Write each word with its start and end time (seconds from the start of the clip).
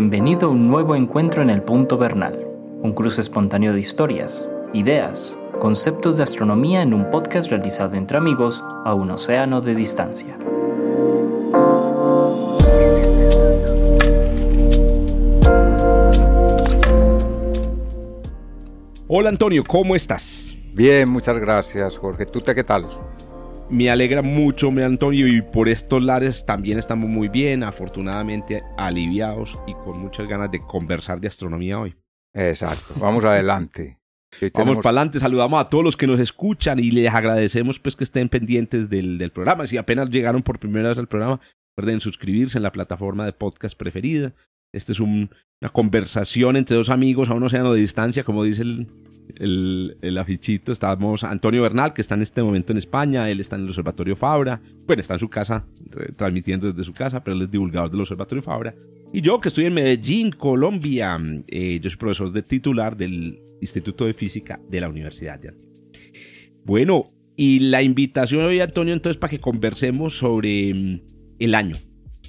Bienvenido 0.00 0.48
a 0.48 0.50
un 0.50 0.66
nuevo 0.66 0.96
encuentro 0.96 1.42
en 1.42 1.50
el 1.50 1.60
Punto 1.60 1.98
Bernal, 1.98 2.46
un 2.80 2.94
cruce 2.94 3.20
espontáneo 3.20 3.74
de 3.74 3.80
historias, 3.80 4.48
ideas, 4.72 5.36
conceptos 5.58 6.16
de 6.16 6.22
astronomía 6.22 6.80
en 6.80 6.94
un 6.94 7.10
podcast 7.10 7.50
realizado 7.50 7.96
entre 7.96 8.16
amigos 8.16 8.64
a 8.86 8.94
un 8.94 9.10
océano 9.10 9.60
de 9.60 9.74
distancia. 9.74 10.38
Hola 19.06 19.28
Antonio, 19.28 19.64
¿cómo 19.68 19.94
estás? 19.94 20.56
Bien, 20.72 21.10
muchas 21.10 21.36
gracias 21.36 21.98
Jorge. 21.98 22.24
¿Tú 22.24 22.40
te 22.40 22.54
qué 22.54 22.64
tal? 22.64 22.86
Me 23.70 23.88
alegra 23.88 24.20
mucho, 24.20 24.72
mi 24.72 24.82
Antonio, 24.82 25.28
y 25.28 25.42
por 25.42 25.68
estos 25.68 26.02
lares 26.02 26.44
también 26.44 26.76
estamos 26.76 27.08
muy 27.08 27.28
bien, 27.28 27.62
afortunadamente 27.62 28.64
aliviados 28.76 29.62
y 29.68 29.74
con 29.74 30.00
muchas 30.00 30.28
ganas 30.28 30.50
de 30.50 30.60
conversar 30.60 31.20
de 31.20 31.28
astronomía 31.28 31.78
hoy. 31.78 31.94
Exacto, 32.34 32.94
vamos 32.98 33.24
adelante. 33.24 33.98
Vamos 34.54 34.78
para 34.78 34.88
adelante, 34.88 35.20
saludamos 35.20 35.60
a 35.60 35.68
todos 35.68 35.84
los 35.84 35.96
que 35.96 36.08
nos 36.08 36.18
escuchan 36.18 36.80
y 36.80 36.90
les 36.90 37.12
agradecemos 37.12 37.78
pues 37.78 37.94
que 37.94 38.04
estén 38.04 38.28
pendientes 38.28 38.90
del, 38.90 39.18
del 39.18 39.30
programa. 39.30 39.66
Si 39.68 39.76
apenas 39.76 40.10
llegaron 40.10 40.42
por 40.42 40.58
primera 40.58 40.88
vez 40.88 40.98
al 40.98 41.08
programa, 41.08 41.40
recuerden 41.76 42.00
suscribirse 42.00 42.58
en 42.58 42.64
la 42.64 42.72
plataforma 42.72 43.24
de 43.24 43.32
podcast 43.32 43.78
preferida. 43.78 44.32
Este 44.72 44.92
es 44.92 45.00
un, 45.00 45.30
una 45.60 45.70
conversación 45.70 46.56
entre 46.56 46.76
dos 46.76 46.90
amigos 46.90 47.28
a 47.28 47.34
un 47.34 47.42
océano 47.42 47.72
de 47.72 47.80
distancia, 47.80 48.24
como 48.24 48.44
dice 48.44 48.62
el, 48.62 48.86
el, 49.36 49.98
el, 50.00 50.18
afichito. 50.18 50.72
Estamos 50.72 51.24
Antonio 51.24 51.62
Bernal, 51.62 51.92
que 51.92 52.00
está 52.00 52.14
en 52.14 52.22
este 52.22 52.42
momento 52.42 52.72
en 52.72 52.78
España, 52.78 53.28
él 53.30 53.40
está 53.40 53.56
en 53.56 53.62
el 53.62 53.68
Observatorio 53.68 54.16
Fabra, 54.16 54.60
bueno, 54.86 55.00
está 55.00 55.14
en 55.14 55.20
su 55.20 55.28
casa, 55.28 55.66
transmitiendo 56.16 56.72
desde 56.72 56.84
su 56.84 56.92
casa, 56.92 57.22
pero 57.22 57.36
él 57.36 57.42
es 57.42 57.50
divulgador 57.50 57.90
del 57.90 58.00
Observatorio 58.00 58.42
Fabra. 58.42 58.74
Y 59.12 59.22
yo, 59.22 59.40
que 59.40 59.48
estoy 59.48 59.66
en 59.66 59.74
Medellín, 59.74 60.30
Colombia, 60.30 61.18
eh, 61.48 61.80
yo 61.82 61.90
soy 61.90 61.98
profesor 61.98 62.30
de 62.30 62.42
titular 62.42 62.96
del 62.96 63.40
Instituto 63.60 64.06
de 64.06 64.14
Física 64.14 64.60
de 64.68 64.80
la 64.80 64.88
Universidad 64.88 65.40
de 65.40 65.48
Antioquia. 65.48 65.80
Bueno, 66.64 67.12
y 67.36 67.58
la 67.58 67.82
invitación 67.82 68.44
hoy, 68.44 68.60
Antonio, 68.60 68.94
entonces, 68.94 69.18
para 69.18 69.30
que 69.30 69.40
conversemos 69.40 70.16
sobre 70.16 70.72
mm, 70.72 71.00
el 71.40 71.54
año. 71.54 71.74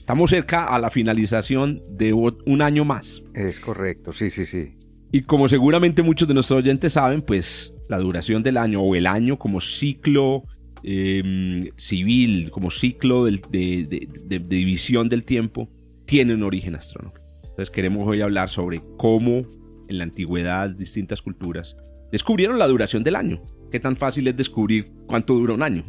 Estamos 0.02 0.32
cerca 0.32 0.66
a 0.66 0.80
la 0.80 0.90
finalización 0.90 1.84
de 1.88 2.12
un 2.12 2.62
año 2.64 2.84
más. 2.84 3.22
Es 3.36 3.60
correcto, 3.60 4.12
sí, 4.12 4.32
sí, 4.32 4.46
sí. 4.46 4.74
Y 5.12 5.22
como 5.22 5.48
seguramente 5.48 6.02
muchos 6.02 6.28
de 6.28 6.34
nuestros 6.34 6.58
oyentes 6.58 6.94
saben, 6.94 7.22
pues 7.22 7.76
la 7.88 8.00
duración 8.00 8.42
del 8.42 8.58
año 8.58 8.82
o 8.82 8.96
el 8.96 9.06
año 9.06 9.38
como 9.38 9.62
ciclo 9.62 10.44
eh, 10.84 11.70
civil, 11.78 12.50
como 12.50 12.72
ciclo 12.72 13.26
de, 13.26 13.40
de, 13.52 13.86
de, 13.88 14.40
de, 14.40 14.40
división 14.40 15.08
del 15.08 15.24
tiempo, 15.24 15.70
tiene 16.06 16.34
un 16.34 16.42
origen 16.42 16.74
astronómico. 16.74 17.22
Entonces 17.44 17.70
queremos 17.70 18.08
hoy 18.08 18.22
hablar 18.22 18.50
sobre 18.50 18.82
cómo 18.98 19.44
en 19.88 19.98
la 20.00 20.04
antigüedad 20.04 20.72
distintas 20.72 21.22
culturas 21.22 21.78
descubrieron 22.12 22.58
la 22.58 22.68
duración 22.68 23.04
del 23.04 23.18
año. 23.18 23.40
¿Qué 23.72 23.80
tan 23.80 23.96
fácil 23.96 24.28
es 24.28 24.36
descubrir 24.36 24.92
cuánto 25.06 25.36
dura 25.36 25.54
un 25.54 25.62
año? 25.62 25.86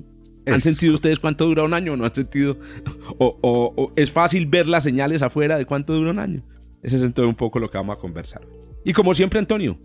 ¿Han 0.47 0.55
es... 0.55 0.63
sentido 0.63 0.95
ustedes 0.95 1.19
cuánto 1.19 1.47
dura 1.47 1.63
un 1.63 1.75
año 1.75 1.93
o 1.93 1.97
no 1.97 2.05
han 2.05 2.15
sentido? 2.15 2.57
O, 3.19 3.39
o, 3.41 3.73
o, 3.77 3.93
es 3.97 4.11
fácil 4.11 4.47
ver 4.47 4.69
las 4.69 4.85
señales 4.85 5.23
afuera 5.23 5.59
de 5.59 5.67
cuánto 5.67 5.93
dura 5.95 6.11
un 6.11 6.19
año? 6.19 6.43
Ese 6.83 6.97
es 6.97 7.03
entonces 7.03 7.29
un 7.29 7.37
poco 7.37 7.59
lo 7.59 7.71
que 7.71 7.79
vamos 7.79 7.97
a 7.97 8.01
conversar. 8.01 8.43
Y 8.85 8.93
como 8.93 9.15
siempre, 9.15 9.39
Antonio, 9.39 9.79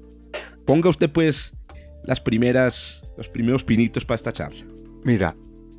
ponga 0.65 0.89
usted 0.89 1.11
pues 1.11 1.55
las 2.03 2.21
primeras, 2.21 3.03
los 3.17 3.29
primeros 3.29 3.63
pinitos 3.63 4.05
para 4.05 4.15
esta 4.15 4.31
charla. 4.31 4.63
Mira, 5.03 5.35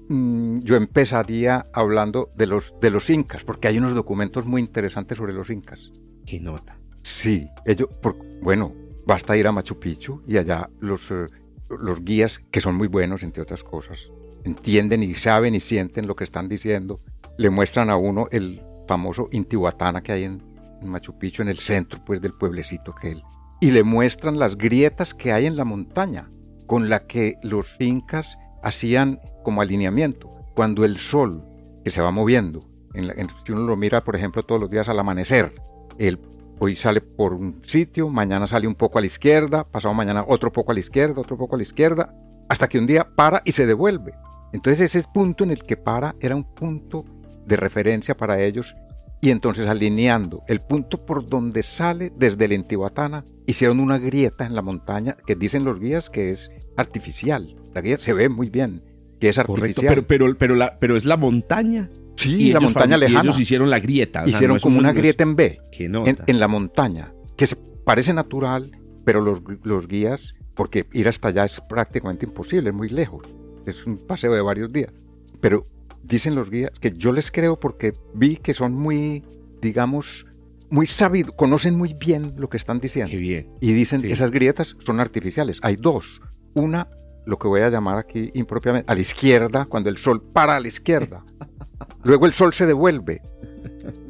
mmm, 0.09 0.61
yo 0.61 0.77
empezaría 0.77 1.67
hablando 1.73 2.31
de 2.37 2.47
los, 2.47 2.73
de 2.81 2.91
los 2.91 3.11
incas, 3.11 3.45
porque 3.45 3.69
hay 3.69 3.79
unos 3.79 3.95
documentos 3.95 4.47
muy 4.47 4.61
interesantes 4.61 5.19
sobre 5.19 5.33
los 5.33 5.51
incas. 5.51 5.91
¿Qué 6.25 6.39
nota? 6.39 6.79
Sí, 7.03 7.49
ellos, 7.65 7.89
por, 8.01 8.17
bueno, 8.43 8.75
basta 9.07 9.37
ir 9.37 9.47
a 9.47 9.53
Machu 9.53 9.79
Picchu 9.81 10.23
y 10.27 10.37
allá 10.37 10.69
los, 10.81 11.11
eh, 11.11 11.25
los 11.71 12.05
guías, 12.05 12.39
que 12.51 12.61
son 12.61 12.77
muy 12.77 12.87
buenos, 12.87 13.23
entre 13.23 13.43
otras 13.43 13.65
cosas, 13.65 14.11
entienden 14.45 15.03
y 15.03 15.15
saben 15.15 15.55
y 15.55 15.61
sienten 15.61 16.07
lo 16.07 16.17
que 16.17 16.25
están 16.25 16.49
diciendo, 16.49 17.01
le 17.37 17.51
muestran 17.51 17.91
a 17.91 17.97
uno 17.97 18.29
el 18.31 18.63
famoso 18.87 19.29
Intihuatana 19.33 20.03
que 20.03 20.13
hay 20.13 20.25
en, 20.25 20.43
Machu 20.83 21.19
Picchu, 21.19 21.43
en 21.43 21.49
el 21.49 21.59
centro 21.59 22.01
pues 22.05 22.21
del 22.21 22.35
pueblecito 22.35 22.95
que 22.95 23.21
y 23.61 23.71
le 23.73 23.83
muestran 23.83 24.39
las 24.39 24.57
grietas 24.57 25.15
que 25.15 25.33
hay 25.33 25.47
en 25.47 25.57
la 25.57 25.65
montaña, 25.65 26.31
con 26.67 26.89
la 26.89 27.07
que 27.07 27.39
los 27.43 27.77
incas 27.81 28.39
hacían 28.63 29.21
como 29.43 29.61
alineamiento. 29.61 30.31
Cuando 30.55 30.85
el 30.85 30.99
sol, 30.99 31.45
que 31.85 31.91
se 31.91 32.01
va 32.01 32.11
moviendo, 32.11 32.61
en 32.95 33.09
la, 33.09 33.15
en, 33.15 33.29
si 33.45 33.53
uno 33.53 33.63
lo 33.63 33.77
mira, 33.77 34.05
por 34.05 34.17
ejemplo, 34.17 34.45
todos 34.45 34.61
los 34.61 34.71
días 34.71 34.89
al 34.89 34.99
amanecer, 34.99 35.55
el, 35.99 36.21
hoy 36.61 36.77
sale 36.77 37.01
por 37.01 37.33
un 37.33 37.61
sitio, 37.65 38.09
mañana 38.09 38.47
sale 38.47 38.67
un 38.67 38.75
poco 38.75 38.99
a 38.99 39.01
la 39.01 39.07
izquierda, 39.07 39.65
pasado 39.65 39.95
mañana 39.95 40.25
otro 40.27 40.53
poco 40.53 40.71
a 40.71 40.75
la 40.75 40.81
izquierda, 40.81 41.21
otro 41.21 41.37
poco 41.37 41.57
a 41.57 41.59
la 41.59 41.63
izquierda, 41.63 42.15
hasta 42.49 42.69
que 42.69 42.79
un 42.79 42.87
día 42.87 43.09
para 43.17 43.43
y 43.45 43.53
se 43.53 43.67
devuelve. 43.67 44.15
Entonces 44.53 44.95
ese 44.95 45.07
punto 45.13 45.45
en 45.45 45.51
el 45.51 45.63
que 45.63 45.77
para 45.77 46.15
era 46.21 46.37
un 46.37 46.45
punto 46.45 47.05
de 47.47 47.57
referencia 47.57 48.17
para 48.17 48.43
ellos 48.43 48.77
y 49.21 49.31
entonces 49.31 49.67
alineando 49.67 50.43
el 50.47 50.61
punto 50.61 51.05
por 51.05 51.27
donde 51.27 51.63
sale 51.63 52.13
desde 52.17 52.45
el 52.45 52.53
Intihuatana, 52.53 53.25
hicieron 53.47 53.81
una 53.81 53.99
grieta 53.99 54.47
en 54.47 54.55
la 54.55 54.63
montaña 54.63 55.17
que 55.27 55.35
dicen 55.35 55.65
los 55.65 55.81
guías 55.81 56.09
que 56.09 56.31
es 56.31 56.51
artificial. 56.77 57.57
La 57.75 57.81
guía 57.81 57.99
se 57.99 58.13
ve 58.13 58.29
muy 58.29 58.49
bien 58.49 58.83
que 59.21 59.29
es 59.29 59.39
artificial. 59.39 59.87
Correcto, 59.87 60.07
pero, 60.09 60.29
pero, 60.29 60.39
pero, 60.39 60.55
la, 60.55 60.79
pero 60.79 60.97
es 60.97 61.05
la 61.05 61.17
montaña. 61.17 61.91
Sí, 62.17 62.35
y 62.35 62.53
la 62.53 62.61
montaña 62.61 62.97
lejana. 62.97 63.21
Y 63.21 63.27
ellos 63.27 63.41
hicieron 63.41 63.71
la 63.71 63.81
grieta. 63.81 64.27
Hicieron 64.27 64.57
o 64.57 64.61
sea, 64.61 64.69
no 64.69 64.75
como 64.75 64.79
una 64.79 64.93
grieta 64.93 65.23
en 65.23 65.37
B, 65.37 65.61
en, 65.79 66.19
en, 66.27 66.41
la 66.41 66.49
montaña, 66.49 67.13
que 67.37 67.47
se 67.47 67.57
parece 67.85 68.13
natural, 68.13 68.73
pero 69.05 69.21
los, 69.21 69.41
los 69.63 69.89
guías, 69.89 70.35
porque 70.55 70.87
ir 70.93 71.09
hasta 71.09 71.29
allá 71.29 71.45
es 71.45 71.61
prácticamente 71.69 72.27
imposible, 72.27 72.71
es 72.71 72.75
muy 72.75 72.89
lejos. 72.89 73.37
Es 73.71 73.87
un 73.87 73.99
paseo 73.99 74.33
de 74.33 74.43
varios 74.43 74.73
días. 74.73 74.93
Pero 75.41 75.67
dicen 76.03 76.35
los 76.35 76.51
guías, 76.51 76.71
que 76.81 76.93
yo 76.93 77.13
les 77.13 77.31
creo 77.31 77.59
porque 77.59 77.93
vi 78.15 78.37
que 78.37 78.55
son 78.55 78.75
muy, 78.75 79.23
digamos, 79.61 80.27
muy 80.71 80.87
sabidos, 80.87 81.35
conocen 81.37 81.77
muy 81.77 81.95
bien 81.95 82.35
lo 82.37 82.49
que 82.49 82.57
están 82.57 82.81
diciendo. 82.81 83.11
Qué 83.11 83.17
bien. 83.17 83.49
Y 83.61 83.73
dicen, 83.73 84.01
sí. 84.01 84.11
esas 84.11 84.31
grietas 84.31 84.77
son 84.85 85.01
artificiales. 85.01 85.61
Hay 85.63 85.77
dos. 85.77 86.21
Una, 86.55 86.89
lo 87.27 87.39
que 87.39 87.49
voy 87.49 87.61
a 87.61 87.71
llamar 87.71 87.99
aquí 87.99 88.31
impropiamente, 88.35 88.91
a 88.91 88.95
la 88.95 89.01
izquierda, 89.01 89.67
cuando 89.67 89.89
el 89.89 89.99
sol 89.99 90.23
para 90.23 90.57
a 90.57 90.61
la 90.61 90.69
izquierda. 90.69 91.23
Luego 92.05 92.27
el 92.27 92.33
sol 92.33 92.53
se 92.53 92.67
devuelve 92.67 93.23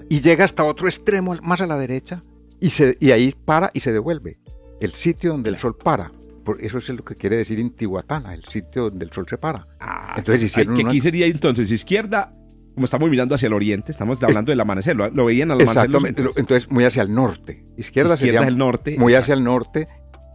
y 0.08 0.20
llega 0.20 0.44
hasta 0.44 0.64
otro 0.64 0.86
extremo, 0.86 1.34
más 1.42 1.60
a 1.60 1.66
la 1.66 1.76
derecha, 1.76 2.22
y, 2.60 2.70
se, 2.70 2.96
y 3.00 3.10
ahí 3.10 3.34
para 3.44 3.70
y 3.74 3.80
se 3.80 3.92
devuelve. 3.92 4.38
El 4.80 4.92
sitio 4.92 5.32
donde 5.32 5.50
el 5.50 5.56
sol 5.56 5.76
para 5.76 6.12
eso 6.60 6.78
es 6.78 6.88
lo 6.88 7.04
que 7.04 7.14
quiere 7.14 7.36
decir 7.36 7.58
Intihuatana, 7.58 8.34
el 8.34 8.44
sitio 8.44 8.84
donde 8.90 9.04
el 9.04 9.12
sol 9.12 9.26
se 9.28 9.38
para. 9.38 9.66
Ah, 9.80 10.14
entonces 10.16 10.44
hicieron 10.44 10.74
¿qué, 10.74 10.82
una... 10.82 10.92
¿Qué 10.92 11.00
sería 11.00 11.26
entonces? 11.26 11.70
Izquierda, 11.70 12.34
como 12.74 12.84
estamos 12.84 13.10
mirando 13.10 13.34
hacia 13.34 13.46
el 13.46 13.52
oriente, 13.52 13.92
estamos 13.92 14.22
hablando 14.22 14.50
es, 14.50 14.52
del 14.52 14.60
amanecer, 14.60 14.96
lo, 14.96 15.10
lo 15.10 15.24
veían 15.24 15.50
al 15.50 15.60
amanecer. 15.60 15.84
Exactamente, 15.84 16.22
entonces 16.36 16.70
muy 16.70 16.84
hacia 16.84 17.02
el 17.02 17.12
norte. 17.12 17.64
Izquierda, 17.76 18.14
Izquierda 18.14 18.16
sería 18.16 18.42
el 18.42 18.58
norte. 18.58 18.96
Muy 18.98 19.12
exacto. 19.12 19.24
hacia 19.24 19.34
el 19.34 19.44
norte 19.44 19.86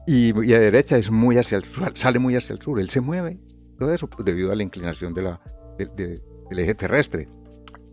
y, 0.08 0.46
y, 0.46 0.54
a 0.54 0.60
derecha 0.60 0.98
es 0.98 1.10
muy 1.12 1.38
hacia 1.38 1.58
el 1.58 1.66
sur, 1.66 1.92
sale 1.96 2.20
muy 2.20 2.36
hacia 2.36 2.54
el 2.54 2.62
sur. 2.62 2.80
Él 2.80 2.90
se 2.90 3.02
mueve, 3.02 3.40
todo 3.80 3.94
eso 3.94 4.08
pues, 4.08 4.26
debido 4.26 4.52
a 4.52 4.56
la 4.56 4.64
inclinación 4.64 5.14
de 5.14 5.22
la, 5.22 5.42
de, 5.78 5.86
de, 5.86 6.22
del 6.50 6.60
eje 6.60 6.76
terrestre. 6.76 7.30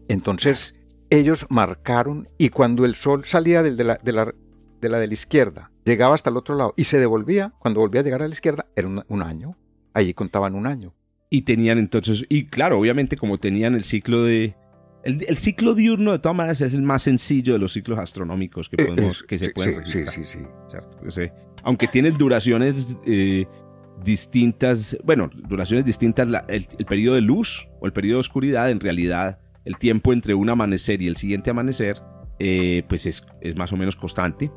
Entonces 0.08 0.74
ellos 1.10 1.46
marcaron 1.50 2.28
y 2.38 2.50
cuando 2.50 2.84
el 2.84 2.94
sol 2.94 3.24
salía 3.24 3.62
de 3.62 3.84
la, 3.84 3.98
de 4.02 4.12
la, 4.12 4.32
de 4.80 4.88
la 4.88 4.98
de 4.98 5.06
la 5.06 5.12
izquierda 5.12 5.70
llegaba 5.84 6.14
hasta 6.14 6.30
el 6.30 6.36
otro 6.36 6.54
lado 6.54 6.74
y 6.76 6.84
se 6.84 6.98
devolvía, 6.98 7.52
cuando 7.58 7.80
volvía 7.80 8.00
a 8.00 8.04
llegar 8.04 8.22
a 8.22 8.28
la 8.28 8.32
izquierda, 8.32 8.66
era 8.76 8.88
un, 8.88 9.04
un 9.08 9.22
año. 9.22 9.56
Allí 9.92 10.14
contaban 10.14 10.54
un 10.54 10.66
año. 10.66 10.94
Y 11.30 11.42
tenían 11.42 11.78
entonces, 11.78 12.24
y 12.28 12.46
claro, 12.46 12.78
obviamente 12.78 13.16
como 13.16 13.38
tenían 13.38 13.74
el 13.74 13.84
ciclo 13.84 14.24
de... 14.24 14.56
El, 15.02 15.24
el, 15.26 15.36
ciclo 15.36 15.74
diurno 15.74 16.12
de 16.12 16.18
todas 16.18 16.36
maneras 16.36 16.60
es 16.60 16.74
el 16.74 16.82
más 16.82 17.02
sencillo 17.02 17.54
de 17.54 17.58
los 17.58 17.72
ciclos 17.72 17.98
astronómicos 17.98 18.68
que, 18.68 18.84
podemos, 18.84 19.18
es, 19.18 19.22
que 19.22 19.38
se 19.38 19.46
sí, 19.46 19.52
pueden 19.52 19.72
sí, 19.86 20.02
registrar. 20.02 20.14
Sí, 20.14 20.24
sí, 20.24 21.10
sí. 21.10 21.22
Aunque 21.62 21.86
tienen 21.86 22.18
duraciones 22.18 22.98
eh, 23.06 23.46
distintas, 24.04 24.98
bueno, 25.02 25.30
duraciones 25.32 25.86
distintas, 25.86 26.28
la, 26.28 26.44
el, 26.48 26.66
el 26.78 26.84
periodo 26.84 27.14
de 27.14 27.22
luz 27.22 27.68
o 27.80 27.86
el 27.86 27.92
periodo 27.94 28.16
de 28.16 28.20
oscuridad, 28.20 28.70
en 28.70 28.80
realidad 28.80 29.38
el 29.64 29.76
tiempo 29.76 30.12
entre 30.12 30.34
un 30.34 30.50
amanecer 30.50 31.00
y 31.00 31.06
el 31.06 31.16
siguiente 31.16 31.50
amanecer, 31.50 32.02
eh, 32.38 32.82
pues 32.88 33.06
es, 33.06 33.24
es 33.40 33.56
más 33.56 33.72
o 33.72 33.76
menos 33.76 33.96
constante. 33.96 34.50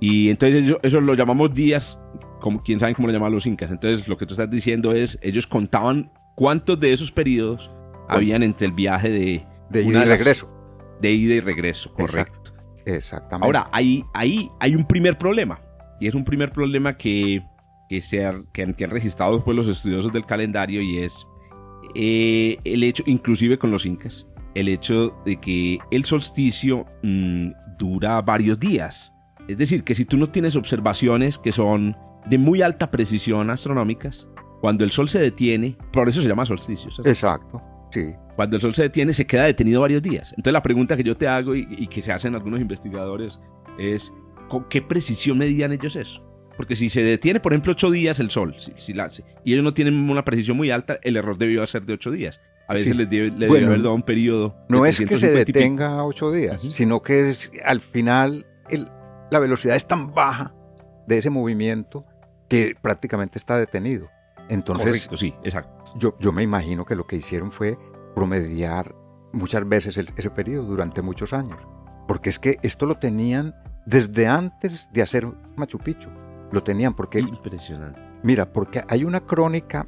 Y 0.00 0.30
entonces 0.30 0.64
eso, 0.64 0.80
eso, 0.82 1.00
lo 1.00 1.14
llamamos 1.14 1.54
días, 1.54 1.98
como 2.40 2.62
quién 2.62 2.80
sabe 2.80 2.94
cómo 2.94 3.08
lo 3.08 3.14
llaman 3.14 3.32
los 3.32 3.46
incas. 3.46 3.70
Entonces 3.70 4.06
lo 4.08 4.16
que 4.16 4.26
tú 4.26 4.34
estás 4.34 4.50
diciendo 4.50 4.92
es, 4.92 5.18
ellos 5.22 5.46
contaban 5.46 6.10
cuántos 6.34 6.78
de 6.80 6.92
esos 6.92 7.10
periodos 7.10 7.70
habían 8.08 8.42
entre 8.42 8.66
el 8.66 8.72
viaje 8.72 9.10
de... 9.10 9.46
De 9.70 9.82
ida 9.82 10.04
y 10.04 10.08
regreso. 10.08 10.50
De 11.00 11.12
ida 11.12 11.34
y 11.34 11.40
regreso, 11.40 11.92
correcto. 11.94 12.52
Exactamente. 12.84 13.46
Ahora, 13.46 13.68
ahí, 13.72 14.04
ahí 14.12 14.48
hay 14.60 14.74
un 14.74 14.84
primer 14.84 15.16
problema. 15.16 15.60
Y 16.00 16.06
es 16.06 16.14
un 16.14 16.24
primer 16.24 16.52
problema 16.52 16.96
que, 16.96 17.42
que, 17.88 18.00
se 18.00 18.26
ha, 18.26 18.34
que, 18.52 18.62
han, 18.62 18.74
que 18.74 18.84
han 18.84 18.90
registrado 18.90 19.36
después 19.36 19.56
los 19.56 19.68
estudiosos 19.68 20.12
del 20.12 20.26
calendario 20.26 20.82
y 20.82 20.98
es 20.98 21.26
eh, 21.94 22.58
el 22.64 22.82
hecho, 22.82 23.02
inclusive 23.06 23.58
con 23.58 23.70
los 23.70 23.86
incas, 23.86 24.26
el 24.54 24.68
hecho 24.68 25.14
de 25.24 25.36
que 25.36 25.78
el 25.90 26.04
solsticio 26.04 26.86
mm, 27.02 27.52
dura 27.78 28.20
varios 28.22 28.58
días. 28.58 29.13
Es 29.48 29.58
decir, 29.58 29.84
que 29.84 29.94
si 29.94 30.04
tú 30.04 30.16
no 30.16 30.26
tienes 30.28 30.56
observaciones 30.56 31.38
que 31.38 31.52
son 31.52 31.96
de 32.26 32.38
muy 32.38 32.62
alta 32.62 32.90
precisión 32.90 33.50
astronómicas, 33.50 34.28
cuando 34.60 34.84
el 34.84 34.90
sol 34.90 35.08
se 35.08 35.18
detiene, 35.20 35.76
por 35.92 36.08
eso 36.08 36.22
se 36.22 36.28
llama 36.28 36.46
solsticio. 36.46 36.90
¿sabes? 36.90 37.10
Exacto, 37.12 37.60
sí. 37.90 38.12
Cuando 38.36 38.56
el 38.56 38.62
sol 38.62 38.74
se 38.74 38.82
detiene, 38.82 39.12
se 39.12 39.26
queda 39.26 39.44
detenido 39.44 39.80
varios 39.82 40.02
días. 40.02 40.30
Entonces 40.30 40.52
la 40.54 40.62
pregunta 40.62 40.96
que 40.96 41.02
yo 41.04 41.16
te 41.16 41.28
hago 41.28 41.54
y, 41.54 41.66
y 41.70 41.86
que 41.86 42.00
se 42.02 42.10
hacen 42.12 42.34
algunos 42.34 42.60
investigadores 42.60 43.38
es, 43.78 44.12
¿con 44.48 44.64
qué 44.64 44.80
precisión 44.82 45.36
medían 45.38 45.72
ellos 45.72 45.94
eso? 45.96 46.22
Porque 46.56 46.76
si 46.76 46.88
se 46.88 47.02
detiene, 47.02 47.40
por 47.40 47.52
ejemplo, 47.52 47.72
ocho 47.72 47.90
días 47.90 48.20
el 48.20 48.30
sol, 48.30 48.54
si, 48.58 48.72
si 48.76 48.92
la, 48.94 49.10
si- 49.10 49.22
y 49.44 49.52
ellos 49.52 49.64
no 49.64 49.74
tienen 49.74 50.08
una 50.08 50.24
precisión 50.24 50.56
muy 50.56 50.70
alta, 50.70 50.98
el 51.02 51.16
error 51.16 51.36
debió 51.36 51.66
ser 51.66 51.84
de 51.84 51.92
ocho 51.94 52.10
días. 52.10 52.40
A 52.68 52.72
veces 52.74 52.88
Sí. 52.92 52.94
les 52.94 53.10
debe, 53.10 53.26
le 53.30 53.46
Bueno, 53.48 53.54
debe 53.54 53.66
haber 53.66 53.82
dado 53.82 53.94
un 53.94 54.02
periodo. 54.02 54.56
No 54.70 54.86
es 54.86 54.96
que 54.98 55.02
se 55.18 55.28
350 55.28 55.42
y 55.42 55.44
pico. 55.46 55.58
detenga 55.58 56.04
ocho 56.04 56.32
días, 56.32 56.62
sino 56.70 57.02
que 57.02 57.28
es, 57.28 57.52
al 57.64 57.80
final 57.80 58.46
el- 58.70 58.88
la 59.30 59.38
velocidad 59.38 59.76
es 59.76 59.86
tan 59.86 60.12
baja 60.14 60.52
de 61.06 61.18
ese 61.18 61.30
movimiento 61.30 62.04
que 62.48 62.76
prácticamente 62.80 63.38
está 63.38 63.56
detenido. 63.56 64.08
Entonces, 64.48 64.84
Correcto, 64.86 65.16
sí, 65.16 65.34
exacto. 65.42 65.92
yo, 65.96 66.16
yo 66.20 66.32
me 66.32 66.42
imagino 66.42 66.84
que 66.84 66.94
lo 66.94 67.06
que 67.06 67.16
hicieron 67.16 67.50
fue 67.52 67.78
promediar 68.14 68.94
muchas 69.32 69.66
veces 69.68 69.96
el- 69.98 70.10
ese 70.16 70.30
periodo 70.30 70.66
durante 70.66 71.02
muchos 71.02 71.32
años. 71.32 71.58
Porque 72.06 72.28
es 72.28 72.38
que 72.38 72.58
esto 72.62 72.86
lo 72.86 72.98
tenían 72.98 73.54
desde 73.86 74.26
antes 74.26 74.88
de 74.92 75.02
hacer 75.02 75.26
Machu 75.56 75.78
Picchu. 75.78 76.10
Lo 76.52 76.62
tenían 76.62 76.94
porque 76.94 77.20
Impresionante. 77.20 78.00
Mira, 78.22 78.52
porque 78.52 78.84
hay 78.88 79.04
una 79.04 79.20
crónica 79.20 79.86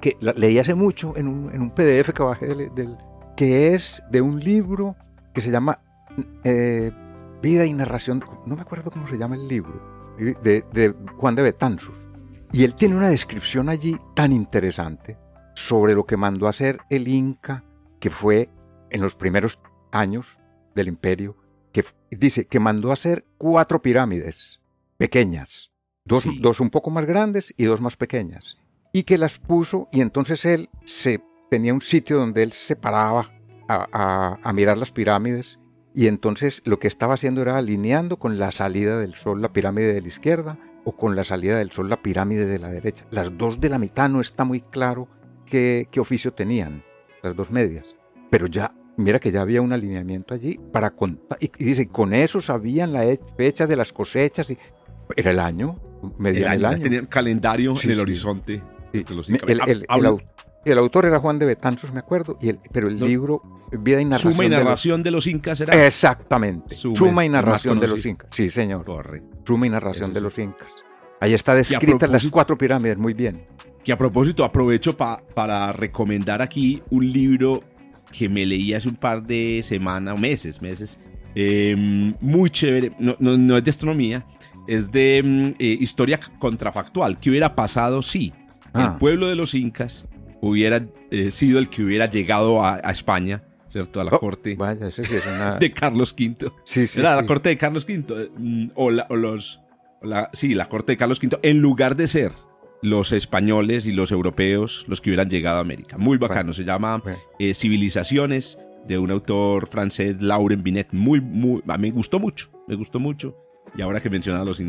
que 0.00 0.16
la 0.20 0.32
leí 0.32 0.58
hace 0.58 0.74
mucho 0.74 1.16
en 1.16 1.28
un, 1.28 1.54
en 1.54 1.60
un 1.62 1.70
PDF 1.70 2.12
que 2.14 2.22
bajé 2.22 2.46
del, 2.46 2.74
del- 2.74 2.96
que 3.36 3.74
es 3.74 4.02
de 4.10 4.20
un 4.20 4.40
libro 4.40 4.96
que 5.32 5.40
se 5.40 5.50
llama 5.50 5.78
eh, 6.44 6.90
Vida 7.42 7.64
y 7.66 7.72
Narración, 7.72 8.22
no 8.46 8.56
me 8.56 8.62
acuerdo 8.62 8.90
cómo 8.90 9.06
se 9.08 9.16
llama 9.18 9.34
el 9.36 9.48
libro, 9.48 10.14
de, 10.18 10.64
de 10.72 10.94
Juan 11.16 11.34
de 11.34 11.42
Betanzos. 11.42 11.96
Y 12.52 12.64
él 12.64 12.74
tiene 12.74 12.96
una 12.96 13.08
descripción 13.08 13.68
allí 13.68 13.96
tan 14.14 14.32
interesante 14.32 15.16
sobre 15.54 15.94
lo 15.94 16.04
que 16.04 16.16
mandó 16.16 16.46
a 16.46 16.50
hacer 16.50 16.78
el 16.90 17.08
Inca, 17.08 17.64
que 18.00 18.10
fue 18.10 18.50
en 18.90 19.00
los 19.00 19.14
primeros 19.14 19.60
años 19.92 20.38
del 20.74 20.88
imperio, 20.88 21.36
que 21.72 21.84
dice 22.10 22.46
que 22.46 22.58
mandó 22.60 22.90
a 22.90 22.94
hacer 22.94 23.24
cuatro 23.38 23.80
pirámides 23.80 24.60
pequeñas, 24.96 25.70
dos, 26.04 26.22
Sí. 26.24 26.38
dos 26.40 26.60
un 26.60 26.70
poco 26.70 26.90
más 26.90 27.04
grandes 27.04 27.54
y 27.56 27.64
dos 27.64 27.80
más 27.80 27.96
pequeñas, 27.96 28.58
y 28.92 29.04
que 29.04 29.16
las 29.18 29.38
puso 29.38 29.88
y 29.92 30.00
entonces 30.00 30.44
él 30.44 30.68
se 30.84 31.22
tenía 31.50 31.72
un 31.72 31.80
sitio 31.80 32.18
donde 32.18 32.42
él 32.42 32.52
se 32.52 32.74
paraba 32.74 33.30
a, 33.68 33.86
a- 33.92 34.38
a 34.42 34.52
mirar 34.52 34.76
las 34.76 34.90
pirámides 34.90 35.59
y 35.94 36.06
entonces 36.06 36.62
lo 36.64 36.78
que 36.78 36.88
estaba 36.88 37.14
haciendo 37.14 37.42
era 37.42 37.56
alineando 37.58 38.16
con 38.18 38.38
la 38.38 38.50
salida 38.50 38.98
del 38.98 39.14
sol 39.14 39.42
la 39.42 39.52
pirámide 39.52 39.92
de 39.92 40.00
la 40.00 40.08
izquierda 40.08 40.58
o 40.84 40.92
con 40.96 41.16
la 41.16 41.24
salida 41.24 41.58
del 41.58 41.70
sol 41.72 41.88
la 41.90 42.00
pirámide 42.02 42.46
de 42.46 42.58
la 42.58 42.68
derecha. 42.70 43.04
Las 43.10 43.36
dos 43.36 43.60
de 43.60 43.68
la 43.68 43.78
mitad 43.78 44.08
no 44.08 44.20
está 44.20 44.44
muy 44.44 44.60
claro 44.60 45.08
qué, 45.46 45.88
qué 45.90 46.00
oficio 46.00 46.32
tenían, 46.32 46.82
las 47.22 47.34
dos 47.36 47.50
medias, 47.50 47.96
pero 48.30 48.46
ya 48.46 48.72
mira 48.96 49.18
que 49.18 49.30
ya 49.32 49.42
había 49.42 49.62
un 49.62 49.72
alineamiento 49.72 50.34
allí 50.34 50.58
para 50.72 50.90
contar 50.90 51.38
y, 51.40 51.50
y 51.58 51.64
dice 51.64 51.88
con 51.88 52.12
eso 52.14 52.40
sabían 52.40 52.92
la 52.92 53.02
fecha 53.36 53.66
de 53.66 53.76
las 53.76 53.92
cosechas 53.92 54.50
y 54.50 54.58
era 55.16 55.30
el 55.32 55.40
año, 55.40 55.76
medían 56.18 56.52
el 56.52 56.64
año, 56.64 56.74
año. 56.76 56.82
tenían 56.84 57.06
calendario 57.06 57.74
Sí, 57.74 57.86
en 57.86 57.90
el 57.90 57.96
sí. 57.96 58.02
horizonte. 58.02 58.62
Sí. 58.92 59.04
los. 59.14 59.28
El, 60.64 60.78
autor 60.78 61.06
era 61.06 61.18
Juan 61.20 61.38
de 61.38 61.46
Betanzos, 61.46 61.92
me 61.92 62.00
acuerdo, 62.00 62.36
y 62.40 62.50
el, 62.50 62.60
pero 62.72 62.88
el 62.88 62.98
No. 62.98 63.06
libro 63.06 63.42
Vida 63.78 64.00
y 64.00 64.04
Narración. 64.04 64.32
Suma 64.32 64.44
y 64.44 64.48
de 64.48 64.56
los- 64.56 64.64
narración 64.64 65.02
de 65.02 65.10
los 65.10 65.26
incas 65.26 65.60
era. 65.60 65.86
Exactamente. 65.86 66.74
Suma- 66.74 66.96
Suma, 66.96 67.24
y 67.24 67.28
narración 67.28 67.78
de 67.80 67.88
los 67.88 68.04
incas. 68.06 68.28
Sí, 68.32 68.48
señor. 68.48 68.84
Correcto. 68.84 69.38
Suma 69.46 69.66
y 69.66 69.70
narración 69.70 70.10
Eso 70.10 70.14
de 70.14 70.18
sí. 70.20 70.24
los 70.24 70.38
incas. 70.38 70.68
Ahí 71.20 71.34
está 71.34 71.54
descritas 71.54 72.10
las 72.10 72.26
cuatro 72.28 72.56
pirámides, 72.56 72.96
muy 72.98 73.12
bien. 73.14 73.44
Que 73.84 73.92
a 73.92 73.98
propósito, 73.98 74.44
aprovecho 74.44 74.96
pa- 74.96 75.22
para 75.34 75.72
recomendar 75.72 76.40
aquí 76.42 76.82
un 76.90 77.10
libro 77.12 77.62
que 78.10 78.28
me 78.28 78.44
leí 78.44 78.74
hace 78.74 78.88
un 78.88 78.96
par 78.96 79.22
de 79.22 79.60
semanas, 79.62 80.18
meses, 80.18 80.60
meses. 80.62 80.98
eh, 81.36 82.12
muy 82.20 82.50
chévere. 82.50 82.92
No, 82.98 83.14
no- 83.20 83.36
no 83.38 83.56
es 83.56 83.62
de 83.62 83.70
astronomía, 83.70 84.26
es 84.66 84.90
de 84.90 85.22
mm, 85.24 85.62
eh, 85.62 85.76
historia 85.80 86.18
contrafactual. 86.40 87.18
¿Qué 87.18 87.30
hubiera 87.30 87.54
pasado 87.54 88.02
si 88.02 88.32
Ah. 88.72 88.90
el 88.92 88.98
pueblo 88.98 89.28
de 89.28 89.36
los 89.36 89.54
incas 89.54 90.08
hubiera 90.40 90.82
eh, 91.12 91.30
sido 91.30 91.58
el 91.60 91.68
que 91.68 91.82
hubiera 91.84 92.06
llegado 92.06 92.64
a, 92.64 92.80
a 92.82 92.90
España, 92.90 93.42
¿cierto? 93.70 94.00
A 94.00 94.04
la 94.04 94.10
Oh, 94.12 94.18
corte 94.20 94.54
Vaya, 94.56 94.88
ese 94.88 95.04
sí 95.04 95.14
es 95.14 95.24
una... 95.26 95.56
de 95.56 95.72
Carlos 95.72 96.14
V. 96.18 96.50
Sí, 96.64 96.86
sí, 96.86 97.00
Era 97.00 97.14
sí. 97.16 97.22
la 97.22 97.26
corte 97.26 97.48
de 97.48 97.56
Carlos 97.56 97.86
V. 97.88 98.30
mm, 98.36 98.70
O, 98.74 98.90
la- 98.90 99.06
o 99.08 99.16
los. 99.16 99.60
o 100.02 100.06
la- 100.06 100.28
sí, 100.34 100.54
la 100.54 100.66
corte 100.68 100.92
de 100.92 100.96
Carlos 100.98 101.18
V. 101.22 101.38
En 101.42 101.60
lugar 101.60 101.96
de 101.96 102.06
ser 102.08 102.32
los 102.82 103.12
españoles 103.12 103.84
y 103.86 103.92
los 103.92 104.10
europeos 104.10 104.84
los 104.88 105.00
que 105.00 105.10
hubieran 105.10 105.28
llegado 105.30 105.58
a 105.58 105.60
América. 105.60 105.96
Muy 105.98 106.16
bacano. 106.18 106.52
Se 106.52 106.64
llama 106.64 107.02
eh, 107.38 107.54
Civilizaciones 107.54 108.58
de 108.88 108.98
un 108.98 109.10
autor 109.10 109.68
francés, 109.68 110.22
Lauren 110.22 110.62
Binet. 110.62 110.88
Muy, 110.92 111.20
muy. 111.20 111.62
A 111.68 111.76
mí 111.78 111.88
me 111.90 111.96
gustó 111.96 112.18
mucho. 112.18 112.48
Me 112.68 112.74
gustó 112.76 112.98
mucho. 112.98 113.36
Y 113.76 113.82
ahora 113.82 114.00
que 114.00 114.10
mencionaba 114.10 114.44
los, 114.44 114.60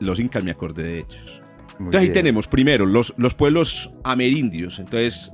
los 0.00 0.20
incas, 0.20 0.44
me 0.44 0.50
acordé 0.50 0.82
de 0.84 0.98
ellos. 0.98 1.40
Muy 1.78 1.86
Entonces 1.86 2.08
ahí 2.08 2.12
tenemos 2.12 2.46
primero 2.46 2.84
los, 2.84 3.14
los 3.16 3.34
pueblos 3.34 3.90
amerindios, 4.04 4.78
entonces 4.78 5.32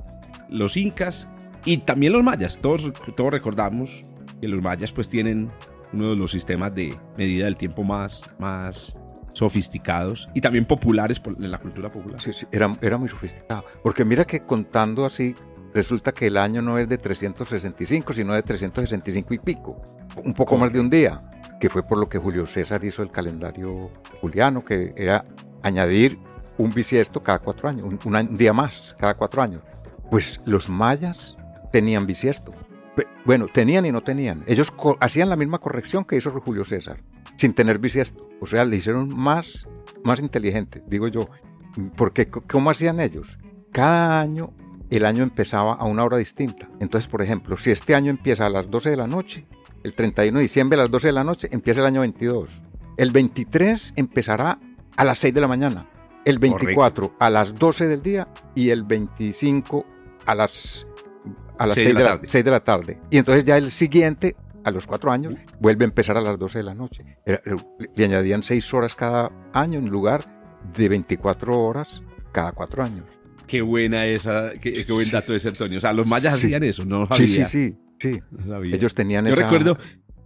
los 0.49 0.77
incas 0.77 1.29
y 1.67 1.77
también 1.79 2.13
los 2.13 2.23
mayas. 2.23 2.57
Todos, 2.61 2.91
todos 3.15 3.31
recordamos 3.31 4.05
que 4.41 4.47
los 4.47 4.61
mayas 4.61 4.91
pues 4.91 5.09
tienen 5.09 5.51
uno 5.93 6.09
de 6.11 6.15
los 6.15 6.31
sistemas 6.31 6.73
de 6.73 6.93
medida 7.17 7.45
del 7.45 7.57
tiempo 7.57 7.83
más, 7.83 8.29
más 8.39 8.95
sofisticados 9.33 10.27
y 10.33 10.41
también 10.41 10.65
populares 10.65 11.19
por- 11.19 11.35
en 11.35 11.49
la 11.51 11.57
cultura 11.59 11.91
popular. 11.91 12.19
Sí, 12.19 12.33
sí, 12.33 12.45
era, 12.51 12.71
era 12.81 12.97
muy 12.97 13.07
sofisticado. 13.09 13.63
Porque 13.83 14.03
mira 14.03 14.25
que 14.25 14.41
contando 14.41 15.05
así, 15.05 15.35
resulta 15.73 16.11
que 16.11 16.27
el 16.27 16.37
año 16.37 16.61
no 16.61 16.77
es 16.77 16.89
de 16.89 16.97
365, 16.97 18.13
sino 18.13 18.33
de 18.33 18.43
365 18.43 19.33
y 19.33 19.39
pico. 19.39 19.81
Un 20.23 20.33
poco 20.33 20.57
más 20.57 20.73
de 20.73 20.79
un 20.79 20.89
día, 20.89 21.21
que 21.59 21.69
fue 21.69 21.83
por 21.83 21.97
lo 21.97 22.09
que 22.09 22.17
Julio 22.17 22.47
César 22.47 22.83
hizo 22.83 23.03
el 23.03 23.11
calendario 23.11 23.91
juliano, 24.21 24.65
que 24.65 24.93
era 24.97 25.23
añadir 25.63 26.17
un 26.57 26.71
bisiesto 26.71 27.21
cada 27.21 27.39
cuatro 27.39 27.69
años, 27.69 27.85
un, 27.85 27.99
un 28.15 28.37
día 28.37 28.53
más 28.53 28.95
cada 28.99 29.13
cuatro 29.13 29.41
años. 29.41 29.61
Pues 30.09 30.41
los 30.45 30.69
mayas 30.69 31.37
tenían 31.71 32.05
bisiesto. 32.05 32.53
Bueno, 33.25 33.47
tenían 33.53 33.85
y 33.85 33.91
no 33.91 34.01
tenían. 34.01 34.43
Ellos 34.47 34.73
hacían 34.99 35.29
la 35.29 35.35
misma 35.35 35.59
corrección 35.59 36.05
que 36.05 36.17
hizo 36.17 36.31
Julio 36.31 36.65
César, 36.65 36.97
sin 37.35 37.53
tener 37.53 37.77
bisiesto. 37.77 38.27
O 38.41 38.47
sea, 38.47 38.65
le 38.65 38.77
hicieron 38.77 39.15
más, 39.15 39.67
más 40.03 40.19
inteligente, 40.19 40.81
digo 40.87 41.07
yo. 41.07 41.29
Porque, 41.95 42.25
¿cómo 42.25 42.71
hacían 42.71 42.99
ellos? 42.99 43.37
Cada 43.71 44.19
año, 44.19 44.51
el 44.89 45.05
año 45.05 45.23
empezaba 45.23 45.73
a 45.73 45.85
una 45.85 46.03
hora 46.03 46.17
distinta. 46.17 46.69
Entonces, 46.79 47.07
por 47.09 47.21
ejemplo, 47.21 47.57
si 47.57 47.69
este 47.69 47.93
año 47.93 48.09
empieza 48.09 48.45
a 48.45 48.49
las 48.49 48.69
12 48.69 48.89
de 48.89 48.97
la 48.97 49.07
noche, 49.07 49.45
el 49.83 49.93
31 49.93 50.39
de 50.39 50.43
diciembre 50.43 50.79
a 50.79 50.81
las 50.81 50.91
12 50.91 51.07
de 51.09 51.13
la 51.13 51.23
noche 51.23 51.49
empieza 51.51 51.81
el 51.81 51.87
año 51.87 52.01
22. 52.01 52.63
El 52.97 53.11
23 53.11 53.93
empezará 53.95 54.59
a 54.95 55.03
las 55.03 55.19
6 55.19 55.33
de 55.33 55.41
la 55.41 55.47
mañana. 55.47 55.87
El 56.25 56.39
24 56.39 57.13
a 57.19 57.29
las 57.29 57.53
12 57.55 57.87
del 57.87 58.01
día 58.01 58.27
y 58.55 58.71
el 58.71 58.83
25 58.83 59.85
a 60.25 60.35
las, 60.35 60.87
a 61.59 61.65
las 61.65 61.75
6, 61.75 61.87
de 61.87 61.93
la, 61.93 62.03
tarde. 62.09 62.27
6 62.27 62.45
de 62.45 62.51
la 62.51 62.59
tarde. 62.59 62.97
Y 63.09 63.17
entonces 63.17 63.45
ya 63.45 63.57
el 63.57 63.71
siguiente, 63.71 64.35
a 64.63 64.71
los 64.71 64.85
4 64.87 65.11
años, 65.11 65.35
vuelve 65.59 65.85
a 65.85 65.87
empezar 65.87 66.17
a 66.17 66.21
las 66.21 66.37
12 66.37 66.59
de 66.59 66.63
la 66.63 66.73
noche. 66.73 67.03
Era- 67.25 67.41
le- 67.95 68.05
añadían 68.05 68.43
6 68.43 68.73
horas 68.73 68.95
cada 68.95 69.31
año 69.53 69.79
en 69.79 69.87
lugar 69.89 70.23
de 70.75 70.89
24 70.89 71.59
horas 71.59 72.03
cada 72.31 72.51
4 72.51 72.83
años. 72.83 73.05
Qué 73.47 73.61
buena 73.61 74.05
esa, 74.05 74.51
qué, 74.61 74.85
qué 74.85 74.91
buen 74.91 75.09
dato 75.09 75.33
ese 75.33 75.47
Antonio. 75.49 75.77
O 75.77 75.81
sea, 75.81 75.93
los 75.93 76.05
mayas 76.05 76.37
Sí. 76.37 76.47
hacían 76.47 76.63
eso, 76.63 76.83
no 76.85 76.99
lo 77.09 77.15
Sí, 77.15 77.27
sabía. 77.29 77.47
sí, 77.47 77.75
sí, 77.99 78.11
sí. 78.13 78.21
no 78.31 78.45
sabía. 78.45 78.75
Ellos 78.75 78.93
tenían 78.93 79.25
Yo 79.25 79.31
esa... 79.33 79.43
recuerdo 79.43 79.77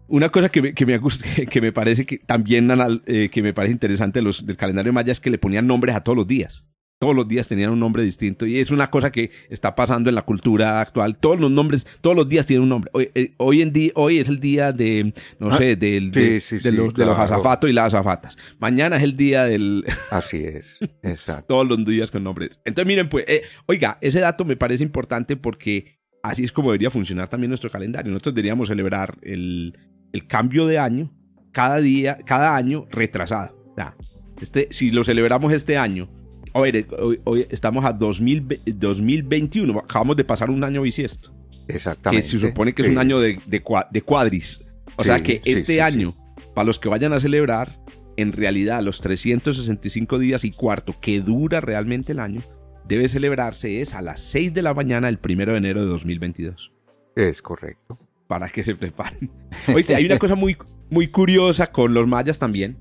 una 0.07 0.29
cosa 0.29 0.49
que 0.49 0.61
me, 0.61 0.73
que 0.73 0.85
me, 0.85 0.99
que 1.51 1.61
me 1.61 1.71
parece 1.71 2.05
que 2.05 2.17
también 2.17 2.69
eh, 3.05 3.29
que 3.29 3.43
me 3.43 3.53
parece 3.53 3.73
interesante 3.73 4.19
de 4.19 4.23
los, 4.23 4.45
del 4.45 4.57
calendario 4.57 4.91
maya 4.91 5.11
es 5.11 5.19
que 5.19 5.29
le 5.29 5.37
ponían 5.37 5.67
nombres 5.67 5.95
a 5.95 6.01
todos 6.01 6.17
los 6.17 6.27
días. 6.27 6.65
Todos 7.01 7.15
los 7.15 7.27
días 7.27 7.47
tenían 7.47 7.71
un 7.71 7.79
nombre 7.79 8.03
distinto 8.03 8.45
y 8.45 8.59
es 8.59 8.69
una 8.69 8.91
cosa 8.91 9.11
que 9.11 9.31
está 9.49 9.73
pasando 9.73 10.09
en 10.09 10.13
la 10.13 10.21
cultura 10.21 10.81
actual. 10.81 11.17
Todos 11.17 11.39
los 11.39 11.49
nombres, 11.49 11.87
todos 11.99 12.15
los 12.15 12.29
días 12.29 12.45
tienen 12.45 12.61
un 12.61 12.69
nombre. 12.69 12.91
Hoy, 12.93 13.09
eh, 13.15 13.33
hoy 13.37 13.63
en 13.63 13.73
día, 13.73 13.91
hoy 13.95 14.19
es 14.19 14.27
el 14.27 14.39
día 14.39 14.71
de, 14.71 15.11
no 15.39 15.47
Ah, 15.49 15.57
sé, 15.57 15.75
del, 15.75 16.13
sí, 16.13 16.19
de, 16.19 16.41
sí, 16.41 16.55
de 16.57 16.61
sí, 16.61 16.71
los, 16.71 16.93
de 16.93 17.05
los 17.05 17.15
claro. 17.15 17.33
azafatos 17.33 17.67
y 17.71 17.73
las 17.73 17.91
azafatas. 17.95 18.37
Mañana 18.59 18.97
es 18.97 19.03
el 19.03 19.17
día 19.17 19.45
del, 19.45 19.83
Así 20.11 20.43
es, 20.43 20.77
exacto. 21.01 21.45
todos 21.47 21.67
los 21.67 21.83
días 21.85 22.11
con 22.11 22.23
nombres. 22.23 22.59
Entonces, 22.65 22.85
miren, 22.87 23.09
pues, 23.09 23.25
eh, 23.27 23.41
oiga, 23.65 23.97
ese 23.99 24.19
dato 24.19 24.45
me 24.45 24.55
parece 24.55 24.83
importante 24.83 25.35
porque 25.35 25.97
así 26.21 26.43
es 26.43 26.51
como 26.51 26.69
debería 26.69 26.91
funcionar 26.91 27.29
también 27.29 27.49
nuestro 27.49 27.71
calendario. 27.71 28.11
Nosotros 28.11 28.35
deberíamos 28.35 28.67
celebrar 28.67 29.17
el, 29.23 29.75
el 30.13 30.27
cambio 30.27 30.67
de 30.67 30.77
año 30.77 31.11
cada 31.51 31.77
día, 31.77 32.19
cada 32.27 32.55
año 32.55 32.85
retrasado. 32.91 33.57
O 33.71 33.73
sea, 33.75 33.95
este, 34.39 34.67
si 34.69 34.91
lo 34.91 35.03
celebramos 35.03 35.51
este 35.51 35.79
año, 35.79 36.20
a 36.53 36.59
ver, 36.61 36.75
eh, 36.75 36.87
hoy, 36.99 37.19
hoy 37.23 37.45
estamos 37.49 37.85
a 37.85 37.93
2000 37.93 38.41
ve- 38.41 38.61
2021, 38.65 39.79
acabamos 39.79 40.15
de 40.17 40.23
pasar 40.23 40.49
un 40.49 40.63
año 40.63 40.81
bisiesto. 40.81 41.33
Exactamente. 41.67 42.25
Que 42.25 42.29
se 42.29 42.39
supone 42.39 42.73
que 42.73 42.81
es 42.81 42.89
un 42.89 42.97
año 42.97 43.19
de, 43.19 43.39
de, 43.47 44.01
cuadris. 44.01 44.63
O 44.97 45.03
sea 45.03 45.21
que 45.23 45.41
este 45.45 45.81
año, 45.81 46.15
para 46.53 46.65
los 46.65 46.79
que 46.79 46.89
vayan 46.89 47.13
a 47.13 47.19
celebrar, 47.19 47.79
en 48.17 48.33
realidad 48.33 48.81
los 48.81 48.99
365 49.01 50.19
días 50.19 50.43
y 50.43 50.51
cuarto 50.51 50.95
que 50.99 51.21
dura 51.21 51.61
realmente 51.61 52.11
el 52.11 52.19
año, 52.19 52.41
debe 52.87 53.07
celebrarse 53.07 53.81
es 53.81 53.93
a 53.93 54.01
las 54.01 54.19
6 54.19 54.53
de 54.53 54.61
la 54.61 54.73
mañana 54.73 55.07
el 55.07 55.17
primero 55.17 55.53
de 55.53 55.59
enero 55.59 55.81
de 55.81 55.87
2022. 55.87 56.73
Es 57.15 57.41
correcto. 57.41 57.97
Para 58.27 58.49
que 58.49 58.63
se 58.63 58.75
preparen. 58.75 59.29
Oíste, 59.73 59.95
hay 59.95 60.05
una 60.05 60.17
cosa 60.19 60.35
muy, 60.35 60.57
muy 60.89 61.09
curiosa 61.09 61.71
con 61.71 61.93
los 61.93 62.07
mayas 62.07 62.39
también. 62.39 62.77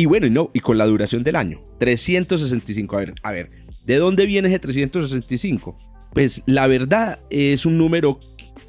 Y 0.00 0.06
bueno, 0.06 0.26
y 0.26 0.30
no, 0.30 0.50
y 0.54 0.60
con 0.60 0.78
la 0.78 0.86
duración 0.86 1.22
del 1.22 1.36
año. 1.36 1.60
365. 1.78 2.96
A 2.96 3.00
ver, 3.00 3.14
a 3.22 3.32
ver, 3.32 3.50
¿de 3.84 3.96
dónde 3.96 4.24
viene 4.24 4.48
ese 4.48 4.58
365? 4.58 5.76
Pues 6.14 6.42
la 6.46 6.66
verdad 6.66 7.20
es 7.28 7.66
un 7.66 7.76
número 7.76 8.18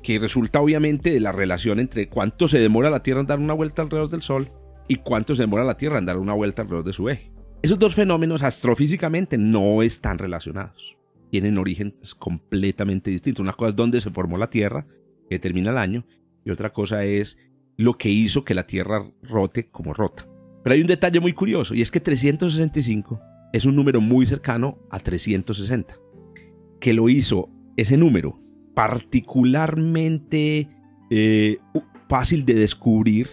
que 0.03 0.19
resulta 0.19 0.59
obviamente 0.59 1.09
de 1.09 1.21
la 1.21 1.31
relación 1.31 1.79
entre 1.79 2.09
cuánto 2.09 2.49
se 2.49 2.59
demora 2.59 2.89
la 2.89 3.01
Tierra 3.01 3.21
en 3.21 3.27
dar 3.27 3.39
una 3.39 3.53
vuelta 3.53 3.81
alrededor 3.81 4.09
del 4.09 4.21
Sol 4.21 4.49
y 4.89 4.97
cuánto 4.97 5.33
se 5.33 5.43
demora 5.43 5.63
la 5.63 5.77
Tierra 5.77 5.99
en 5.99 6.05
dar 6.05 6.17
una 6.17 6.33
vuelta 6.33 6.63
alrededor 6.63 6.83
de 6.83 6.91
su 6.91 7.07
eje. 7.07 7.31
Esos 7.61 7.79
dos 7.79 7.95
fenómenos 7.95 8.43
astrofísicamente 8.43 9.37
no 9.37 9.83
están 9.83 10.17
relacionados. 10.17 10.97
Tienen 11.29 11.57
orígenes 11.57 12.13
completamente 12.13 13.09
distintos. 13.09 13.41
Una 13.41 13.53
cosa 13.53 13.69
es 13.69 13.75
dónde 13.77 14.01
se 14.01 14.11
formó 14.11 14.37
la 14.37 14.49
Tierra, 14.49 14.85
que 15.29 15.39
termina 15.39 15.71
el 15.71 15.77
año, 15.77 16.05
y 16.43 16.51
otra 16.51 16.73
cosa 16.73 17.05
es 17.05 17.37
lo 17.77 17.97
que 17.97 18.09
hizo 18.09 18.43
que 18.43 18.53
la 18.53 18.67
Tierra 18.67 19.09
rote 19.23 19.69
como 19.69 19.93
rota. 19.93 20.27
Pero 20.63 20.73
hay 20.73 20.81
un 20.81 20.87
detalle 20.87 21.19
muy 21.19 21.33
curioso, 21.33 21.73
y 21.73 21.81
es 21.81 21.91
que 21.91 21.99
365 21.99 23.19
es 23.53 23.65
un 23.65 23.75
número 23.75 23.99
muy 24.01 24.25
cercano 24.25 24.77
a 24.89 24.99
360, 24.99 25.95
que 26.79 26.93
lo 26.93 27.09
hizo 27.09 27.49
ese 27.77 27.97
número 27.97 28.39
particularmente 28.73 30.69
eh, 31.09 31.57
fácil 32.07 32.45
de 32.45 32.55
descubrir 32.55 33.27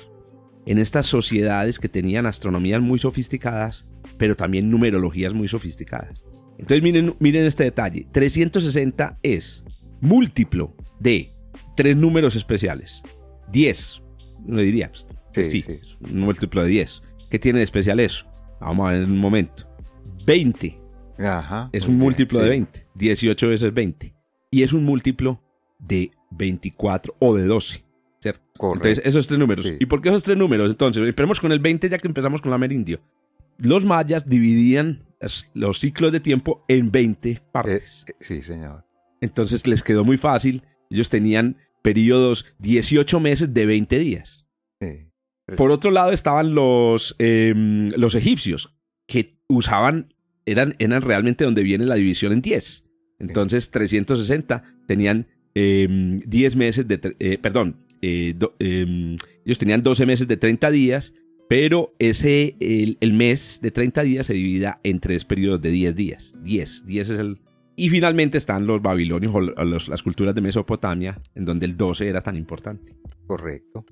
en 0.67 0.79
estas 0.79 1.07
sociedades 1.07 1.79
que 1.79 1.89
tenían 1.89 2.27
astronomías 2.27 2.83
muy 2.83 2.99
sofisticadas, 2.99 3.87
pero 4.19 4.37
también 4.37 4.71
numerologías 4.71 5.33
muy 5.33 5.49
sofisticadas. 5.49 6.27
Entonces 6.59 6.83
miren, 6.83 7.15
miren 7.21 7.47
este 7.47 7.65
detalle. 7.65 8.07
360 8.13 9.19
es 9.23 9.65
múltiplo 10.01 10.77
de 11.01 11.33
tres 11.77 11.97
números 11.97 12.37
especiales. 12.37 13.03
10, 13.53 14.03
no 14.47 14.59
diría, 14.61 14.91
pues, 15.33 15.49
sí, 15.49 15.65
un 16.01 16.21
múltiplo 16.21 16.63
de 16.63 16.69
10. 16.69 17.03
¿Qué 17.31 17.39
tiene 17.39 17.59
de 17.59 17.65
especial 17.65 18.01
eso? 18.01 18.27
Vamos 18.61 18.89
a 18.89 18.93
ver 18.93 19.03
en 19.03 19.13
un 19.13 19.19
momento. 19.19 19.65
20. 20.27 20.77
es 21.73 21.87
un 21.87 21.99
múltiplo 21.99 22.41
de 22.41 22.49
20. 22.49 22.87
18 22.95 23.49
veces 23.49 23.75
20. 23.75 24.15
Y 24.51 24.63
es 24.63 24.73
un 24.73 24.85
múltiplo 24.85 25.43
de 25.79 26.11
24 26.31 27.17
o 27.19 27.35
de 27.35 27.45
12. 27.45 27.85
¿Cierto? 28.21 28.43
Entonces, 28.75 29.03
esos 29.05 29.29
tres 29.29 29.39
números. 29.39 29.73
¿Y 29.79 29.87
por 29.87 30.01
qué 30.01 30.09
esos 30.09 30.23
tres 30.23 30.37
números? 30.37 30.71
Entonces, 30.71 31.07
esperemos 31.07 31.41
con 31.41 31.53
el 31.53 31.61
20 31.61 31.89
ya 31.89 31.99
que 31.99 32.09
empezamos 32.09 32.41
con 32.41 32.51
la 32.51 32.59
merindio. 32.59 33.01
Los 33.59 33.85
mayas 33.85 34.29
dividían 34.29 35.05
los 35.55 35.81
ciclos 35.81 36.13
de 36.13 36.21
tiempo 36.21 36.65
en 36.69 36.91
20 36.91 37.43
partes. 37.53 38.05
Eh, 38.09 38.15
sí, 38.21 38.43
señor. 38.43 38.85
Entonces 39.21 39.67
les 39.67 39.83
quedó 39.83 40.05
muy 40.05 40.17
fácil. 40.17 40.63
Ellos 40.91 41.11
tenían 41.11 41.57
periodos 41.83 42.47
18 42.59 43.21
meses 43.21 43.53
de 43.53 43.67
20 43.67 43.99
días. 43.99 44.48
Por 45.57 45.71
otro 45.71 45.91
lado 45.91 46.13
estaban 46.13 46.55
los, 46.55 47.17
em, 47.19 47.89
los 47.97 48.15
egipcios, 48.15 48.75
que 49.07 49.39
usaban, 49.49 50.13
eran, 50.47 50.75
eran 50.79 51.03
realmente 51.03 51.45
donde 51.45 51.63
viene 51.63 51.87
la 51.87 51.95
división 51.95 52.33
en 52.33 52.43
10. 52.43 52.85
Entonces 53.19 53.71
360 53.71 54.63
tenían 54.87 55.27
10 55.55 56.55
em, 56.55 56.59
meses 56.59 56.87
de, 56.87 57.17
eh, 57.19 57.39
perdón, 57.39 57.77
eh, 58.03 58.35
em, 58.59 59.17
ellos 59.45 59.59
tenían 59.59 59.83
12 59.83 60.07
meses 60.07 60.29
de 60.29 60.37
30 60.37 60.71
días, 60.71 61.15
pero 61.49 61.95
ese, 61.99 62.55
el, 62.61 62.99
el, 63.01 63.13
mes 63.15 63.61
de 63.63 63.71
30 63.71 64.03
días 64.03 64.27
se 64.27 64.35
divida 64.35 64.81
en 64.85 65.01
tres 65.01 65.25
periodos 65.25 65.63
de 65.63 65.71
10 65.71 65.97
días. 65.97 66.35
10, 66.43 66.87
10 66.87 67.09
es 67.09 67.19
el... 67.19 67.39
Y 67.75 67.89
finalmente 67.89 68.37
están 68.39 68.67
los 68.67 68.83
babilonios 68.83 69.33
o 69.35 69.41
las 69.41 70.03
culturas 70.03 70.35
de 70.35 70.41
Mesopotamia, 70.41 71.21
en 71.35 71.45
donde 71.45 71.65
el 71.65 71.77
12 71.77 72.09
era 72.09 72.23
tan 72.23 72.37
importante. 72.37 72.97
Correcto. 73.27 73.87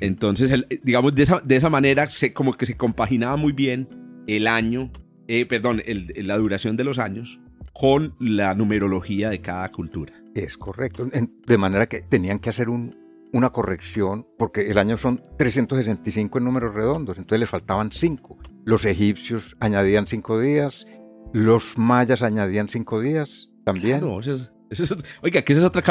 Entonces, 0.00 0.52
digamos, 0.82 1.14
de 1.14 1.22
esa, 1.22 1.40
de 1.40 1.56
esa 1.56 1.70
manera, 1.70 2.08
se, 2.08 2.32
como 2.32 2.54
que 2.54 2.66
se 2.66 2.76
compaginaba 2.76 3.36
muy 3.36 3.52
bien 3.52 3.88
el 4.26 4.46
año, 4.46 4.90
eh, 5.28 5.46
perdón, 5.46 5.82
la 5.86 6.38
duración 6.38 6.76
de 6.76 6.84
los 6.84 6.98
años 6.98 7.40
con 7.72 8.14
la 8.20 8.54
numerología 8.54 9.30
de 9.30 9.40
cada 9.40 9.70
cultura. 9.70 10.14
Es 10.34 10.56
correcto. 10.56 11.08
De 11.46 11.58
manera 11.58 11.86
que 11.86 12.02
tenían 12.02 12.38
que 12.38 12.50
hacer 12.50 12.68
un, 12.68 12.96
una 13.32 13.50
corrección, 13.50 14.26
porque 14.38 14.70
el 14.70 14.78
año 14.78 14.96
son 14.96 15.22
365 15.36 16.38
en 16.38 16.44
números 16.44 16.72
redondos, 16.72 17.18
entonces 17.18 17.40
les 17.40 17.50
faltaban 17.50 17.90
5. 17.90 18.38
Los 18.64 18.84
egipcios 18.84 19.56
añadían 19.58 20.06
5 20.06 20.40
días, 20.40 20.86
los 21.32 21.76
mayas 21.76 22.22
añadían 22.22 22.68
5 22.68 23.00
días 23.00 23.50
también. 23.64 24.00
Claro, 24.00 24.20
oiga, 25.22 25.42
que 25.42 25.52
esa 25.52 25.62
es 25.62 25.66
otra, 25.66 25.82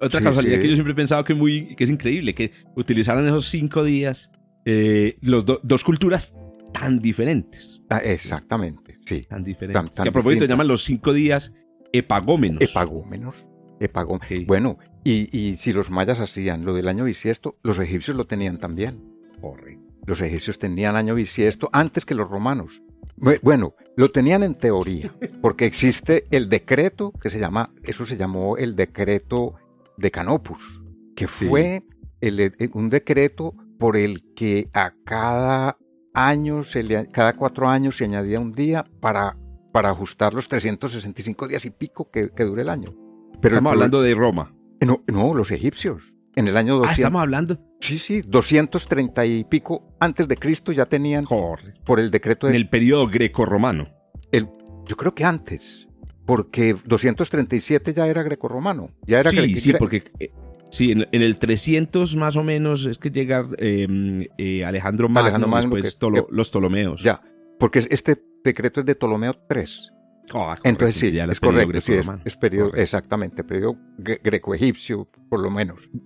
otra 0.00 0.20
casualidad 0.20 0.58
que 0.58 0.68
yo 0.68 0.74
siempre 0.74 0.92
he 0.92 0.96
pensado 0.96 1.24
que, 1.24 1.34
muy, 1.34 1.74
que 1.74 1.84
es 1.84 1.90
increíble, 1.90 2.34
que 2.34 2.52
utilizaran 2.74 3.26
esos 3.26 3.48
cinco 3.48 3.84
días 3.84 4.30
eh, 4.64 5.16
los 5.22 5.44
dos 5.46 5.84
culturas 5.84 6.34
tan 6.72 7.00
diferentes. 7.00 7.82
Ah, 7.88 7.98
exactamente, 7.98 8.98
sí. 9.06 9.26
Tan 9.28 9.44
diferentes. 9.44 10.00
que 10.00 10.08
a 10.08 10.12
propósito 10.12 10.44
llaman 10.44 10.68
los 10.68 10.84
cinco 10.84 11.12
días 11.12 11.52
epagómenos. 11.92 12.60
Epagómenos. 12.60 13.46
Epagómenos. 13.80 14.46
Bueno, 14.46 14.78
y, 15.04 15.28
y, 15.36 15.56
si 15.58 15.72
los 15.72 15.90
mayas 15.90 16.20
hacían 16.20 16.64
lo 16.64 16.74
del 16.74 16.88
año 16.88 17.04
bisiesto, 17.04 17.58
los 17.62 17.78
egipcios 17.78 18.16
lo 18.16 18.26
tenían 18.26 18.58
también. 18.58 19.02
Correcto. 19.40 19.86
Los 20.06 20.20
egipcios 20.20 20.58
tenían 20.58 20.96
año 20.96 21.14
bisiesto 21.14 21.68
antes 21.72 22.04
que 22.04 22.14
los 22.14 22.28
romanos. 22.28 22.82
Bueno, 23.16 23.74
lo 23.96 24.10
tenían 24.10 24.42
en 24.42 24.54
teoría, 24.54 25.12
porque 25.40 25.64
existe 25.64 26.26
el 26.30 26.48
decreto 26.48 27.12
que 27.12 27.30
se 27.30 27.38
llama, 27.38 27.70
eso 27.82 28.04
se 28.04 28.16
llamó 28.16 28.56
el 28.56 28.76
decreto 28.76 29.54
de 29.96 30.10
Canopus, 30.10 30.82
que 31.14 31.26
fue 31.26 31.82
eh, 32.20 32.50
un 32.74 32.90
decreto 32.90 33.54
por 33.78 33.96
el 33.96 34.34
que 34.34 34.68
a 34.72 34.92
cada 35.04 35.78
año, 36.12 36.62
se 36.62 36.82
le, 36.82 37.08
cada 37.08 37.34
cuatro 37.34 37.68
años 37.68 37.96
se 37.96 38.04
añadía 38.04 38.40
un 38.40 38.52
día 38.52 38.84
para, 39.00 39.36
para 39.72 39.90
ajustar 39.90 40.34
los 40.34 40.48
365 40.48 41.48
días 41.48 41.64
y 41.64 41.70
pico 41.70 42.10
que, 42.10 42.30
que 42.30 42.44
dure 42.44 42.62
el 42.62 42.68
año. 42.68 42.94
Pero 43.40 43.56
Estamos 43.56 43.72
hablando 43.72 44.02
de 44.02 44.14
Roma. 44.14 44.54
No, 44.80 45.02
no, 45.06 45.34
los 45.34 45.50
egipcios. 45.50 46.15
En 46.36 46.48
el 46.48 46.56
año 46.56 46.74
200. 46.76 46.90
Ah, 46.90 46.94
estamos 46.94 47.22
hablando. 47.22 47.58
Sí, 47.80 47.98
sí, 47.98 48.22
230 48.22 49.24
y 49.24 49.44
pico 49.44 49.96
antes 49.98 50.28
de 50.28 50.36
Cristo 50.36 50.70
ya 50.70 50.84
tenían 50.84 51.24
por 51.24 51.98
el 51.98 52.10
decreto 52.10 52.46
de... 52.46 52.52
En 52.52 52.56
el 52.56 52.68
periodo 52.68 53.06
greco-romano. 53.08 53.88
El, 54.30 54.48
yo 54.86 54.96
creo 54.96 55.14
que 55.14 55.24
antes, 55.24 55.88
porque 56.26 56.76
237 56.84 57.94
ya 57.94 58.06
era 58.06 58.22
greco-romano. 58.22 58.90
Ya 59.06 59.20
era 59.20 59.30
sí, 59.30 59.56
sí, 59.56 59.72
porque 59.78 60.04
eh, 60.18 60.30
sí, 60.70 60.92
en, 60.92 61.06
el 61.10 61.38
300 61.38 62.14
más 62.16 62.36
o 62.36 62.42
menos 62.42 62.84
es 62.84 62.98
que 62.98 63.10
llega 63.10 63.48
em, 63.56 64.26
eh, 64.36 64.62
Alejandro 64.62 65.08
Magno, 65.08 65.48
Magno 65.48 65.76
después 65.76 65.98
los 66.30 66.50
Ptolomeos. 66.50 67.02
Ya, 67.02 67.22
porque 67.58 67.78
este 67.88 68.22
decreto 68.44 68.80
es 68.80 68.86
de 68.86 68.94
Ptolomeo 68.94 69.36
III. 69.48 69.95
Ah, 70.34 70.58
Entonces 70.64 70.96
sí, 70.96 71.18
es 71.18 71.40
correcto, 71.40 71.80
sí, 71.80 71.94
es, 72.24 72.36
periodo, 72.36 72.74
exactamente, 72.74 73.44
periodo 73.44 73.76
greco-egipcio, 73.98 75.08
por 75.28 75.40
lo 75.40 75.50
menos. 75.50 75.90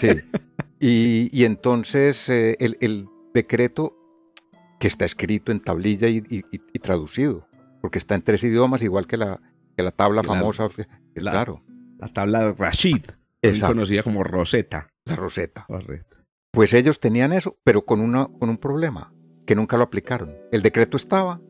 Sí. 0.00 0.08
y, 0.80 1.44
entonces 1.44 2.28
eh, 2.28 2.56
el, 2.58 3.06
decreto 3.32 3.96
que 4.80 4.88
está 4.88 5.04
escrito 5.04 5.52
en 5.52 5.60
tablilla 5.60 6.08
y, 6.08 6.42
traducido, 6.80 7.46
porque 7.80 7.98
está 7.98 8.16
en 8.16 8.22
tres 8.22 8.42
idiomas, 8.42 8.82
igual 8.82 9.06
que 9.06 9.16
la, 9.16 9.40
que 9.76 9.84
la 9.84 9.92
tabla 9.92 10.24
famosa, 10.24 10.68
claro. 11.14 11.62
La 12.00 12.08
tabla 12.08 12.46
de 12.46 12.54
Rashid, 12.54 13.04
conocida 13.60 14.02
como 14.02 14.24
Rosetta. 14.24 14.88
La 15.04 15.14
Rosetta. 15.14 15.66
Pues 16.50 16.74
ellos 16.74 16.98
tenían 16.98 17.32
eso, 17.32 17.56
pero 17.62 17.84
con, 17.84 18.00
una, 18.00 18.26
con 18.26 18.48
un 18.48 18.58
problema, 18.58 19.12
que 19.46 19.54
nunca 19.54 19.76
lo 19.76 19.84
aplicaron. 19.84 20.36
El 20.50 20.62
decreto 20.62 20.96
estaba, 20.96 21.40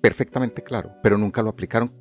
perfectamente 0.00 0.62
claro, 0.62 0.92
pero 1.02 1.18
nunca 1.18 1.42
lo 1.42 1.50
aplicaron, 1.50 1.92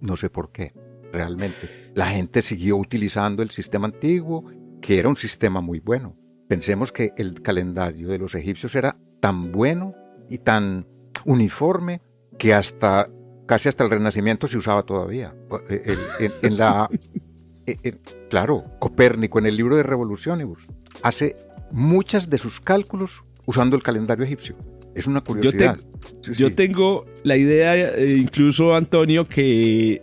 no 0.00 0.16
sé 0.16 0.30
por 0.30 0.50
qué, 0.52 0.72
realmente. 1.12 1.66
La 1.94 2.08
gente 2.10 2.42
siguió 2.42 2.76
utilizando 2.76 3.42
el 3.42 3.50
sistema 3.50 3.86
antiguo, 3.86 4.44
que 4.80 4.98
era 4.98 5.08
un 5.08 5.16
sistema 5.16 5.60
muy 5.60 5.80
bueno. 5.80 6.16
Pensemos 6.48 6.92
que 6.92 7.12
el 7.16 7.40
calendario 7.42 8.08
de 8.08 8.18
los 8.18 8.34
egipcios 8.34 8.74
era 8.74 8.96
tan 9.20 9.52
bueno 9.52 9.94
y 10.28 10.38
tan 10.38 10.86
uniforme 11.24 12.02
que 12.38 12.52
hasta 12.52 13.08
casi 13.46 13.68
hasta 13.68 13.84
el 13.84 13.90
Renacimiento 13.90 14.46
se 14.46 14.58
usaba 14.58 14.82
todavía. 14.82 15.34
Eh, 15.68 15.96
en, 16.42 16.56
la, 16.56 16.88
eh, 17.66 17.98
claro, 18.28 18.64
Copérnico 18.78 19.38
en 19.38 19.46
el 19.46 19.56
libro 19.56 19.76
de 19.76 19.82
Revolucionibus 19.82 20.68
hace 21.02 21.34
muchas 21.70 22.28
de 22.28 22.38
sus 22.38 22.60
cálculos 22.60 23.24
usando 23.46 23.76
el 23.76 23.82
calendario 23.82 24.24
egipcio. 24.24 24.56
Es 24.94 25.06
una 25.06 25.22
curiosidad. 25.22 25.78
Yo, 26.22 26.50
tengo 26.50 27.06
la 27.24 27.36
idea, 27.36 27.74
eh, 27.76 28.16
incluso 28.20 28.74
Antonio, 28.74 29.24
que 29.24 30.00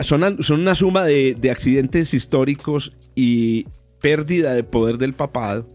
son, 0.00 0.42
son 0.42 0.60
una 0.60 0.74
suma 0.74 1.04
de, 1.04 1.36
de 1.38 1.50
accidentes 1.50 2.12
históricos 2.14 2.96
y 3.14 3.66
pérdida 4.00 4.54
de 4.54 4.64
poder 4.64 4.98
del 4.98 5.14
papado. 5.14 5.68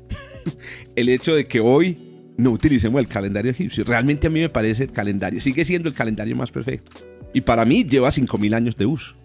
el 0.96 1.10
hecho 1.10 1.36
de 1.36 1.48
que 1.48 1.60
hoy 1.60 2.12
no 2.38 2.52
utilicemos 2.52 3.00
el 3.00 3.08
calendario 3.08 3.52
egipcio. 3.52 3.84
Realmente 3.84 4.28
a 4.28 4.30
mí 4.30 4.40
me 4.40 4.50
parece 4.50 4.84
el 4.84 4.92
calendario, 4.92 5.40
sigue 5.42 5.66
siendo 5.66 5.90
el 5.90 5.96
calendario 5.96 6.36
más 6.36 6.52
perfecto. 6.52 6.92
Y 7.34 7.42
para 7.42 7.66
mí 7.66 7.86
lleva 7.86 8.10
5.000 8.10 8.56
años 8.56 8.76
de 8.76 8.86
uso. 8.86 9.16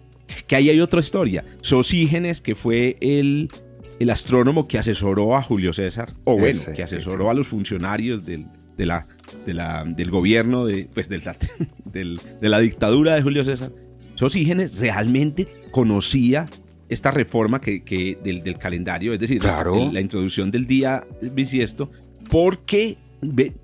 Que 0.45 0.55
ahí 0.55 0.69
hay 0.69 0.79
otra 0.79 0.99
historia. 0.99 1.43
Sosígenes, 1.61 2.41
que 2.41 2.55
fue 2.55 2.97
el, 3.01 3.49
el 3.99 4.09
astrónomo 4.09 4.67
que 4.67 4.77
asesoró 4.77 5.35
a 5.35 5.41
Julio 5.41 5.73
César, 5.73 6.09
o 6.23 6.37
bueno, 6.37 6.61
que 6.75 6.83
asesoró 6.83 7.29
a 7.29 7.33
los 7.33 7.47
funcionarios 7.47 8.23
del, 8.23 8.45
de 8.77 8.85
la, 8.85 9.07
de 9.45 9.53
la, 9.53 9.83
del 9.83 10.11
gobierno, 10.11 10.65
de, 10.65 10.87
pues 10.93 11.09
del, 11.09 11.21
de 12.41 12.49
la 12.49 12.59
dictadura 12.59 13.15
de 13.15 13.21
Julio 13.21 13.43
César. 13.43 13.71
Sosígenes 14.15 14.79
realmente 14.79 15.47
conocía 15.71 16.49
esta 16.89 17.11
reforma 17.11 17.59
que, 17.59 17.83
que 17.83 18.17
del, 18.23 18.43
del, 18.43 18.57
calendario, 18.57 19.13
es 19.13 19.19
decir, 19.19 19.43
la, 19.43 19.99
introducción 19.99 20.51
del 20.51 20.65
día 20.65 21.05
bisiesto, 21.33 21.91
porque, 22.29 22.97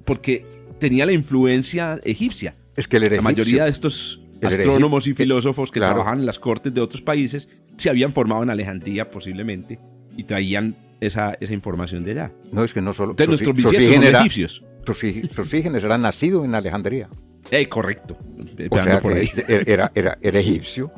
porque 0.04 0.46
tenía 0.80 1.06
la 1.06 1.13
influencia 1.13 2.00
egipcia. 2.04 2.56
Es 2.75 2.88
que 2.88 3.00
la 3.00 3.22
mayoría 3.22 3.66
de 3.66 3.72
estos 3.72 4.20
astrónomos 4.42 5.08
y 5.08 5.13
filósofos 5.13 5.72
que 5.72 5.80
trabajaban 5.80 6.20
en 6.20 6.25
las 6.25 6.40
cortes 6.40 6.74
de 6.74 6.82
otros 6.82 7.02
países 7.02 7.48
se 7.78 7.90
habían 7.90 8.12
formado 8.12 8.44
en 8.44 8.50
Alejandría 8.50 9.10
posiblemente 9.10 9.80
y 10.15 10.24
traían 10.24 10.75
esa, 11.00 11.38
esa 11.39 11.53
información 11.53 12.03
de 12.03 12.12
allá. 12.12 12.32
No, 12.51 12.63
es 12.63 12.74
que 12.74 12.82
no 12.82 12.93
solo... 12.93 13.12
Entonces 13.12 13.29
nuestros 13.29 13.55
bisiestos 13.55 13.96
son 13.96 14.03
egipcios. 14.03 14.63
Sosígenes 14.86 15.84
era 15.84 15.98
nacido 15.98 16.43
en 16.43 16.55
Alejandría. 16.55 17.10
Eh, 17.51 17.67
correcto. 17.67 18.17
O 18.70 18.79
sea, 18.79 19.00
por 19.00 19.13
ahí. 19.13 19.29
Era, 19.48 19.91
era, 19.93 20.17
era, 20.22 20.39
egipcio. 20.39 20.91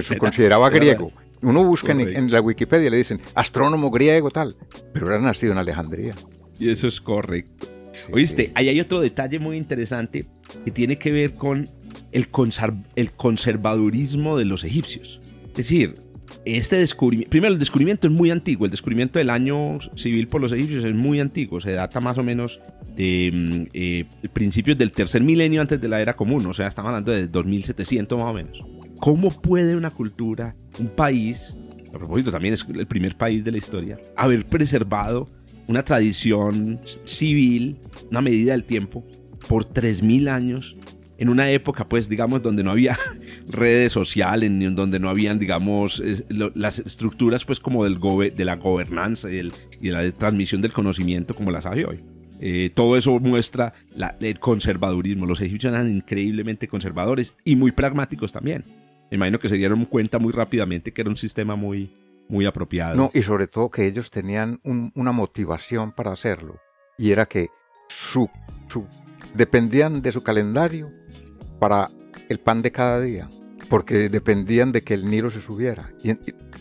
Se 0.00 0.18
consideraba 0.18 0.70
griego. 0.70 1.12
Uno 1.42 1.64
busca 1.64 1.92
en, 1.92 2.30
la 2.30 2.40
Wikipedia 2.40 2.86
y 2.86 2.90
le 2.90 2.96
dicen 2.98 3.20
astrónomo 3.34 3.90
griego 3.90 4.30
tal, 4.30 4.54
pero 4.92 5.08
era 5.08 5.18
nacido 5.18 5.52
en 5.52 5.58
Alejandría. 5.58 6.14
Y 6.58 6.70
eso 6.70 6.86
es 6.86 7.00
correcto. 7.00 7.68
Oíste, 8.12 8.52
ahí 8.54 8.68
hay 8.68 8.80
otro 8.80 9.00
detalle 9.00 9.38
muy 9.38 9.56
interesante 9.56 10.24
que 10.64 10.70
tiene 10.70 10.98
que 10.98 11.10
ver 11.12 11.34
con 11.34 11.68
el, 12.12 12.28
el 12.96 13.10
conservadurismo 13.12 14.38
de 14.38 14.44
los 14.44 14.64
egipcios. 14.64 15.20
Es 15.48 15.54
decir, 15.54 15.94
este 16.44 16.76
descubrimiento, 16.76 17.30
primero 17.30 17.52
el 17.52 17.58
descubrimiento 17.58 18.06
es 18.06 18.12
muy 18.12 18.30
antiguo, 18.30 18.64
el 18.64 18.70
descubrimiento 18.70 19.18
del 19.18 19.30
año 19.30 19.78
civil 19.96 20.26
por 20.26 20.40
los 20.40 20.52
egipcios 20.52 20.84
es 20.84 20.94
muy 20.94 21.20
antiguo, 21.20 21.60
se 21.60 21.72
data 21.72 22.00
más 22.00 22.18
o 22.18 22.22
menos 22.22 22.60
de 22.96 23.30
mm, 23.32 23.68
eh, 23.72 24.04
principios 24.32 24.76
del 24.76 24.92
tercer 24.92 25.22
milenio 25.22 25.60
antes 25.60 25.80
de 25.80 25.88
la 25.88 26.00
era 26.00 26.14
común, 26.14 26.44
o 26.46 26.52
sea, 26.52 26.66
estamos 26.66 26.88
hablando 26.88 27.12
de 27.12 27.28
2700 27.28 28.18
más 28.18 28.28
o 28.28 28.32
menos. 28.32 28.64
¿Cómo 29.00 29.30
puede 29.30 29.74
una 29.76 29.90
cultura, 29.90 30.54
un 30.78 30.88
país, 30.88 31.56
a 31.88 31.98
propósito 31.98 32.30
también 32.30 32.54
es 32.54 32.66
el 32.72 32.86
primer 32.86 33.16
país 33.16 33.44
de 33.44 33.52
la 33.52 33.58
historia, 33.58 33.98
haber 34.16 34.46
preservado 34.46 35.28
una 35.66 35.82
tradición 35.82 36.80
civil, 37.04 37.78
una 38.10 38.20
medida 38.20 38.52
del 38.52 38.64
tiempo, 38.64 39.04
por 39.48 39.64
3.000 39.66 40.28
años, 40.28 40.76
en 41.18 41.28
una 41.28 41.50
época, 41.50 41.88
pues, 41.88 42.08
digamos, 42.08 42.42
donde 42.42 42.64
no 42.64 42.70
había 42.70 42.98
redes 43.48 43.92
sociales, 43.92 44.50
ni 44.50 44.66
donde 44.74 44.98
no 44.98 45.08
habían, 45.08 45.38
digamos, 45.38 46.02
las 46.28 46.78
estructuras, 46.78 47.44
pues, 47.44 47.60
como 47.60 47.84
del 47.84 47.98
de 48.34 48.44
la 48.44 48.56
gobernanza 48.56 49.30
y, 49.30 49.50
de 49.80 49.90
la 49.90 50.10
transmisión 50.12 50.62
del 50.62 50.72
conocimiento 50.72 51.34
como 51.34 51.50
las 51.50 51.66
hay 51.66 51.84
hoy. 51.84 52.00
Eh, 52.40 52.70
todo 52.74 52.96
eso 52.96 53.20
muestra 53.20 53.72
el 54.20 54.40
conservadurismo. 54.40 55.26
Los 55.26 55.40
egipcios 55.40 55.72
eran 55.72 55.92
increíblemente 55.92 56.66
conservadores 56.66 57.34
y 57.44 57.54
muy 57.54 57.70
pragmáticos 57.70 58.32
también 58.32 58.64
me 59.12 59.16
imagino 59.16 59.38
que 59.38 59.50
se 59.50 59.56
dieron 59.56 59.84
cuenta 59.84 60.18
muy 60.18 60.32
rápidamente 60.32 60.90
que 60.90 61.02
era 61.02 61.10
un 61.10 61.18
sistema 61.18 61.54
muy, 61.54 61.94
muy 62.30 62.46
apropiado. 62.46 62.96
No, 62.96 63.10
y 63.12 63.20
sobre 63.20 63.46
todo 63.46 63.70
que 63.70 63.86
ellos 63.86 64.10
tenían 64.10 64.58
una 64.64 65.12
motivación 65.12 65.92
para 65.92 66.12
hacerlo, 66.12 66.56
y 66.96 67.10
era 67.10 67.26
que 67.26 67.50
su, 67.88 68.30
su, 68.68 68.86
dependían 69.34 70.00
de 70.00 70.12
su 70.12 70.22
calendario 70.22 70.90
para 71.58 71.90
el 72.32 72.40
pan 72.40 72.62
de 72.62 72.72
cada 72.72 73.00
día, 73.00 73.28
porque 73.68 74.08
dependían 74.08 74.72
de 74.72 74.82
que 74.82 74.94
el 74.94 75.04
Nilo 75.04 75.30
se 75.30 75.40
subiera. 75.40 75.90
Y, 76.02 76.14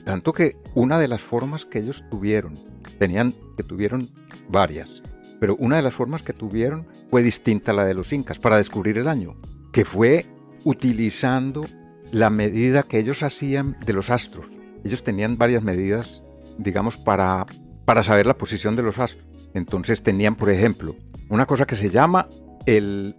tanto 0.04 0.34
que 0.34 0.58
una 0.76 1.00
de 1.00 1.08
las 1.08 1.22
formas 1.22 1.66
que 1.66 1.80
ellos 1.80 2.04
tuvieron, 2.12 2.60
tenían, 3.00 3.34
que 3.58 3.64
tuvieron 3.64 4.10
varias, 4.50 5.02
pero 5.40 5.56
una 5.56 5.78
de 5.78 5.82
las 5.82 5.94
formas 5.94 6.22
que 6.22 6.34
tuvieron 6.34 6.86
fue 7.10 7.24
distinta 7.24 7.72
a 7.72 7.76
la 7.76 7.86
de 7.86 7.96
los 7.96 8.14
incas 8.14 8.38
para 8.38 8.58
descubrir 8.58 8.98
el 8.98 9.08
año, 9.08 9.36
que 9.72 9.86
fue 9.86 10.26
utilizando 10.64 11.66
la 12.12 12.30
medida 12.30 12.84
que 12.84 13.00
ellos 13.00 13.24
hacían 13.24 13.78
de 13.86 13.94
los 13.94 14.10
astros. 14.10 14.46
Ellos 14.84 15.04
tenían 15.04 15.38
varias 15.38 15.64
medidas, 15.64 16.22
digamos, 16.58 16.98
para, 16.98 17.46
para 17.86 18.04
saber 18.04 18.26
la 18.26 18.38
posición 18.38 18.76
de 18.76 18.84
los 18.84 19.00
astros. 19.00 19.26
Entonces 19.54 20.04
tenían, 20.04 20.36
por 20.36 20.50
ejemplo, 20.50 20.96
una 21.30 21.46
cosa 21.46 21.66
que 21.66 21.76
se 21.76 21.90
llama 21.90 22.28
el, 22.66 23.16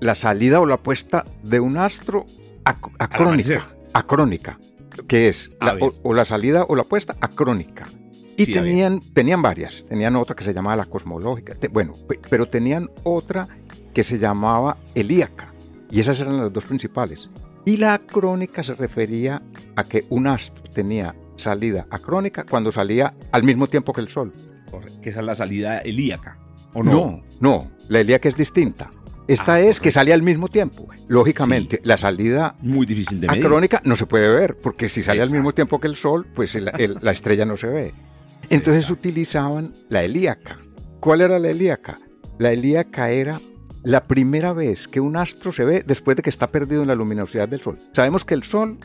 la 0.00 0.14
salida 0.14 0.60
o 0.60 0.66
la 0.66 0.78
puesta 0.78 1.24
de 1.42 1.60
un 1.60 1.76
astro 1.76 2.26
acrónica, 2.64 3.68
acrónica, 3.92 4.58
que 5.06 5.28
es 5.28 5.52
o, 6.02 6.14
la 6.14 6.24
salida 6.24 6.64
o 6.68 6.76
la 6.76 6.84
puesta 6.84 7.16
acrónica. 7.20 7.86
Y 8.36 8.52
tenían, 8.52 9.00
tenían 9.00 9.42
varias, 9.42 9.86
tenían 9.88 10.16
otra 10.16 10.34
que 10.34 10.42
se 10.42 10.52
llamaba 10.52 10.76
la 10.76 10.86
cosmológica, 10.86 11.56
bueno, 11.70 11.94
pero 12.28 12.46
tenían 12.46 12.90
otra 13.04 13.48
que 13.92 14.02
se 14.02 14.18
llamaba 14.18 14.76
elíaca, 14.94 15.52
y 15.90 16.00
esas 16.00 16.18
eran 16.18 16.38
las 16.38 16.52
dos 16.52 16.64
principales. 16.64 17.30
Y 17.64 17.76
la 17.76 17.94
acrónica 17.94 18.62
se 18.62 18.74
refería 18.74 19.40
a 19.76 19.84
que 19.84 20.04
un 20.10 20.26
astro 20.26 20.64
tenía 20.72 21.14
salida 21.36 21.86
acrónica 21.90 22.44
cuando 22.44 22.72
salía 22.72 23.14
al 23.32 23.44
mismo 23.44 23.68
tiempo 23.68 23.92
que 23.92 24.00
el 24.00 24.08
Sol. 24.08 24.32
Que 25.00 25.10
esa 25.10 25.20
es 25.20 25.26
la 25.26 25.34
salida 25.36 25.78
helíaca, 25.78 26.36
¿o 26.72 26.82
no? 26.82 26.90
No, 26.90 27.22
no, 27.40 27.70
la 27.88 28.00
helíaca 28.00 28.28
es 28.28 28.36
distinta. 28.36 28.90
Esta 29.26 29.54
ah, 29.54 29.60
es 29.60 29.80
que 29.80 29.90
sale 29.90 30.12
al 30.12 30.22
mismo 30.22 30.48
tiempo. 30.48 30.86
Lógicamente, 31.08 31.80
la 31.82 31.96
salida 31.96 32.56
muy 32.60 32.84
difícil 32.84 33.20
de 33.20 33.28
acrónica 33.28 33.80
no 33.84 33.96
se 33.96 34.06
puede 34.06 34.28
ver, 34.28 34.56
porque 34.56 34.88
si 34.88 35.02
sale 35.02 35.22
al 35.22 35.30
mismo 35.30 35.52
tiempo 35.52 35.80
que 35.80 35.86
el 35.86 35.96
Sol, 35.96 36.26
pues 36.34 36.54
la 36.54 37.10
estrella 37.10 37.44
no 37.46 37.56
se 37.56 37.68
ve. 37.68 37.94
Entonces 38.50 38.90
utilizaban 38.90 39.72
la 39.88 40.02
helíaca. 40.02 40.58
¿Cuál 41.00 41.22
era 41.22 41.38
la 41.38 41.50
helíaca? 41.50 41.98
La 42.38 42.52
helíaca 42.52 43.10
era 43.10 43.40
la 43.82 44.02
primera 44.02 44.52
vez 44.52 44.88
que 44.88 45.00
un 45.00 45.16
astro 45.16 45.52
se 45.52 45.64
ve 45.64 45.84
después 45.86 46.16
de 46.16 46.22
que 46.22 46.30
está 46.30 46.50
perdido 46.50 46.82
en 46.82 46.88
la 46.88 46.94
luminosidad 46.94 47.48
del 47.48 47.60
Sol. 47.60 47.78
Sabemos 47.92 48.24
que 48.24 48.34
el 48.34 48.42
Sol, 48.42 48.78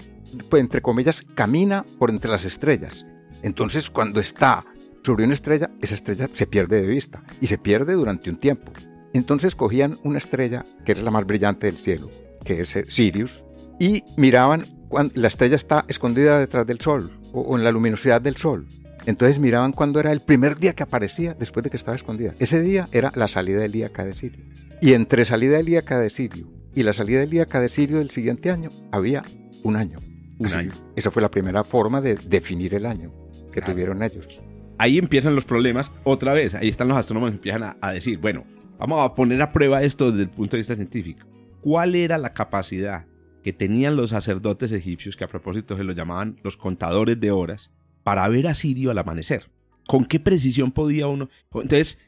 pues, 0.50 0.62
entre 0.62 0.82
comillas, 0.82 1.24
camina 1.36 1.86
por 1.98 2.10
entre 2.10 2.32
las 2.32 2.46
estrellas. 2.46 3.06
Entonces, 3.42 3.90
cuando 3.90 4.20
está 4.20 4.66
sobre 5.04 5.24
una 5.24 5.34
estrella, 5.34 5.72
esa 5.82 5.96
estrella 5.96 6.30
se 6.34 6.48
pierde 6.48 6.82
de 6.82 6.88
vista 6.88 7.24
y 7.40 7.48
se 7.48 7.58
pierde 7.58 7.94
durante 7.94 8.30
un 8.30 8.38
tiempo. 8.38 8.72
Entonces 9.14 9.56
cogían 9.56 9.98
una 10.04 10.18
estrella 10.18 10.66
que 10.86 10.92
es 10.92 11.02
la 11.02 11.12
más 11.12 11.26
brillante 11.26 11.68
del 11.68 11.78
cielo, 11.78 12.10
que 12.44 12.62
es 12.62 12.76
eh, 12.76 12.86
Sirius, 12.88 13.44
y 13.80 14.04
miraban 14.18 14.66
cuando 14.88 15.14
la 15.16 15.28
estrella 15.28 15.56
está 15.56 15.86
escondida 15.88 16.40
detrás 16.40 16.68
del 16.68 16.80
Sol 16.80 17.12
o 17.34 17.58
en 17.58 17.64
la 17.64 17.72
luminosidad 17.72 18.22
del 18.22 18.36
Sol. 18.36 18.68
Entonces 19.06 19.40
miraban 19.40 19.72
cuando 19.72 20.00
era 20.00 20.12
el 20.12 20.22
primer 20.22 20.58
día 20.58 20.74
que 20.74 20.84
aparecía 20.84 21.34
después 21.34 21.64
de 21.64 21.70
que 21.70 21.78
estaba 21.78 21.96
escondida. 21.96 22.34
Ese 22.40 22.62
día 22.62 22.88
era 22.92 23.12
la 23.16 23.28
salida 23.28 23.60
del 23.62 23.72
día 23.72 23.90
de 23.90 24.14
Sirius. 24.14 24.46
Y 24.82 24.94
entre 24.94 25.26
salida 25.26 25.60
helíaca 25.60 26.00
de 26.00 26.10
Sirio 26.10 26.48
y 26.76 26.84
la 26.84 26.94
salida 26.94 27.24
helíaca 27.24 27.60
de 27.60 27.70
Sirio 27.70 27.98
del 27.98 28.12
siguiente 28.12 28.52
año 28.52 28.70
había 28.92 29.24
un 29.64 29.76
año. 29.76 30.00
Un 30.38 30.54
año. 30.54 30.72
Esa 30.96 31.12
fue 31.12 31.22
la 31.22 31.30
primera 31.30 31.64
forma 31.64 32.00
de 32.00 32.16
definir 32.16 32.74
el 32.76 32.86
año 32.86 33.12
que 33.52 33.62
tuvieron 33.62 34.04
ellos. 34.04 34.42
Ahí 34.78 34.98
empiezan 34.98 35.36
los 35.36 35.44
problemas 35.44 35.92
otra 36.06 36.34
vez. 36.34 36.56
Ahí 36.56 36.70
están 36.70 36.88
los 36.88 36.98
astrónomos 36.98 37.32
que 37.32 37.36
empiezan 37.36 37.76
a, 37.82 37.92
decir, 37.92 38.20
bueno, 38.20 38.44
vamos 38.80 39.06
a 39.06 39.14
poner 39.14 39.42
a 39.42 39.52
prueba 39.52 39.84
esto 39.84 40.12
desde 40.12 40.24
el 40.24 40.30
punto 40.30 40.52
de 40.52 40.62
vista 40.62 40.76
científico. 40.76 41.28
¿Cuál 41.62 41.94
era 41.96 42.18
la 42.18 42.34
capacidad 42.34 43.06
que 43.44 43.54
tenían 43.54 43.96
los 43.96 44.12
sacerdotes 44.12 44.72
egipcios, 44.72 45.16
que 45.16 45.26
a 45.26 45.28
propósito 45.28 45.78
se 45.78 45.84
los 45.84 45.96
llamaban 45.96 46.40
los 46.44 46.58
contadores 46.58 47.20
de 47.20 47.32
horas, 47.32 47.72
para 48.04 48.28
ver 48.30 48.48
a 48.48 48.54
Sirio 48.54 48.90
al 48.90 48.98
amanecer? 48.98 49.52
¿Con 49.86 50.06
qué 50.06 50.20
precisión 50.20 50.72
podía 50.72 51.08
uno? 51.08 51.30
Entonces, 51.54 52.00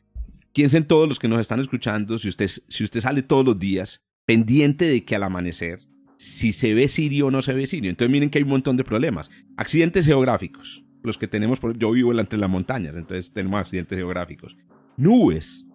piensen 0.54 0.86
todos 0.86 1.08
los 1.08 1.20
que 1.20 1.28
nos 1.28 1.42
están 1.42 1.60
escuchando, 1.60 2.18
si 2.18 2.30
usted, 2.30 2.48
si 2.48 2.84
usted 2.84 3.02
sale 3.02 3.22
todos 3.22 3.46
los 3.46 3.60
días 3.60 4.04
pendiente 4.26 4.86
de 4.86 5.04
que 5.04 5.16
al 5.16 5.24
amanecer, 5.24 5.80
si 6.18 6.54
se 6.54 6.74
ve 6.74 6.88
Sirio 6.88 7.28
o 7.28 7.32
no 7.32 7.42
se 7.42 7.54
ve 7.54 7.68
Sirio. 7.68 7.90
Entonces 7.90 8.12
miren 8.12 8.30
que 8.30 8.38
hay 8.38 8.44
un 8.44 8.50
montón 8.50 8.78
de 8.78 8.84
problemas. 8.84 9.30
Accidentes 9.58 10.06
geográficos, 10.06 10.86
los 11.04 11.18
que 11.18 11.28
tenemos, 11.28 11.60
yo 11.78 11.92
vivo 11.92 12.18
entre 12.18 12.40
las 12.40 12.50
montañas, 12.50 12.96
entonces 12.96 13.34
tenemos 13.34 13.60
accidentes 13.60 13.98
geográficos. 13.98 14.56
Nubes. 14.98 15.66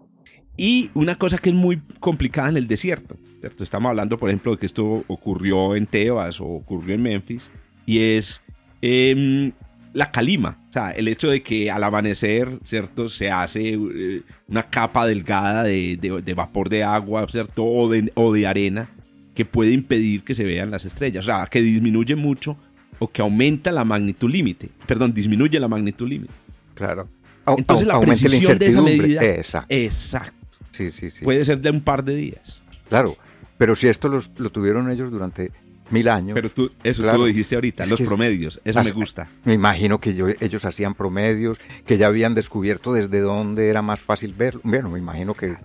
Y 0.56 0.90
una 0.94 1.16
cosa 1.16 1.38
que 1.38 1.50
es 1.50 1.54
muy 1.54 1.80
complicada 2.00 2.48
en 2.48 2.56
el 2.56 2.66
desierto, 2.66 3.16
¿cierto? 3.40 3.62
Estamos 3.62 3.90
hablando, 3.90 4.16
por 4.16 4.30
ejemplo, 4.30 4.52
de 4.52 4.58
que 4.58 4.66
esto 4.66 5.04
ocurrió 5.06 5.76
en 5.76 5.86
Tebas 5.86 6.40
o 6.40 6.46
ocurrió 6.46 6.94
en 6.94 7.02
Memphis, 7.02 7.50
y 7.84 7.98
es 7.98 8.42
eh, 8.80 9.52
la 9.96 10.10
calima, 10.10 10.58
o 10.68 10.72
sea, 10.72 10.90
el 10.90 11.08
hecho 11.08 11.30
de 11.30 11.42
que 11.42 11.70
al 11.70 11.82
amanecer, 11.82 12.48
¿cierto? 12.64 13.08
Se 13.08 13.30
hace 13.30 13.74
eh, 13.74 14.22
una 14.46 14.62
capa 14.64 15.06
delgada 15.06 15.64
de, 15.64 16.34
vapor 16.36 16.68
de 16.68 16.84
agua, 16.84 17.26
¿cierto? 17.28 17.64
O 17.64 17.88
de, 17.88 18.12
o 18.14 18.32
de 18.32 18.46
arena 18.46 18.90
que 19.34 19.46
puede 19.46 19.72
impedir 19.72 20.22
que 20.22 20.34
se 20.34 20.44
vean 20.44 20.70
las 20.70 20.84
estrellas. 20.84 21.24
O 21.24 21.26
sea, 21.26 21.46
que 21.46 21.62
disminuye 21.62 22.14
mucho 22.14 22.58
o 22.98 23.10
que 23.10 23.22
aumenta 23.22 23.72
la 23.72 23.84
magnitud 23.84 24.30
límite. 24.30 24.68
Perdón, 24.86 25.14
disminuye 25.14 25.58
la 25.58 25.68
magnitud 25.68 26.06
límite. 26.06 26.34
Claro. 26.74 27.08
Entonces 27.56 27.86
la 27.86 27.98
precisión 27.98 28.58
de 28.58 28.66
esa 28.66 28.82
medida. 28.82 29.24
Exacto. 29.24 29.74
Exacto. 29.74 30.35
Sí, 30.76 30.90
sí, 30.90 31.10
sí. 31.10 31.24
Puede 31.24 31.44
ser 31.44 31.60
de 31.60 31.70
un 31.70 31.80
par 31.80 32.04
de 32.04 32.14
días. 32.14 32.62
Claro. 32.88 33.16
Pero 33.58 33.74
si 33.74 33.88
esto 33.88 34.08
lo 34.08 34.50
tuvieron 34.50 34.90
ellos 34.90 35.10
durante 35.10 35.50
mil 35.90 36.08
años. 36.08 36.34
Pero 36.34 36.50
tú, 36.50 36.70
eso 36.82 37.08
tú 37.08 37.18
lo 37.18 37.24
dijiste 37.24 37.54
ahorita, 37.54 37.86
los 37.86 38.00
promedios, 38.00 38.60
eso 38.64 38.82
me 38.82 38.90
gusta. 38.90 39.28
Me 39.44 39.54
imagino 39.54 40.00
que 40.00 40.36
ellos 40.40 40.64
hacían 40.64 40.94
promedios, 40.94 41.58
que 41.84 41.98
ya 41.98 42.06
habían 42.06 42.34
descubierto 42.34 42.92
desde 42.92 43.20
dónde 43.20 43.68
era 43.68 43.82
más 43.82 44.00
fácil 44.00 44.34
verlo. 44.34 44.60
Bueno, 44.64 44.90
me 44.90 44.98
imagino 44.98 45.32
que 45.34 45.56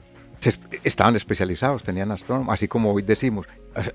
estaban 0.84 1.15
especializados, 1.15 1.84
tenían 1.84 2.12
astrónomos, 2.12 2.54
así 2.54 2.67
como 2.67 2.91
hoy 2.91 3.04
decimos, 3.04 3.47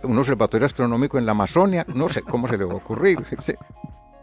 un 0.02 0.18
observatorio 0.18 0.66
astronómico 0.66 1.18
en 1.18 1.26
la 1.26 1.32
Amazonia, 1.32 1.84
no 1.94 2.08
sé 2.08 2.22
cómo 2.22 2.48
se 2.48 2.56
le 2.56 2.64
va 2.64 2.74
a 2.74 2.76
ocurrir. 2.76 3.18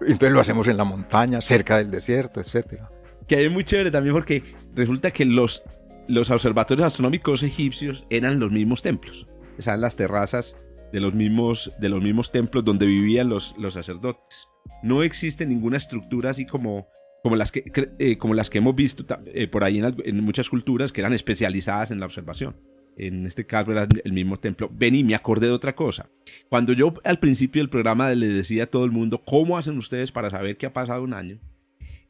Entonces 0.02 0.32
lo 0.32 0.40
hacemos 0.40 0.68
en 0.68 0.78
la 0.78 0.84
montaña, 0.84 1.42
cerca 1.42 1.78
del 1.78 1.92
desierto, 1.92 2.42
etcétera. 2.42 2.90
Que 3.28 3.46
es 3.46 3.52
muy 3.52 3.64
chévere 3.64 3.90
también 3.90 4.14
porque 4.14 4.44
resulta 4.76 5.12
que 5.12 5.24
los, 5.24 5.64
los 6.08 6.30
observatorios 6.30 6.88
astronómicos 6.88 7.44
egipcios 7.44 8.06
eran 8.10 8.40
los 8.40 8.52
mismos 8.52 8.82
templos. 8.82 9.28
Estaban 9.58 9.82
las 9.82 9.96
terrazas 9.96 10.58
de 10.92 11.00
los 11.00 11.14
mismos, 11.14 11.72
de 11.80 11.90
los 11.90 12.02
mismos 12.02 12.32
templos 12.32 12.64
donde 12.66 12.86
vivían 12.86 13.30
los, 13.30 13.56
los 13.58 13.74
sacerdotes. 13.74 14.48
No 14.82 15.04
existe 15.04 15.46
ninguna 15.46 15.78
estructura 15.78 16.32
así 16.32 16.46
como 16.46 16.88
como 17.24 17.38
las 17.38 17.54
que, 17.54 17.64
eh, 18.00 18.18
como 18.18 18.34
las 18.34 18.50
que 18.50 18.58
hemos 18.58 18.76
visto 18.76 19.06
eh, 19.28 19.48
por 19.48 19.64
ahí 19.64 19.80
en, 19.80 20.24
muchas 20.24 20.50
culturas 20.50 20.92
que 20.92 21.00
eran 21.00 21.14
especializadas 21.14 21.90
en 21.90 22.02
la 22.02 22.06
observación. 22.06 22.58
En 22.98 23.26
este 23.26 23.46
caso 23.48 23.72
era 23.72 23.88
el 24.04 24.12
mismo 24.12 24.38
templo. 24.38 24.70
Ven 24.72 24.94
y 24.94 25.06
me 25.06 25.16
acordé 25.16 25.48
de 25.48 25.54
otra 25.54 25.74
cosa. 25.74 26.10
Cuando 26.50 26.74
yo 26.74 26.94
al 27.06 27.20
principio 27.20 27.62
del 27.62 27.70
programa 27.70 28.14
le 28.14 28.28
decía 28.28 28.66
a 28.66 28.68
todo 28.68 28.84
el 28.84 28.92
mundo, 28.92 29.24
¿cómo 29.24 29.58
hacen 29.58 29.78
ustedes 29.78 30.12
para 30.12 30.30
saber 30.30 30.58
que 30.58 30.66
ha 30.66 30.74
pasado 30.74 31.02
un 31.02 31.14
año? 31.14 31.40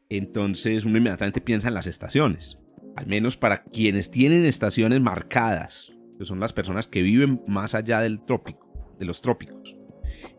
Entonces 0.10 0.84
uno 0.84 0.98
inmediatamente 0.98 1.42
piensa 1.42 1.68
en 1.68 1.76
las 1.76 1.86
estaciones. 1.86 2.58
Al 2.96 3.08
menos 3.08 3.38
para 3.38 3.64
quienes 3.64 4.12
tienen 4.12 4.46
estaciones 4.46 5.02
marcadas, 5.02 5.94
que 6.18 6.26
son 6.26 6.40
las 6.40 6.54
personas 6.54 6.88
que 6.88 7.02
viven 7.02 7.42
más 7.48 7.74
allá 7.74 8.02
del 8.02 8.24
trópico, 8.24 8.96
de 9.00 9.06
los 9.06 9.22
trópicos. 9.22 9.76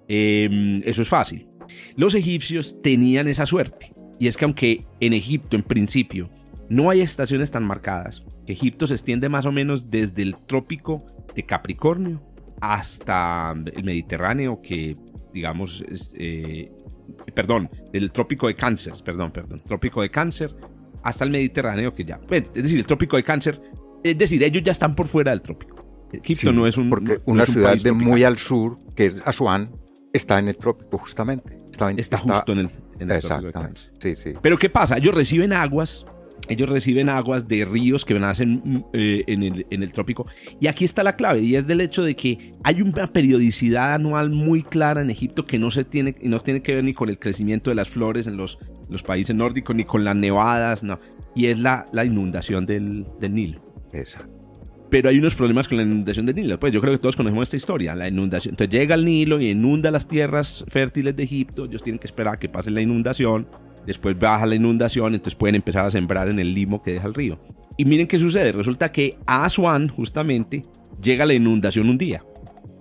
Em, 0.09 0.83
eso 0.85 1.03
es 1.03 1.09
fácil. 1.09 1.49
Los 1.97 2.15
egipcios 2.15 2.81
tenían 2.83 3.27
esa 3.27 3.47
suerte 3.47 3.95
y 4.19 4.29
es 4.29 4.37
que 4.37 4.45
aunque 4.45 4.87
en 5.01 5.13
Egipto 5.13 5.57
en 5.57 5.63
principio 5.63 6.31
no 6.69 6.91
hay 6.91 7.01
estaciones 7.01 7.51
tan 7.51 7.65
marcadas, 7.65 8.25
Egipto 8.47 8.87
se 8.87 8.95
extiende 8.95 9.29
más 9.29 9.47
o 9.47 9.53
menos 9.53 9.91
desde 9.91 10.23
el 10.23 10.37
trópico 10.37 11.05
de 11.35 11.45
Capricornio 11.45 12.23
hasta 12.61 13.55
el 13.75 13.85
Mediterráneo, 13.85 14.61
que 14.63 14.97
digamos, 15.33 15.85
eh, 16.15 16.71
perdón, 17.35 17.69
del 17.93 18.13
trópico 18.13 18.47
de 18.47 18.55
Cáncer, 18.55 18.95
perdón, 19.05 19.33
perdón, 19.33 19.61
trópico 19.65 20.01
de 20.03 20.11
Cáncer 20.11 20.55
hasta 21.05 21.25
el 21.25 21.31
Mediterráneo, 21.31 21.95
que 21.95 22.05
ya, 22.05 22.19
pues, 22.19 22.45
es 22.55 22.63
decir, 22.63 22.79
el 22.79 22.87
trópico 22.87 23.17
de 23.17 23.23
Cáncer, 23.23 23.61
es 24.03 24.19
decir, 24.19 24.43
ellos 24.43 24.63
ya 24.65 24.73
están 24.73 24.95
por 24.95 25.07
fuera 25.07 25.31
del 25.31 25.43
trópico. 25.43 25.85
Egipto 26.13 26.53
no 26.53 26.67
es 26.67 26.77
un. 26.77 26.91
Porque 26.91 27.21
una 27.27 27.47
ciudad 27.47 27.77
de 27.77 27.93
muy 27.93 28.25
al 28.25 28.39
sur, 28.39 28.79
que 28.95 29.07
es 29.07 29.23
Asuán, 29.25 29.71
está 30.13 30.39
en 30.39 30.49
el 30.49 30.57
trópico 30.57 30.99
justamente. 30.99 31.61
Está, 31.97 32.19
justo 32.19 32.53
en 32.53 32.59
el, 32.59 32.71
en 33.01 33.11
Exactamente. 33.11 33.81
Sí, 34.01 34.15
sí. 34.15 34.33
Pero 34.41 34.57
¿qué 34.57 34.71
pasa? 34.71 34.97
Ellos 34.97 35.15
reciben 35.15 35.53
aguas, 35.53 36.07
ellos 36.49 36.69
reciben 36.69 37.09
aguas 37.09 37.49
de 37.49 37.65
ríos 37.65 38.05
que 38.05 38.15
nacen 38.15 38.85
eh, 38.93 39.25
en, 39.27 39.43
el, 39.43 39.67
en 39.71 39.83
el 39.83 39.93
trópico. 39.93 40.27
Y 40.61 40.67
aquí 40.67 40.85
está 40.85 41.03
la 41.03 41.17
clave, 41.17 41.41
y 41.41 41.57
es 41.57 41.67
del 41.67 41.81
hecho 41.81 42.03
de 42.03 42.17
que 42.17 42.55
hay 42.63 42.83
una 42.83 43.07
periodicidad 43.07 43.95
anual 43.95 44.31
muy 44.31 44.63
clara 44.63 45.01
en 45.01 45.11
Egipto 45.11 45.47
que 45.47 45.59
no, 45.59 45.71
se 45.71 45.85
tiene, 45.85 46.15
no 46.23 46.41
tiene 46.41 46.63
que 46.63 46.75
ver 46.75 46.85
ni 46.85 46.95
con 46.95 47.09
el 47.09 47.19
crecimiento 47.19 47.71
de 47.71 47.77
las 47.77 47.89
flores 47.89 48.27
en 48.27 48.37
los, 48.37 48.59
los 48.89 49.03
países 49.03 49.35
nórdicos, 49.35 49.75
ni 49.75 49.85
con 49.85 50.05
las 50.05 50.17
nevadas, 50.17 50.83
no. 50.83 50.99
Y 51.35 51.47
es 51.47 51.59
la, 51.59 51.87
la 51.93 52.05
inundación 52.05 52.67
del, 52.67 53.07
del 53.21 53.35
Nilo. 53.35 53.61
Exacto 53.93 54.45
pero 54.95 55.09
hay 55.09 55.19
unos 55.19 55.35
problemas 55.35 55.67
con 55.67 55.77
la 55.79 55.83
inundación 55.83 56.25
del 56.25 56.37
Nilo. 56.37 56.61
Pues 56.61 56.73
yo 56.73 56.81
creo 56.81 56.93
que 56.93 57.01
todos 57.01 57.17
conocemos 57.17 57.43
esta 57.43 57.57
historia, 57.57 57.97
la 57.97 58.07
inundación. 58.07 58.53
Entonces 58.53 58.73
llega 58.73 58.95
el 58.95 59.05
Nilo 59.05 59.41
y 59.41 59.51
inunda 59.51 59.91
las 59.91 60.07
tierras 60.07 60.65
fértiles 60.69 61.17
de 61.17 61.25
Egipto, 61.25 61.65
ellos 61.65 61.83
tienen 61.83 61.99
que 61.99 62.07
esperar 62.07 62.35
a 62.35 62.39
que 62.39 62.49
pase 62.49 62.71
la 62.71 62.81
inundación, 62.81 63.49
después 63.87 64.19
baja 64.19 64.47
la 64.47 64.55
inundación, 64.55 65.15
entonces 65.15 65.35
pueden 65.35 65.55
empezar 65.55 65.85
a 65.85 65.91
sembrar 65.91 66.29
en 66.29 66.39
el 66.39 66.55
limo 66.55 66.83
que 66.83 66.93
deja 66.93 67.07
el 67.07 67.15
río. 67.15 67.39
Y 67.77 67.85
miren 67.85 68.07
qué 68.07 68.19
sucede, 68.19 68.53
resulta 68.53 68.93
que 68.93 69.17
a 69.27 69.45
Asuán 69.45 69.89
justamente 69.89 70.65
llega 71.03 71.27
la 71.27 71.35
inundación 71.35 71.89
un 71.89 71.99
día. 71.99 72.25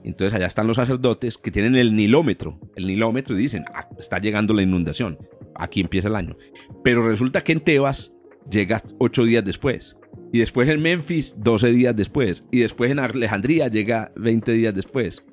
Entonces 0.04 0.36
allá 0.36 0.48
están 0.48 0.68
los 0.68 0.76
sacerdotes 0.76 1.38
que 1.38 1.52
tienen 1.52 1.76
el 1.76 1.96
nilómetro, 1.96 2.60
el 2.76 2.88
nilómetro 2.88 3.36
y 3.36 3.40
dicen, 3.40 3.64
ah, 3.74 3.88
está 3.98 4.20
llegando 4.20 4.54
la 4.54 4.62
inundación, 4.62 5.18
aquí 5.56 5.82
empieza 5.82 6.10
el 6.10 6.16
año. 6.16 6.36
Pero 6.84 7.08
resulta 7.08 7.44
que 7.44 7.54
en 7.54 7.62
Tebas 7.62 8.12
llega 8.50 8.82
ocho 9.00 9.24
días 9.24 9.46
después. 9.46 9.98
Y 10.32 10.40
después 10.40 10.68
en 10.68 10.82
Memphis, 10.82 11.36
12 11.38 11.72
días 11.72 11.96
después. 11.96 12.44
Y 12.52 12.60
después 12.60 12.92
en 12.92 13.00
Alejandría 13.00 13.68
llega 13.68 14.12
20 14.16 14.52
días 14.52 14.76
después. 14.76 15.24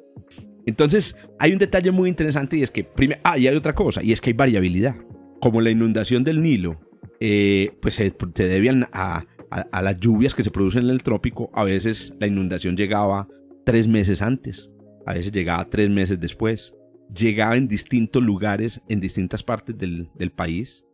Entonces, 0.67 1.17
hay 1.39 1.53
un 1.53 1.59
detalle 1.59 1.91
muy 1.91 2.09
interesante 2.09 2.59
y 2.59 2.63
es 2.63 2.71
que, 2.71 2.87
ah, 3.25 3.39
y 3.39 3.49
hay 3.49 3.57
otra 3.57 3.75
cosa, 3.75 4.03
y 4.03 4.13
es 4.13 4.21
que 4.21 4.31
hay 4.31 4.35
variabilidad. 4.35 4.95
Como 5.41 5.61
la 5.61 5.71
inundación 5.71 6.25
del 6.25 6.43
Nilo, 6.43 6.81
eh, 7.19 7.73
pues 7.81 7.95
se, 7.95 8.15
debían 8.35 8.87
a, 8.93 9.25
a, 9.51 9.83
las 9.83 9.99
lluvias 9.99 10.35
que 10.35 10.45
se 10.45 10.51
producen 10.51 10.85
en 10.85 10.91
el 10.91 11.03
trópico. 11.03 11.51
A 11.55 11.65
veces 11.65 12.15
la 12.21 12.27
inundación 12.27 12.77
llegaba 12.77 13.29
tres 13.65 13.89
meses 13.89 14.23
antes, 14.23 14.71
a 15.07 15.15
veces 15.15 15.33
llegaba 15.33 15.69
tres 15.69 15.91
meses 15.91 16.21
después. 16.21 16.75
Llegaba 17.15 17.57
en 17.57 17.67
distintos 17.67 18.23
lugares, 18.23 18.81
en 18.89 19.01
distintas 19.01 19.43
partes 19.43 19.77
del, 19.77 20.09
del 20.15 20.31
país. 20.31 20.85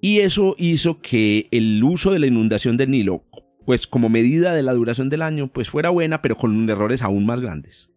Y 0.00 0.20
eso 0.20 0.54
hizo 0.58 1.00
que 1.02 1.48
el 1.50 1.84
uso 1.84 2.12
de 2.12 2.18
la 2.18 2.26
inundación 2.26 2.78
del 2.78 2.90
Nilo, 2.90 3.24
pues 3.66 3.86
como 3.86 4.08
medida 4.08 4.54
de 4.54 4.62
la 4.62 4.72
duración 4.72 5.10
del 5.10 5.20
año, 5.20 5.48
pues 5.52 5.68
fuera 5.68 5.90
buena, 5.90 6.22
pero 6.22 6.36
con 6.36 6.68
errores 6.70 7.02
aún 7.02 7.26
más 7.26 7.40
grandes. 7.40 7.90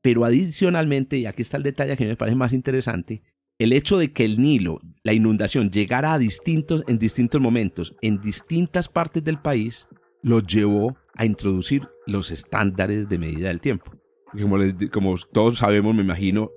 Pero 0.00 0.24
adicionalmente, 0.24 1.18
y 1.18 1.26
aquí 1.26 1.42
está 1.42 1.58
el 1.58 1.62
detalle 1.62 1.96
que 1.96 2.06
me 2.06 2.16
parece 2.16 2.36
más 2.36 2.54
interesante, 2.54 3.22
el 3.62 3.72
hecho 3.72 3.98
de 3.98 4.12
que 4.12 4.24
el 4.24 4.40
Nilo, 4.40 4.80
la 5.04 5.12
inundación, 5.12 5.70
llegara 5.70 6.12
a 6.12 6.18
distintos, 6.18 6.84
en 6.88 6.98
distintos 6.98 7.40
momentos, 7.40 7.94
en 8.02 8.20
distintas 8.20 8.88
partes 8.88 9.22
del 9.24 9.38
país, 9.38 9.86
lo 10.22 10.40
llevó 10.40 10.96
a 11.16 11.24
introducir 11.24 11.88
los 12.06 12.30
estándares 12.30 13.08
de 13.08 13.18
medida 13.18 13.48
del 13.48 13.60
tiempo. 13.60 13.92
Como, 14.40 14.56
como 14.90 15.16
todos 15.32 15.58
sabemos, 15.58 15.94
me 15.94 16.02
imagino, 16.02 16.50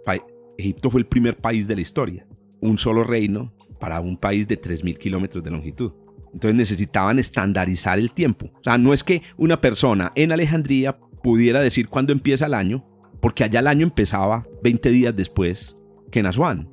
Egipto 0.58 0.90
fue 0.90 1.02
el 1.02 1.08
primer 1.08 1.38
país 1.38 1.68
de 1.68 1.76
la 1.76 1.82
historia. 1.82 2.28
Un 2.62 2.78
solo 2.78 3.04
reino 3.04 3.54
para 3.80 4.00
un 4.00 4.18
país 4.18 4.48
de 4.48 4.60
3.000 4.60 4.98
kilómetros 4.98 5.44
de 5.44 5.52
longitud. 5.52 5.92
Entonces 6.34 6.56
necesitaban 6.56 7.20
estandarizar 7.20 8.00
el 8.00 8.12
tiempo. 8.14 8.48
O 8.48 8.64
sea, 8.64 8.78
no 8.78 8.94
es 8.94 9.04
que 9.04 9.22
una 9.38 9.62
persona 9.62 10.12
en 10.16 10.32
Alejandría 10.32 10.98
pudiera 11.24 11.60
decir 11.60 11.88
cuándo 11.88 12.14
empieza 12.14 12.46
el 12.46 12.54
año, 12.54 12.86
porque 13.22 13.44
allá 13.44 13.60
el 13.60 13.68
año 13.68 13.84
empezaba 13.86 14.48
20 14.64 14.90
días 14.92 15.16
después 15.16 15.78
que 16.12 16.20
en 16.20 16.28
Asuán. 16.28 16.70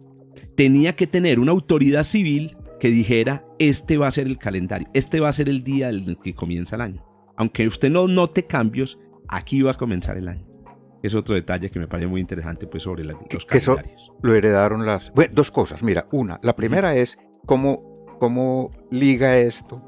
Tenía 0.56 0.94
que 0.94 1.06
tener 1.06 1.38
una 1.38 1.52
autoridad 1.52 2.04
civil 2.04 2.56
que 2.80 2.88
dijera, 2.88 3.44
este 3.58 3.96
va 3.96 4.08
a 4.08 4.10
ser 4.10 4.26
el 4.26 4.38
calendario, 4.38 4.88
este 4.92 5.20
va 5.20 5.28
a 5.28 5.32
ser 5.32 5.48
el 5.48 5.62
día 5.62 5.88
en 5.88 6.08
el 6.08 6.16
que 6.16 6.34
comienza 6.34 6.76
el 6.76 6.82
año. 6.82 7.04
Aunque 7.36 7.66
usted 7.66 7.90
no 7.90 8.08
note 8.08 8.46
cambios, 8.46 8.98
aquí 9.28 9.62
va 9.62 9.72
a 9.72 9.76
comenzar 9.76 10.16
el 10.16 10.28
año 10.28 10.52
es 11.02 11.14
otro 11.14 11.34
detalle 11.34 11.70
que 11.70 11.78
me 11.78 11.88
parece 11.88 12.06
muy 12.06 12.20
interesante 12.20 12.66
pues 12.66 12.84
sobre 12.84 13.04
los 13.04 13.16
que 13.28 13.38
calendarios. 13.38 14.02
Eso 14.02 14.14
lo 14.22 14.34
heredaron 14.34 14.86
las... 14.86 15.12
Bueno, 15.12 15.32
dos 15.34 15.50
cosas. 15.50 15.82
Mira, 15.82 16.06
una. 16.12 16.38
La 16.42 16.54
primera 16.54 16.94
es 16.94 17.18
cómo, 17.44 17.92
cómo 18.20 18.70
liga 18.90 19.36
esto 19.38 19.78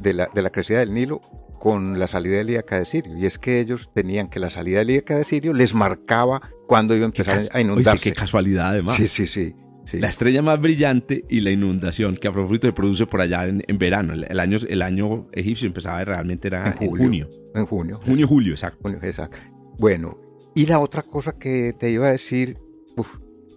de 0.00 0.14
la, 0.14 0.28
de 0.34 0.42
la 0.42 0.50
crecida 0.50 0.80
del 0.80 0.92
Nilo 0.92 1.20
con 1.60 1.98
la 1.98 2.08
salida 2.08 2.38
del 2.38 2.50
Ilíaca 2.50 2.78
de 2.78 2.84
Sirio. 2.84 3.16
Y 3.16 3.24
es 3.24 3.38
que 3.38 3.60
ellos 3.60 3.92
tenían 3.94 4.28
que 4.28 4.40
la 4.40 4.50
salida 4.50 4.80
del 4.80 4.90
Ilíaca 4.90 5.16
de 5.16 5.24
Sirio 5.24 5.52
les 5.52 5.74
marcaba 5.74 6.42
cuándo 6.66 6.94
iba 6.96 7.04
a 7.04 7.06
empezar 7.06 7.40
a 7.52 7.60
inundarse. 7.60 8.10
qué 8.10 8.12
casualidad 8.12 8.70
además. 8.70 8.96
Sí, 8.96 9.06
sí, 9.06 9.26
sí. 9.26 9.54
La 9.92 10.08
estrella 10.08 10.42
más 10.42 10.60
brillante 10.60 11.24
y 11.28 11.40
la 11.40 11.50
inundación 11.50 12.16
que 12.16 12.28
a 12.28 12.32
propósito 12.32 12.66
se 12.66 12.72
produce 12.72 13.06
por 13.06 13.20
allá 13.20 13.46
en, 13.46 13.78
verano. 13.78 14.14
El, 14.14 14.40
año, 14.40 14.58
el 14.66 14.82
año 14.82 15.28
egipcio 15.32 15.66
empezaba 15.66 16.04
realmente 16.04 16.48
era 16.48 16.74
en, 16.80 16.90
junio. 16.90 17.28
En 17.54 17.66
junio. 17.66 18.00
Junio, 18.04 18.26
julio, 18.26 18.52
exacto. 18.52 18.80
Junio, 18.82 18.98
exacto. 19.02 19.36
Bueno, 19.78 20.18
y 20.54 20.66
la 20.66 20.78
otra 20.78 21.02
cosa 21.02 21.36
que 21.38 21.74
te 21.78 21.90
iba 21.90 22.08
a 22.08 22.12
decir, 22.12 22.56
uf, 22.96 23.08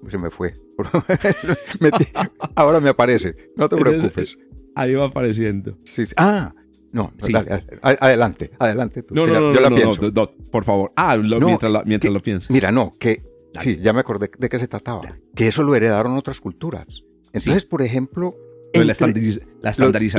se 0.10 0.18
me 0.18 0.30
fue. 0.30 0.54
ahora 2.56 2.80
me 2.80 2.90
aparece, 2.90 3.36
no 3.56 3.70
te 3.70 3.78
preocupes. 3.78 4.38
Ahí 4.76 4.94
va 4.94 5.06
apareciendo. 5.06 5.78
Sí, 5.86 6.04
Ah, 6.18 6.54
no, 6.92 7.14
dale, 7.18 7.64
adelante, 7.82 8.52
adelante. 8.60 9.04
No, 9.10 9.26
no, 9.28 9.40
no, 9.40 9.54
yo 9.54 9.62
la 9.62 9.70
pienso. 9.70 10.34
por 10.52 10.64
favor. 10.66 10.92
Ah, 10.96 11.18
mientras, 11.18 11.72
lo, 11.72 11.84
mientras 11.86 12.14
lo 12.14 12.22
piensas. 12.22 12.52
Mira, 12.52 12.72
no, 12.72 12.92
que 13.00 13.24
sí, 13.62 13.78
ya 13.82 13.94
me 13.94 14.00
acordé 14.00 14.30
de 14.38 14.50
qué 14.50 14.60
se 14.60 14.68
trataba. 14.68 15.02
Que 15.36 15.48
eso 15.48 15.64
lo 15.64 15.76
heredaron 15.76 16.18
otras 16.18 16.40
culturas. 16.42 16.86
Entonces, 17.34 17.66
por 17.66 17.82
ejemplo, 17.82 18.36
la, 18.74 18.92
estandarización. 18.92 19.50
La 19.62 19.70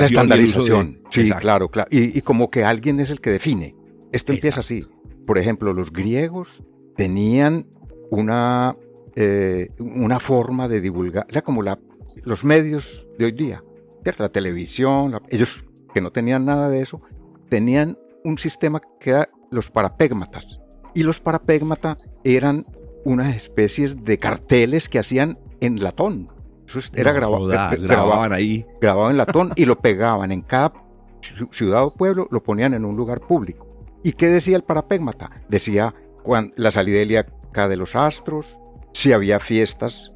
estandarización. 0.06 1.00
Sí, 1.10 1.30
claro, 1.30 1.68
claro. 1.68 1.88
Y, 1.90 2.16
y, 2.18 2.22
como 2.22 2.50
que 2.50 2.64
alguien 2.64 3.00
es 3.00 3.10
el 3.10 3.20
que 3.20 3.30
define. 3.30 3.74
Esto 4.12 4.32
empieza 4.32 4.60
así 4.60 4.80
por 5.28 5.36
ejemplo, 5.36 5.74
los 5.74 5.92
griegos 5.92 6.64
tenían 6.96 7.66
una, 8.10 8.74
eh, 9.14 9.68
una 9.78 10.20
forma 10.20 10.68
de 10.68 10.80
divulgar, 10.80 11.26
o 11.28 11.32
sea, 11.34 11.42
como 11.42 11.62
la, 11.62 11.78
los 12.24 12.44
medios 12.44 13.06
de 13.18 13.26
hoy 13.26 13.32
día, 13.32 13.62
la 14.18 14.30
televisión, 14.30 15.20
ellos 15.28 15.66
que 15.92 16.00
no 16.00 16.12
tenían 16.12 16.46
nada 16.46 16.70
de 16.70 16.80
eso, 16.80 16.98
tenían 17.50 17.98
un 18.24 18.38
sistema 18.38 18.80
que 18.98 19.10
era 19.10 19.28
los 19.50 19.70
parapégmatas. 19.70 20.46
Y 20.94 21.02
los 21.02 21.20
parapégmatas 21.20 21.98
eran 22.24 22.64
unas 23.08 23.34
especies 23.34 24.04
de 24.04 24.18
carteles 24.18 24.88
que 24.88 24.98
hacían 24.98 25.38
en 25.60 25.82
latón. 25.82 26.28
Eso 26.66 26.80
era 26.92 27.12
grabado, 27.12 27.46
grababan 27.46 28.32
ahí. 28.34 28.66
Grabado 28.80 29.10
en 29.10 29.16
latón 29.16 29.52
y 29.56 29.64
lo 29.64 29.78
pegaban 29.80 30.30
en 30.30 30.42
cada 30.42 30.74
ciudad 31.50 31.84
o 31.84 31.94
pueblo, 31.94 32.28
lo 32.30 32.42
ponían 32.42 32.74
en 32.74 32.84
un 32.84 32.96
lugar 32.96 33.20
público. 33.20 33.66
¿Y 34.04 34.12
qué 34.12 34.28
decía 34.28 34.56
el 34.56 34.62
parapégmata? 34.62 35.30
Decía 35.48 35.94
la 36.56 36.70
salida 36.70 37.00
ilíaca 37.00 37.68
de 37.68 37.76
los 37.76 37.96
astros, 37.96 38.58
si 38.92 39.14
había 39.14 39.40
fiestas, 39.40 40.12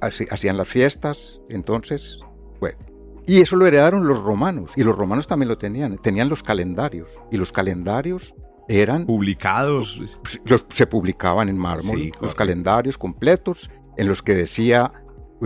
hacían 0.00 0.56
las 0.56 0.68
fiestas, 0.68 1.40
entonces, 1.48 2.18
bueno. 2.58 2.78
Y 3.26 3.40
eso 3.40 3.54
lo 3.54 3.66
heredaron 3.66 4.08
los 4.08 4.20
romanos, 4.22 4.72
y 4.74 4.82
los 4.82 4.96
romanos 4.96 5.28
también 5.28 5.48
lo 5.48 5.58
tenían, 5.58 5.98
tenían 5.98 6.28
los 6.28 6.42
calendarios, 6.42 7.08
y 7.30 7.36
los 7.36 7.52
calendarios 7.52 8.34
eran... 8.68 9.06
Publicados. 9.06 10.00
se 10.70 10.86
publicaban 10.86 11.48
en 11.48 11.58
mármol, 11.58 12.12
los 12.20 12.34
calendarios 12.34 12.98
completos, 12.98 13.70
en 13.96 14.08
los 14.08 14.22
que 14.22 14.34
decía 14.34 14.92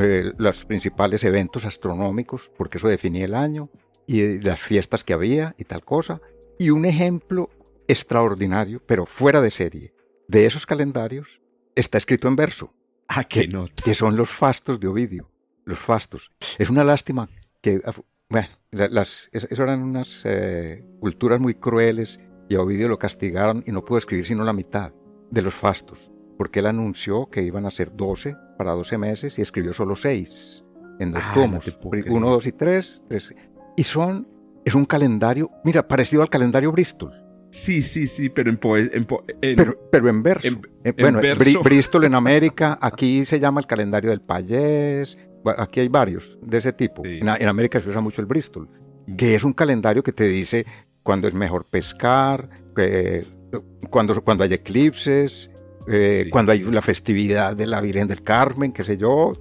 eh, 0.01 0.33
los 0.37 0.65
principales 0.65 1.25
eventos 1.25 1.65
astronómicos, 1.65 2.51
porque 2.57 2.79
eso 2.79 2.89
definía 2.89 3.25
el 3.25 3.35
año, 3.35 3.71
y 4.07 4.41
las 4.41 4.61
fiestas 4.61 5.05
que 5.05 5.13
había 5.13 5.55
y 5.59 5.65
tal 5.65 5.85
cosa. 5.85 6.21
Y 6.59 6.71
un 6.71 6.85
ejemplo 6.85 7.51
extraordinario, 7.89 8.83
pero 8.87 9.07
fuera 9.07 9.41
de 9.41 9.51
serie, 9.51 9.95
de 10.29 10.47
esos 10.47 10.67
calendarios 10.67 11.41
está 11.75 11.99
escrito 11.99 12.29
en 12.29 12.37
verso. 12.37 12.73
¿A 13.09 13.25
qué 13.25 13.47
nota? 13.47 13.83
Que 13.85 13.95
son 13.95 14.17
los 14.17 14.31
fastos 14.31 14.81
de 14.81 14.89
Ovidio. 14.89 15.31
Los 15.65 15.79
fastos. 15.79 16.33
Es 16.59 16.71
una 16.71 16.85
lástima 16.85 17.29
que, 17.61 17.81
bueno, 18.29 18.49
las, 18.71 19.29
eso 19.33 19.63
eran 19.63 19.83
unas 19.83 20.23
eh, 20.25 20.85
culturas 21.01 21.41
muy 21.41 21.55
crueles 21.55 22.19
y 22.53 22.55
a 22.55 22.61
Ovidio 22.61 22.87
lo 22.89 22.99
castigaron 22.99 23.65
y 23.67 23.73
no 23.73 23.83
pudo 23.83 23.99
escribir 23.99 24.27
sino 24.27 24.45
la 24.45 24.53
mitad 24.53 24.93
de 25.31 25.41
los 25.41 25.55
fastos, 25.55 26.13
porque 26.37 26.61
él 26.61 26.67
anunció 26.67 27.31
que 27.31 27.43
iban 27.43 27.65
a 27.65 27.71
ser 27.71 27.97
12 27.97 28.37
para 28.59 28.73
12 28.73 28.99
meses 28.99 29.39
y 29.39 29.43
escribió 29.43 29.73
solo 29.73 29.97
6 29.97 30.65
en 30.99 31.13
dos 31.13 31.23
ah, 31.25 31.33
tomos, 31.35 31.79
1, 31.83 32.31
2 32.31 32.47
y 32.47 32.53
3, 32.53 33.05
Y 33.77 33.85
son, 33.85 34.29
es 34.67 34.75
un 34.75 34.85
calendario, 34.85 35.51
mira, 35.65 35.89
parecido 35.89 36.21
al 36.21 36.29
calendario 36.29 36.71
Bristol. 36.71 37.13
Sí, 37.51 37.81
sí, 37.81 38.07
sí, 38.07 38.29
pero 38.29 38.51
en, 38.51 38.61
en, 38.93 39.07
pero, 39.91 40.09
en 40.09 40.23
verso. 40.23 40.49
bueno, 40.99 41.21
Bristol 41.65 42.05
en 42.05 42.15
América, 42.15 42.79
aquí 42.81 43.25
se 43.25 43.41
llama 43.41 43.61
el 43.61 43.67
calendario 43.67 44.11
del 44.11 44.21
Payés, 44.21 45.19
aquí 45.57 45.81
hay 45.81 45.89
varios 45.89 46.39
de 46.43 46.59
ese 46.59 46.75
tipo. 46.75 47.03
En, 47.05 47.29
América 47.29 47.81
se 47.81 47.89
usa 47.89 48.03
mucho 48.03 48.21
el 48.21 48.27
Bristol, 48.27 48.69
mm. 49.07 49.17
que 49.17 49.35
es 49.35 49.43
un 49.43 49.55
calendario 49.55 50.03
que 50.03 50.13
te 50.13 50.29
dice 50.29 50.67
cuándo 51.03 51.29
es 51.29 51.35
mejor 51.35 51.65
pescar, 51.65 52.49
cuándo, 53.91 54.23
cuando 54.23 54.45
hay 54.45 54.55
eclipses, 54.55 55.51
eh, 55.89 56.29
cuando 56.31 56.53
hay 56.53 56.61
la 56.61 56.83
festividad 56.83 57.57
de 57.57 57.67
la 57.67 57.81
Virgen 57.81 58.09
del 58.09 58.23
Carmen, 58.23 58.73
qué 58.73 58.85
sé 58.85 58.97
yo. 58.97 59.33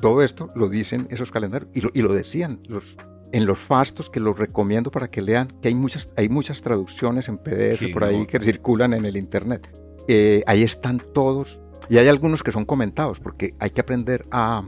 Todo 0.00 0.22
esto 0.22 0.50
lo 0.54 0.68
dicen 0.68 1.06
esos 1.10 1.30
calendarios 1.30 1.70
y 1.74 1.82
lo, 1.82 1.90
y 1.92 2.00
lo 2.02 2.14
decían 2.14 2.60
los, 2.68 2.96
en 3.32 3.46
los 3.46 3.58
fastos 3.58 4.08
que 4.08 4.20
los 4.20 4.38
recomiendo 4.38 4.90
para 4.90 5.08
que 5.10 5.22
lean, 5.22 5.48
que 5.60 5.68
hay 5.68 5.74
muchas, 5.74 6.10
hay 6.16 6.28
muchas 6.28 6.62
traducciones 6.62 7.28
en 7.28 7.38
PDF 7.38 7.92
por 7.92 8.04
ahí 8.04 8.26
que 8.26 8.40
circulan 8.40 8.94
en 8.94 9.04
el 9.04 9.16
Internet. 9.16 9.70
Eh, 10.08 10.42
ahí 10.46 10.62
están 10.62 11.02
todos 11.12 11.60
y 11.88 11.98
hay 11.98 12.08
algunos 12.08 12.42
que 12.42 12.50
son 12.50 12.64
comentados 12.64 13.20
porque 13.20 13.54
hay 13.58 13.70
que 13.70 13.80
aprender 13.80 14.26
a, 14.30 14.64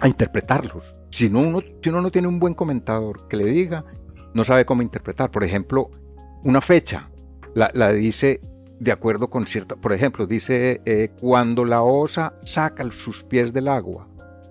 a 0.00 0.08
interpretarlos. 0.08 0.96
Si, 1.10 1.30
no 1.30 1.40
uno, 1.40 1.60
si 1.82 1.88
uno 1.88 2.02
no 2.02 2.10
tiene 2.10 2.28
un 2.28 2.38
buen 2.38 2.54
comentador 2.54 3.26
que 3.28 3.36
le 3.36 3.46
diga, 3.46 3.84
no 4.34 4.44
sabe 4.44 4.64
cómo 4.64 4.82
interpretar. 4.82 5.30
Por 5.30 5.44
ejemplo, 5.44 5.90
una 6.42 6.60
fecha 6.60 7.08
la, 7.54 7.70
la 7.74 7.92
dice 7.92 8.40
de 8.80 8.92
acuerdo 8.92 9.30
con 9.30 9.46
cierta, 9.46 9.76
por 9.76 9.92
ejemplo, 9.92 10.26
dice 10.26 10.82
eh, 10.84 11.10
cuando 11.20 11.64
la 11.64 11.82
osa 11.82 12.34
saca 12.44 12.90
sus 12.90 13.22
pies 13.24 13.52
del 13.52 13.68
agua. 13.68 14.08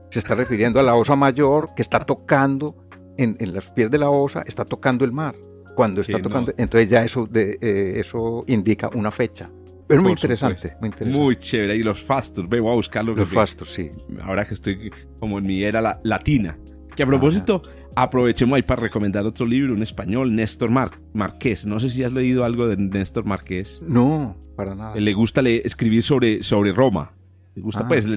Se 0.09 0.19
está 0.19 0.35
refiriendo 0.35 0.79
a 0.79 0.83
la 0.83 0.95
osa 0.95 1.15
mayor 1.15 1.71
que 1.75 1.81
está 1.81 1.99
tocando 1.99 2.75
en, 3.17 3.35
en 3.39 3.53
los 3.53 3.69
pies 3.71 3.91
de 3.91 3.97
la 3.97 4.09
osa, 4.09 4.43
está 4.45 4.65
tocando 4.65 5.05
el 5.05 5.11
mar. 5.11 5.35
Cuando 5.75 6.01
está 6.01 6.21
tocando, 6.21 6.53
entonces 6.57 6.89
ya 6.89 7.03
eso, 7.03 7.25
de, 7.25 7.57
eh, 7.59 7.93
eso 7.99 8.43
indica 8.47 8.89
una 8.93 9.09
fecha. 9.09 9.49
Es 9.89 9.99
muy 9.99 10.11
interesante, 10.11 10.75
muy 10.79 10.89
interesante, 10.89 11.05
muy 11.05 11.35
chévere. 11.35 11.75
Y 11.75 11.83
los 11.83 12.03
fastos, 12.03 12.47
voy 12.47 12.59
a 12.59 12.61
buscarlos. 12.61 13.17
Los 13.17 13.29
fastos, 13.29 13.73
sí. 13.73 13.91
Ahora 14.21 14.45
que 14.45 14.53
estoy 14.53 14.91
como 15.19 15.39
en 15.39 15.45
mi 15.45 15.63
era 15.63 15.99
latina. 16.03 16.57
Que 16.95 17.03
a 17.03 17.07
propósito, 17.07 17.63
aprovechemos 17.95 18.55
ahí 18.55 18.61
para 18.61 18.81
recomendar 18.81 19.25
otro 19.25 19.45
libro, 19.45 19.73
un 19.73 19.83
español, 19.83 20.35
Néstor 20.35 20.69
Marqués. 21.13 21.65
No 21.65 21.79
sé 21.79 21.89
si 21.89 22.03
has 22.03 22.13
leído 22.13 22.43
algo 22.43 22.67
de 22.67 22.77
Néstor 22.77 23.25
Marqués. 23.25 23.81
No, 23.87 24.35
para 24.55 24.75
nada. 24.75 24.95
Le 24.95 25.13
gusta 25.13 25.41
escribir 25.41 26.03
sobre, 26.03 26.43
sobre 26.43 26.71
Roma. 26.71 27.13
Le 27.55 27.61
gusta, 27.61 27.83
ah. 27.83 27.87
pues, 27.87 28.07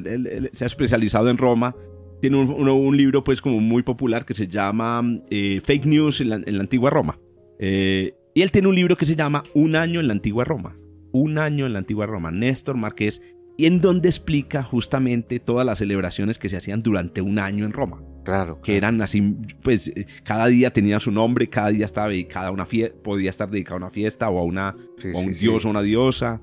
se 0.52 0.64
ha 0.64 0.66
especializado 0.66 1.30
en 1.30 1.38
Roma. 1.38 1.74
Tiene 2.20 2.38
un, 2.38 2.96
libro, 2.96 3.22
pues, 3.22 3.40
como 3.40 3.60
muy 3.60 3.82
popular 3.82 4.24
que 4.24 4.34
se 4.34 4.48
llama 4.48 5.02
eh, 5.30 5.60
Fake 5.62 5.84
News 5.84 6.20
en 6.22 6.30
la, 6.30 6.60
antigua 6.60 6.90
Roma. 6.90 7.18
Eh, 7.58 8.14
y 8.34 8.42
él 8.42 8.50
tiene 8.50 8.68
un 8.68 8.74
libro 8.74 8.96
que 8.96 9.04
se 9.04 9.14
llama 9.14 9.42
Un 9.54 9.76
año 9.76 10.00
en 10.00 10.08
la 10.08 10.14
antigua 10.14 10.44
Roma 10.44 10.76
un 11.22 11.38
año 11.38 11.66
en 11.66 11.72
la 11.72 11.78
antigua 11.78 12.06
Roma, 12.06 12.30
Néstor 12.30 12.76
Marqués, 12.76 13.22
y 13.56 13.66
en 13.66 13.80
donde 13.80 14.08
explica 14.08 14.62
justamente 14.62 15.40
todas 15.40 15.64
las 15.64 15.78
celebraciones 15.78 16.38
que 16.38 16.48
se 16.48 16.56
hacían 16.56 16.82
durante 16.82 17.22
un 17.22 17.38
año 17.38 17.64
en 17.64 17.72
Roma. 17.72 18.02
Claro. 18.26 18.60
Que 18.60 18.76
eran 18.76 19.00
así, 19.02 19.22
pues 19.62 19.92
cada 20.24 20.48
día 20.48 20.72
tenía 20.72 20.98
su 20.98 21.12
nombre, 21.12 21.48
cada 21.48 21.68
día 21.68 21.84
estaba 21.84 22.08
dedicada 22.08 22.48
a 22.48 22.50
una 22.50 22.66
fiesta, 22.66 22.96
podía 23.04 23.30
estar 23.30 23.48
dedicado 23.48 23.76
a 23.76 23.78
una 23.78 23.90
fiesta 23.90 24.28
o 24.28 24.40
a, 24.40 24.42
una, 24.42 24.74
un 25.14 25.30
dios 25.30 25.64
o 25.64 25.70
una 25.70 25.80
diosa. 25.80 26.40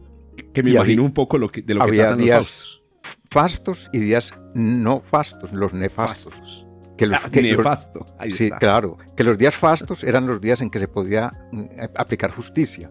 Que 0.53 0.63
me 0.63 0.71
imagino 0.71 1.03
un 1.03 1.13
poco 1.13 1.37
lo 1.37 1.51
que, 1.51 1.61
de 1.61 1.73
lo 1.73 1.85
que 1.85 1.97
tratan 1.97 2.19
días 2.19 2.37
los 2.37 2.83
fastos. 3.27 3.89
fastos 3.89 3.89
y 3.91 3.99
días 3.99 4.33
no 4.55 5.01
fastos, 5.01 5.51
los 5.51 5.73
nefastos. 5.73 6.65
Que 6.97 7.05
los, 7.05 7.19
ah, 7.21 7.29
nefasto, 7.33 8.05
ahí 8.17 8.31
sí, 8.31 8.49
claro. 8.49 8.97
Que 9.17 9.25
los 9.25 9.37
días 9.37 9.53
fastos 9.53 10.05
eran 10.05 10.25
los 10.25 10.39
días 10.39 10.61
en 10.61 10.69
que 10.69 10.79
se 10.79 10.87
podía 10.87 11.33
mm, 11.51 11.65
aplicar 11.97 12.31
justicia. 12.31 12.89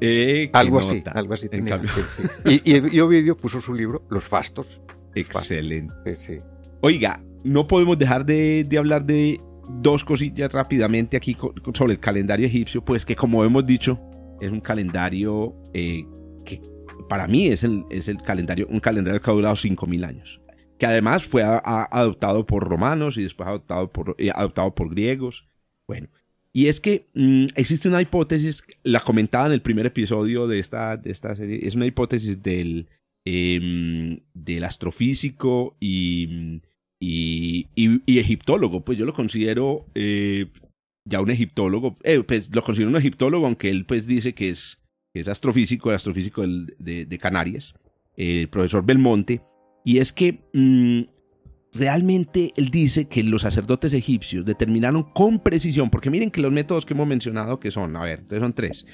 Eh, 0.00 0.48
algo 0.54 0.78
así, 0.78 1.02
algo 1.12 1.34
así. 1.34 1.50
Y, 2.46 2.96
y, 2.96 3.00
Ovidio 3.00 3.36
puso 3.36 3.60
su 3.60 3.74
libro, 3.74 4.02
Los 4.08 4.24
Fastos. 4.24 4.80
Excelente. 5.14 5.92
Oiga, 6.80 7.20
no 7.44 7.66
podemos 7.66 7.98
dejar 7.98 8.24
de, 8.26 8.66
hablar 8.78 9.04
de 9.04 9.40
dos 9.68 10.04
cosillas 10.04 10.52
rápidamente 10.52 11.16
aquí 11.16 11.36
sobre 11.74 11.94
el 11.94 12.00
calendario 12.00 12.46
egipcio, 12.46 12.84
pues 12.84 13.04
que 13.04 13.16
como 13.16 13.44
hemos 13.44 13.66
dicho, 13.66 14.00
es 14.40 14.50
un 14.50 14.60
calendario 14.60 15.54
eh, 15.74 16.04
que 16.44 16.60
para 17.08 17.26
mí 17.26 17.46
es 17.46 17.64
el, 17.64 17.84
es 17.90 18.08
el 18.08 18.18
calendario, 18.18 18.66
un 18.70 18.80
calendario 18.80 19.20
que 19.20 19.30
ha 19.30 19.34
durado 19.34 19.54
5.000 19.54 20.06
años. 20.06 20.40
Que 20.78 20.86
además 20.86 21.24
fue 21.24 21.42
adoptado 21.44 22.46
por 22.46 22.66
romanos 22.66 23.18
y 23.18 23.22
después 23.22 23.48
adoptado 23.48 23.92
por, 23.92 24.16
eh, 24.18 24.30
adoptado 24.34 24.74
por 24.74 24.88
griegos. 24.90 25.46
Bueno, 25.86 26.08
y 26.52 26.66
es 26.66 26.80
que 26.80 27.10
mm, 27.14 27.48
existe 27.54 27.88
una 27.88 28.00
hipótesis, 28.00 28.64
la 28.82 29.00
comentaba 29.00 29.46
en 29.46 29.52
el 29.52 29.62
primer 29.62 29.86
episodio 29.86 30.46
de 30.46 30.58
esta, 30.58 30.96
de 30.96 31.10
esta 31.10 31.34
serie, 31.34 31.60
es 31.62 31.74
una 31.74 31.86
hipótesis 31.86 32.42
del, 32.42 32.88
em, 33.24 34.20
del 34.32 34.64
astrofísico 34.64 35.76
y, 35.80 36.62
y, 37.00 37.68
y, 37.74 38.18
egiptólogo. 38.18 38.84
Pues 38.84 38.98
yo 38.98 39.06
lo 39.06 39.14
considero 39.14 39.86
eh, 39.94 40.46
ya 41.04 41.20
un 41.20 41.30
egiptólogo, 41.30 41.96
eh, 42.04 42.22
pues 42.22 42.54
lo 42.54 42.62
considero 42.62 42.90
un 42.90 42.96
egiptólogo, 42.96 43.46
aunque 43.46 43.70
él 43.70 43.86
pues 43.86 44.06
dice 44.06 44.34
que 44.34 44.50
es, 44.50 44.78
es 45.14 45.26
astrofísico, 45.26 45.90
astrofísico 45.90 46.42
de, 46.46 47.06
de, 47.06 47.18
Canarias, 47.18 47.74
el 48.16 48.48
profesor 48.48 48.84
Belmonte. 48.84 49.40
Y 49.84 49.98
es 49.98 50.12
que 50.12 50.40
mm, 50.52 51.00
realmente 51.72 52.52
él 52.56 52.70
dice 52.70 53.06
que 53.06 53.22
los 53.22 53.42
sacerdotes 53.42 53.94
egipcios 53.94 54.44
determinaron 54.44 55.04
con 55.04 55.40
precisión, 55.40 55.90
porque 55.90 56.10
miren 56.10 56.30
que 56.30 56.42
los 56.42 56.52
métodos 56.52 56.84
que 56.84 56.94
hemos 56.94 57.08
mencionado, 57.08 57.60
que 57.60 57.70
son, 57.70 57.96
a 57.96 58.02
ver, 58.02 58.24
son 58.28 58.52
tres. 58.52 58.86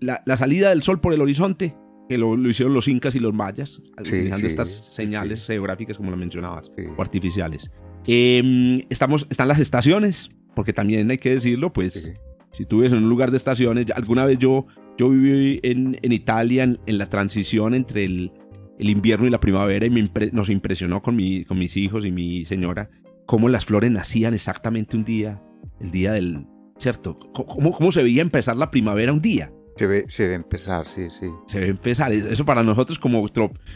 La, 0.00 0.22
salida 0.36 0.70
del 0.70 0.82
sol 0.82 1.00
por 1.00 1.12
el 1.12 1.20
horizonte, 1.20 1.76
que 2.08 2.18
lo, 2.18 2.36
hicieron 2.48 2.74
los 2.74 2.88
incas 2.88 3.14
y 3.14 3.18
los 3.18 3.34
mayas, 3.34 3.82
utilizando 3.98 4.46
estas 4.46 4.94
señales 4.94 5.46
geográficas 5.46 5.96
como 5.96 6.10
lo 6.10 6.16
mencionabas, 6.16 6.70
o 6.96 7.02
artificiales. 7.02 7.70
Em, 8.06 8.82
estamos, 8.88 9.26
están 9.30 9.48
las 9.48 9.58
estaciones, 9.58 10.30
porque 10.54 10.72
también 10.72 11.10
hay 11.10 11.18
que 11.18 11.30
decirlo, 11.30 11.72
pues, 11.72 12.12
si 12.52 12.64
tú 12.64 12.78
vives 12.78 12.92
en 12.92 12.98
un 12.98 13.08
lugar 13.08 13.30
de 13.30 13.36
estaciones, 13.36 13.86
alguna 13.94 14.24
vez 14.24 14.38
yo, 14.38 14.66
yo 14.96 15.08
viví 15.10 15.60
en, 15.62 15.98
en 16.02 16.12
Italia 16.12 16.62
en 16.62 16.98
la 16.98 17.08
transición 17.08 17.74
entre 17.74 18.04
el, 18.04 18.32
el 18.78 18.90
invierno 18.90 19.26
y 19.26 19.30
la 19.30 19.40
primavera 19.40 19.86
y 19.86 20.10
nos 20.32 20.48
impresionó 20.50 21.00
con, 21.00 21.16
mi, 21.16 21.44
con 21.44 21.58
mis 21.58 21.76
hijos 21.76 22.04
y 22.04 22.12
mi 22.12 22.44
señora 22.44 22.90
cómo 23.24 23.48
las 23.48 23.64
flores 23.64 23.90
nacían 23.90 24.34
exactamente 24.34 24.96
un 24.96 25.04
día, 25.04 25.38
el 25.80 25.90
día 25.90 26.12
del, 26.12 26.46
¿cierto? 26.78 27.16
¿Cómo, 27.16 27.72
cómo 27.72 27.90
se 27.90 28.02
veía 28.02 28.22
empezar 28.22 28.56
la 28.56 28.70
primavera 28.70 29.12
un 29.12 29.20
día? 29.20 29.52
Se 29.76 29.86
ve, 29.86 30.06
se 30.08 30.26
ve 30.26 30.34
empezar, 30.34 30.88
sí, 30.88 31.08
sí. 31.10 31.26
Se 31.46 31.60
ve 31.60 31.68
empezar. 31.68 32.12
Eso 32.12 32.44
para 32.44 32.62
nosotros 32.62 32.98
como, 32.98 33.26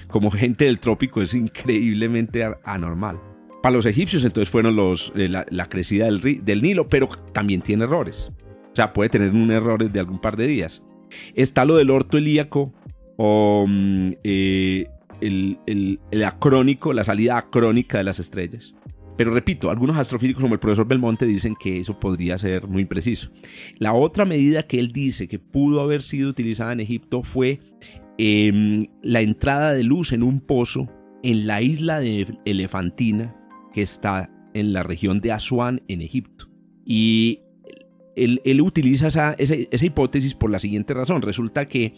como 0.09 0.31
gente 0.31 0.65
del 0.65 0.81
trópico 0.81 1.21
es 1.21 1.35
increíblemente 1.35 2.45
anormal. 2.65 3.21
Para 3.63 3.77
los 3.77 3.85
egipcios 3.85 4.25
entonces 4.25 4.49
fueron 4.49 4.75
los, 4.75 5.13
eh, 5.15 5.29
la, 5.29 5.69
crecida 5.69 6.07
del, 6.07 6.43
del 6.43 6.63
Nilo, 6.63 6.89
pero 6.89 7.09
también 7.33 7.61
tiene 7.61 7.85
errores. 7.85 8.33
O 8.73 8.77
sea, 8.77 8.93
puede 8.93 9.11
tener 9.11 9.31
un 9.31 9.51
error 9.51 9.91
de 9.91 10.01
algún 10.01 10.19
par 10.19 10.37
de 10.37 10.47
días. 10.47 10.83
Está 11.35 11.65
lo 11.65 11.77
del 11.77 11.91
orto 11.91 12.17
helíaco 12.17 12.73
o 13.17 13.67
mm, 13.69 14.13
eh, 14.25 14.87
el, 15.21 15.59
el, 15.67 16.25
acrónico, 16.25 16.95
la 16.95 17.05
salida 17.05 17.37
acrónica 17.37 17.99
de 17.99 18.05
las 18.05 18.19
estrellas. 18.19 18.75
Pero 19.21 19.33
repito, 19.33 19.71
algunos 19.71 19.99
astrofísicos 19.99 20.41
como 20.41 20.55
el 20.55 20.61
profesor 20.61 20.89
Belmonte 20.89 21.27
dicen 21.27 21.55
que 21.55 21.79
eso 21.79 22.01
podría 22.01 22.39
ser 22.39 22.67
muy 22.67 22.81
impreciso. 22.81 23.31
La 23.77 23.93
otra 23.93 24.25
medida 24.25 24.63
que 24.63 24.79
él 24.79 24.93
dice 24.93 25.29
que 25.29 25.39
pudo 25.39 25.83
haber 25.83 26.01
sido 26.01 26.31
utilizada 26.31 26.73
en 26.73 26.81
Egipto 26.81 27.23
fue 27.23 27.61
em, 28.17 28.87
la 29.03 29.21
entrada 29.21 29.75
de 29.75 29.83
luz 29.83 30.15
en 30.15 30.23
un 30.23 30.41
pozo 30.41 30.89
en 31.23 31.47
la 31.47 31.61
isla 31.61 32.01
de 32.01 32.35
Elefantina, 32.47 33.37
que 33.75 33.83
está 33.83 34.33
en 34.55 34.73
la 34.73 34.85
región 34.85 35.21
de 35.21 35.33
Asuán, 35.33 35.83
en 35.89 36.01
Egipto. 36.01 36.49
Y 36.87 37.41
él, 38.17 38.63
utiliza 38.63 39.09
esa, 39.09 39.35
esa, 39.35 39.85
hipótesis 39.85 40.35
por 40.35 40.49
la 40.51 40.59
siguiente 40.59 40.95
razón. 40.95 41.21
Resulta 41.21 41.69
que 41.69 41.93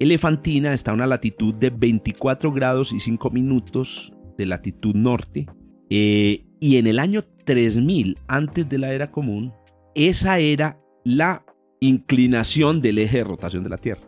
Elefantina 0.00 0.72
está 0.72 0.90
a 0.90 0.94
una 0.94 1.06
latitud 1.06 1.54
de 1.54 1.70
24 1.70 2.50
grados 2.50 2.92
y 2.92 2.98
5 2.98 3.30
minutos 3.30 4.12
de 4.36 4.46
latitud 4.46 4.96
norte. 4.96 5.46
Eh, 5.88 6.46
y 6.60 6.76
en 6.76 6.86
el 6.86 6.98
año 6.98 7.24
3000, 7.44 8.18
antes 8.26 8.68
de 8.68 8.78
la 8.78 8.92
era 8.92 9.10
común, 9.10 9.52
esa 9.94 10.38
era 10.38 10.80
la 11.04 11.44
inclinación 11.80 12.80
del 12.80 12.98
eje 12.98 13.18
de 13.18 13.24
rotación 13.24 13.62
de 13.64 13.70
la 13.70 13.78
Tierra. 13.78 14.02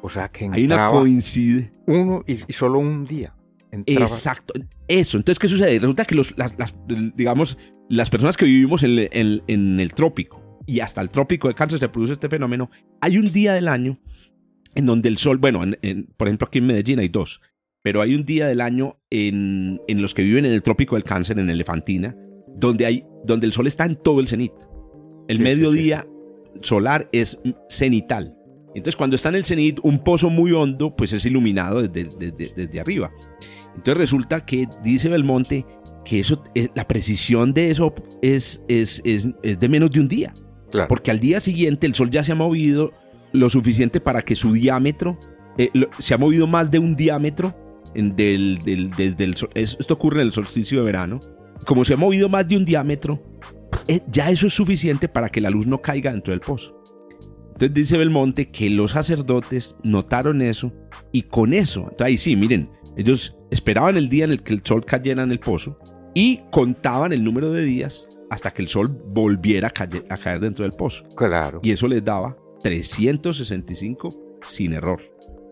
O 0.00 0.08
sea 0.08 0.28
que 0.28 0.48
hay 0.50 0.64
una 0.64 0.88
coincide. 0.88 1.70
Uno 1.86 2.24
y, 2.26 2.52
solo 2.52 2.78
un 2.78 3.04
día. 3.04 3.34
Exacto. 3.86 4.54
Eso. 4.88 5.16
Entonces, 5.16 5.38
¿qué 5.38 5.48
sucede? 5.48 5.78
Resulta 5.78 6.04
que 6.04 6.14
los, 6.14 6.34
las, 6.36 6.74
digamos, 7.14 7.56
las 7.88 8.10
personas 8.10 8.36
que 8.36 8.44
vivimos 8.44 8.82
en, 8.82 9.08
en, 9.12 9.80
el 9.80 9.94
trópico 9.94 10.42
y 10.66 10.80
hasta 10.80 11.00
el 11.00 11.10
trópico 11.10 11.48
de 11.48 11.54
cáncer 11.54 11.78
se 11.78 11.88
produce 11.88 12.14
este 12.14 12.28
fenómeno, 12.28 12.70
hay 13.00 13.16
un 13.16 13.32
día 13.32 13.52
del 13.54 13.68
año 13.68 13.98
en 14.74 14.86
donde 14.86 15.08
el 15.08 15.16
sol, 15.18 15.38
bueno, 15.38 15.62
por 16.16 16.28
ejemplo 16.28 16.48
aquí 16.48 16.58
en 16.58 16.66
Medellín 16.66 16.98
hay 16.98 17.08
dos, 17.08 17.40
pero 17.82 18.00
hay 18.00 18.14
un 18.14 18.24
día 18.24 18.46
del 18.46 18.60
año 18.60 18.96
en, 19.10 19.80
los 19.88 20.14
que 20.14 20.22
viven 20.22 20.46
en 20.46 20.52
el 20.52 20.62
trópico 20.62 20.94
del 20.94 21.04
cáncer, 21.04 21.38
en 21.38 21.50
Elefantina, 21.50 22.16
donde, 22.56 22.86
hay, 22.86 23.04
donde 23.24 23.46
el 23.46 23.52
sol 23.52 23.66
está 23.66 23.84
en 23.84 23.96
todo 23.96 24.20
el 24.20 24.28
cenit. 24.28 24.52
El 25.28 25.40
mediodía 25.40 26.06
solar 26.60 27.08
es 27.12 27.38
cenital. 27.68 28.36
Entonces 28.74 28.96
cuando 28.96 29.16
está 29.16 29.28
en 29.30 29.34
el 29.34 29.44
cenit, 29.44 29.80
un 29.82 29.98
pozo 29.98 30.30
muy 30.30 30.52
hondo, 30.52 30.94
pues 30.94 31.12
es 31.12 31.24
iluminado 31.24 31.86
desde, 31.86 32.32
desde, 32.32 32.80
arriba. 32.80 33.10
Entonces 33.74 33.98
resulta 33.98 34.44
que, 34.44 34.68
dice 34.82 35.08
Belmonte, 35.08 35.66
que 36.04 36.20
eso, 36.20 36.42
la 36.74 36.86
precisión 36.86 37.52
de 37.52 37.70
eso 37.70 37.94
es, 38.22 38.64
es, 38.68 39.02
es, 39.04 39.28
es 39.42 39.58
de 39.58 39.68
menos 39.68 39.90
de 39.90 40.00
un 40.00 40.08
día. 40.08 40.32
Porque 40.88 41.10
al 41.10 41.20
día 41.20 41.40
siguiente 41.40 41.86
el 41.86 41.94
sol 41.94 42.10
ya 42.10 42.24
se 42.24 42.32
ha 42.32 42.34
movido 42.34 42.92
lo 43.32 43.50
suficiente 43.50 44.00
para 44.00 44.22
que 44.22 44.34
su 44.34 44.52
diámetro 44.52 45.18
eh, 45.58 45.70
se 45.98 46.14
ha 46.14 46.18
movido 46.18 46.46
más 46.46 46.70
de 46.70 46.78
un 46.78 46.96
diámetro 46.96 47.54
del, 47.94 48.92
desde 48.96 49.24
el 49.24 49.34
Esto 49.54 49.94
ocurre 49.94 50.20
en 50.20 50.26
el 50.28 50.32
solsticio 50.32 50.78
de 50.78 50.84
verano. 50.84 51.20
Como 51.66 51.84
se 51.84 51.94
ha 51.94 51.96
movido 51.96 52.28
más 52.28 52.48
de 52.48 52.56
un 52.56 52.64
diámetro, 52.64 53.22
eh, 53.88 54.00
ya 54.08 54.30
eso 54.30 54.46
es 54.46 54.54
suficiente 54.54 55.08
para 55.08 55.28
que 55.28 55.40
la 55.40 55.50
luz 55.50 55.66
no 55.66 55.80
caiga 55.80 56.12
dentro 56.12 56.32
del 56.32 56.40
pozo. 56.40 56.82
Entonces 57.52 57.74
dice 57.74 57.98
Belmonte 57.98 58.50
que 58.50 58.70
los 58.70 58.92
sacerdotes 58.92 59.76
notaron 59.84 60.42
eso 60.42 60.72
y 61.12 61.22
con 61.22 61.52
eso, 61.52 61.82
entonces 61.82 62.06
ahí 62.06 62.16
sí, 62.16 62.34
miren, 62.34 62.70
ellos 62.96 63.36
esperaban 63.50 63.96
el 63.96 64.08
día 64.08 64.24
en 64.24 64.32
el 64.32 64.42
que 64.42 64.54
el 64.54 64.62
sol 64.64 64.84
cayera 64.84 65.22
en 65.22 65.30
el 65.30 65.38
pozo 65.38 65.78
y 66.14 66.40
contaban 66.50 67.12
el 67.12 67.22
número 67.22 67.52
de 67.52 67.62
días 67.62 68.08
hasta 68.30 68.50
que 68.50 68.62
el 68.62 68.68
sol 68.68 68.98
volviera 69.08 69.68
a 69.68 69.70
caer, 69.70 70.04
a 70.08 70.16
caer 70.16 70.40
dentro 70.40 70.64
del 70.64 70.72
pozo. 70.72 71.04
Claro. 71.16 71.60
Y 71.62 71.70
eso 71.70 71.86
les 71.86 72.04
daba 72.04 72.36
365 72.62 74.38
sin 74.42 74.72
error. 74.72 75.00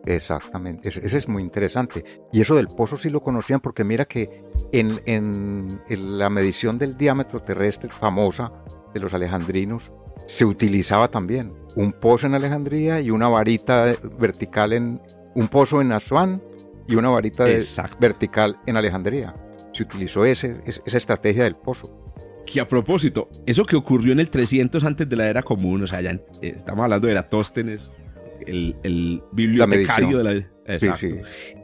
Exactamente, 0.06 0.88
ese, 0.88 1.04
es 1.04 1.28
muy 1.28 1.42
interesante. 1.42 2.04
Y 2.32 2.40
eso 2.40 2.56
del 2.56 2.68
pozo 2.68 2.96
sí 2.96 3.10
lo 3.10 3.22
conocían 3.22 3.60
porque 3.60 3.84
mira 3.84 4.06
que 4.06 4.42
en, 4.72 5.00
en, 5.06 6.18
la 6.18 6.30
medición 6.30 6.78
del 6.78 6.96
diámetro 6.96 7.42
terrestre 7.42 7.90
famosa 7.90 8.52
de 8.94 9.00
los 9.00 9.12
alejandrinos 9.12 9.92
se 10.26 10.44
utilizaba 10.44 11.08
también 11.08 11.52
un 11.76 11.92
pozo 11.92 12.26
en 12.26 12.34
Alejandría 12.34 13.00
y 13.00 13.10
una 13.10 13.28
varita 13.28 13.94
vertical 14.18 14.72
en 14.72 15.00
un 15.34 15.48
pozo 15.48 15.80
en 15.80 15.92
Asuán 15.92 16.42
y 16.86 16.96
una 16.96 17.08
varita 17.08 17.44
vertical 17.98 18.58
en 18.66 18.76
Alejandría. 18.76 19.34
Se 19.72 19.82
utilizó 19.82 20.24
ese, 20.24 20.60
esa 20.64 20.98
estrategia 20.98 21.44
del 21.44 21.56
pozo. 21.56 21.96
Que 22.46 22.60
a 22.60 22.66
propósito, 22.66 23.28
eso 23.46 23.64
que 23.64 23.76
ocurrió 23.76 24.12
en 24.12 24.20
el 24.20 24.30
300 24.30 24.82
antes 24.84 25.08
de 25.08 25.16
la 25.16 25.28
era 25.28 25.42
común, 25.42 25.82
o 25.82 25.86
sea, 25.86 26.00
ya 26.00 26.18
estamos 26.42 26.82
hablando 26.82 27.06
de 27.06 27.12
Eratóstenes, 27.12 27.92
el, 28.46 29.22
bibliotecario 29.32 30.18
de 30.18 30.24
la... 30.24 30.46
Exacto. 30.66 31.06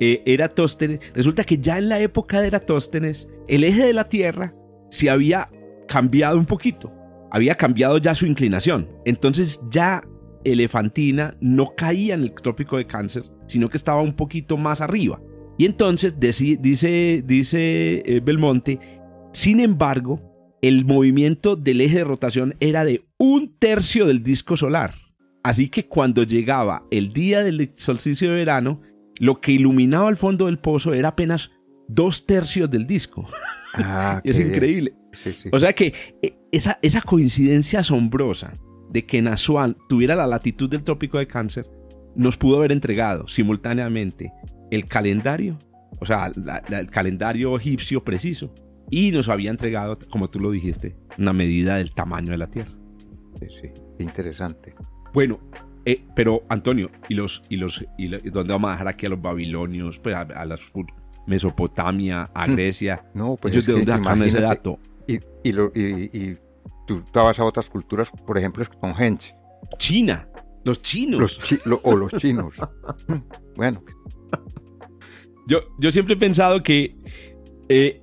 Eh, 0.01 0.23
Eratóstenes, 0.27 1.01
resulta 1.15 1.45
que 1.45 1.59
ya 1.59 1.79
en 1.79 1.89
la 1.89 2.01
época 2.01 2.41
de 2.41 2.49
Eratóstenes, 2.49 3.29
el 3.49 3.65
eje 3.65 3.87
de 3.87 3.93
la 3.93 4.09
Tierra 4.09 4.55
se 4.91 5.11
había 5.11 5.51
cambiado 5.87 6.39
un 6.39 6.47
poquito, 6.47 6.93
había 7.31 7.55
cambiado 7.57 7.99
ya 7.99 8.15
su 8.15 8.27
inclinación. 8.27 8.89
Entonces 9.05 9.61
ya 9.71 10.03
Elefantina 10.45 11.37
no 11.41 11.75
caía 11.77 12.15
en 12.15 12.23
el 12.23 12.33
trópico 12.33 12.77
de 12.77 12.87
cáncer, 12.87 13.25
sino 13.47 13.69
que 13.69 13.77
estaba 13.77 14.03
un 14.03 14.15
poquito 14.15 14.57
más 14.57 14.81
arriba. 14.81 15.21
Y 15.59 15.65
entonces 15.65 16.15
dice, 16.19 17.23
dice 17.25 18.03
eh, 18.05 18.21
Belmonte, 18.23 18.79
sin 19.33 19.61
embargo, 19.61 20.21
el 20.63 20.85
movimiento 20.85 21.57
del 21.57 21.81
eje 21.81 21.99
de 21.99 22.05
rotación 22.05 22.57
era 22.61 22.85
de 22.85 23.07
un 23.19 23.57
tercio 23.59 24.07
del 24.07 24.23
disco 24.23 24.57
solar. 24.57 24.95
Así 25.47 25.69
que 25.69 25.87
cuando 25.87 26.25
llegaba 26.25 26.89
el 26.91 27.13
día 27.13 27.45
del 27.45 27.71
solsticio 27.77 28.31
de 28.31 28.35
verano, 28.35 28.81
lo 29.21 29.41
que 29.41 29.53
iluminaba 29.53 30.09
el 30.09 30.17
fondo 30.17 30.47
del 30.47 30.59
pozo 30.59 30.93
era 30.93 31.11
apenas 31.11 31.53
dos 31.87 32.27
tercios 32.27 32.69
del 32.69 32.85
disco. 32.85 33.29
Ah, 33.75 34.21
es 34.25 34.41
increíble. 34.41 34.93
O 35.53 35.61
sea 35.61 35.73
que 35.73 35.95
eh, 36.21 36.37
esa, 36.51 36.81
esa 36.83 37.01
coincidencia 37.01 37.79
asombrosa 37.79 38.55
de 38.91 39.07
que 39.07 39.23
Nasuan 39.23 39.77
tuviera 39.89 40.17
la 40.17 40.27
latitud 40.27 40.69
del 40.69 40.83
trópico 40.83 41.19
de 41.19 41.29
cáncer 41.29 41.65
nos 42.17 42.37
pudo 42.37 42.57
haber 42.57 42.73
entregado 42.73 43.29
simultáneamente 43.29 44.33
el 44.73 44.87
calendario, 44.87 45.61
o 46.01 46.07
sea, 46.07 46.33
el 46.71 46.91
calendario 46.91 47.57
egipcio 47.57 48.03
preciso, 48.03 48.53
y 48.91 49.13
nos 49.13 49.29
había 49.29 49.51
entregado, 49.53 49.95
como 50.11 50.29
tú 50.29 50.41
lo 50.41 50.51
dijiste, 50.51 50.97
una 51.19 51.33
medida 51.33 51.77
del 51.77 51.93
tamaño 51.93 52.33
de 52.33 52.39
la 52.39 52.49
Tierra. 52.49 52.73
Sí, 53.39 53.47
sí, 53.61 53.69
interesante. 54.01 54.75
Bueno, 55.17 55.41
eh, 55.87 56.05
pero 56.15 56.43
Antonio, 56.51 56.91
¿y 57.09 57.15
los, 57.15 57.43
y 57.49 57.57
los, 57.57 57.83
y 57.97 58.07
dónde 58.29 58.53
vamos 58.53 58.69
a 58.69 58.73
dejar 58.73 58.89
aquí 58.89 59.07
a 59.07 59.09
los 59.09 59.23
babilonios, 59.23 59.99
pues 59.99 60.15
a, 60.15 60.21
a 60.21 60.47
Mesopotamia, 61.27 62.29
a 62.35 62.47
mm. 62.47 62.53
Grecia? 62.53 63.03
No, 63.15 63.37
pues 63.37 63.55
¿Ellos 63.55 63.65
de 63.65 63.73
dónde 63.73 63.93
sacan 63.93 64.23
ese 64.25 64.43
dato? 64.43 64.79
Y, 65.09 65.19
y, 65.43 65.53
lo, 65.53 65.73
y, 65.75 66.37
tú 66.87 67.03
te 67.11 67.19
vas 67.19 67.41
a 67.41 67.45
otras 67.45 67.71
culturas, 67.71 68.11
por 68.27 68.37
ejemplo, 68.37 68.63
con 68.79 68.95
gente. 68.95 69.35
China, 69.79 70.29
los 70.65 70.83
chinos. 70.83 71.41
o 71.83 71.97
los 71.97 72.13
chinos. 72.19 72.55
bueno, 73.57 73.83
yo, 75.47 75.61
yo 75.79 75.91
siempre 75.93 76.13
he 76.13 76.19
pensado 76.19 76.63
que 76.63 76.95
eh, 77.71 78.03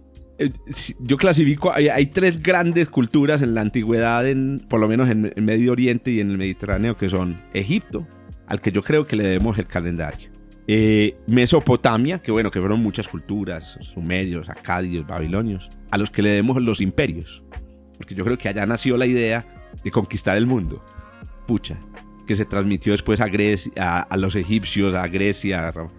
yo 1.00 1.18
clasifico, 1.18 1.72
hay, 1.72 2.06
tres 2.08 2.42
grandes 2.42 2.90
culturas 2.90 3.42
en 3.42 3.54
la 3.54 3.62
antigüedad, 3.62 4.28
en, 4.28 4.66
por 4.70 4.80
lo 4.80 4.88
menos 4.88 5.10
en 5.10 5.32
el 5.36 5.44
Medio 5.44 5.72
Oriente 5.72 6.12
y 6.12 6.20
en 6.20 6.32
el 6.32 6.38
Mediterráneo, 6.38 6.98
que 6.98 7.10
son 7.10 7.42
Egipto, 7.54 8.08
al 8.48 8.62
que 8.62 8.72
yo 8.72 8.84
creo 8.84 9.06
que 9.06 9.16
le 9.16 9.24
debemos 9.24 9.58
el 9.58 9.68
calendario. 9.68 10.30
Eh, 10.68 11.18
Mesopotamia, 11.28 12.22
que 12.22 12.32
bueno, 12.32 12.50
que 12.50 12.60
fueron 12.60 12.82
muchas 12.82 13.08
culturas, 13.08 13.78
sumerios, 13.94 14.50
acadios, 14.50 15.06
babilonios, 15.06 15.70
a 15.92 15.98
los 15.98 16.10
que 16.10 16.22
le 16.22 16.30
debemos 16.30 16.62
los 16.62 16.80
imperios, 16.82 17.44
porque 17.98 18.16
yo 18.16 18.24
creo 18.24 18.38
que 18.38 18.50
allá 18.50 18.66
nació 18.66 18.98
la 18.98 19.06
idea 19.06 19.46
de 19.84 19.92
conquistar 19.92 20.38
el 20.38 20.46
mundo. 20.46 20.84
Pucha, 21.48 21.78
que 22.26 22.36
se 22.36 22.46
transmitió 22.46 22.94
después 22.94 23.20
a 23.20 23.28
Grecia, 23.28 24.00
a 24.00 24.18
los 24.18 24.36
egipcios, 24.36 24.96
a 24.96 25.08
Grecia, 25.08 25.68
a 25.68 25.90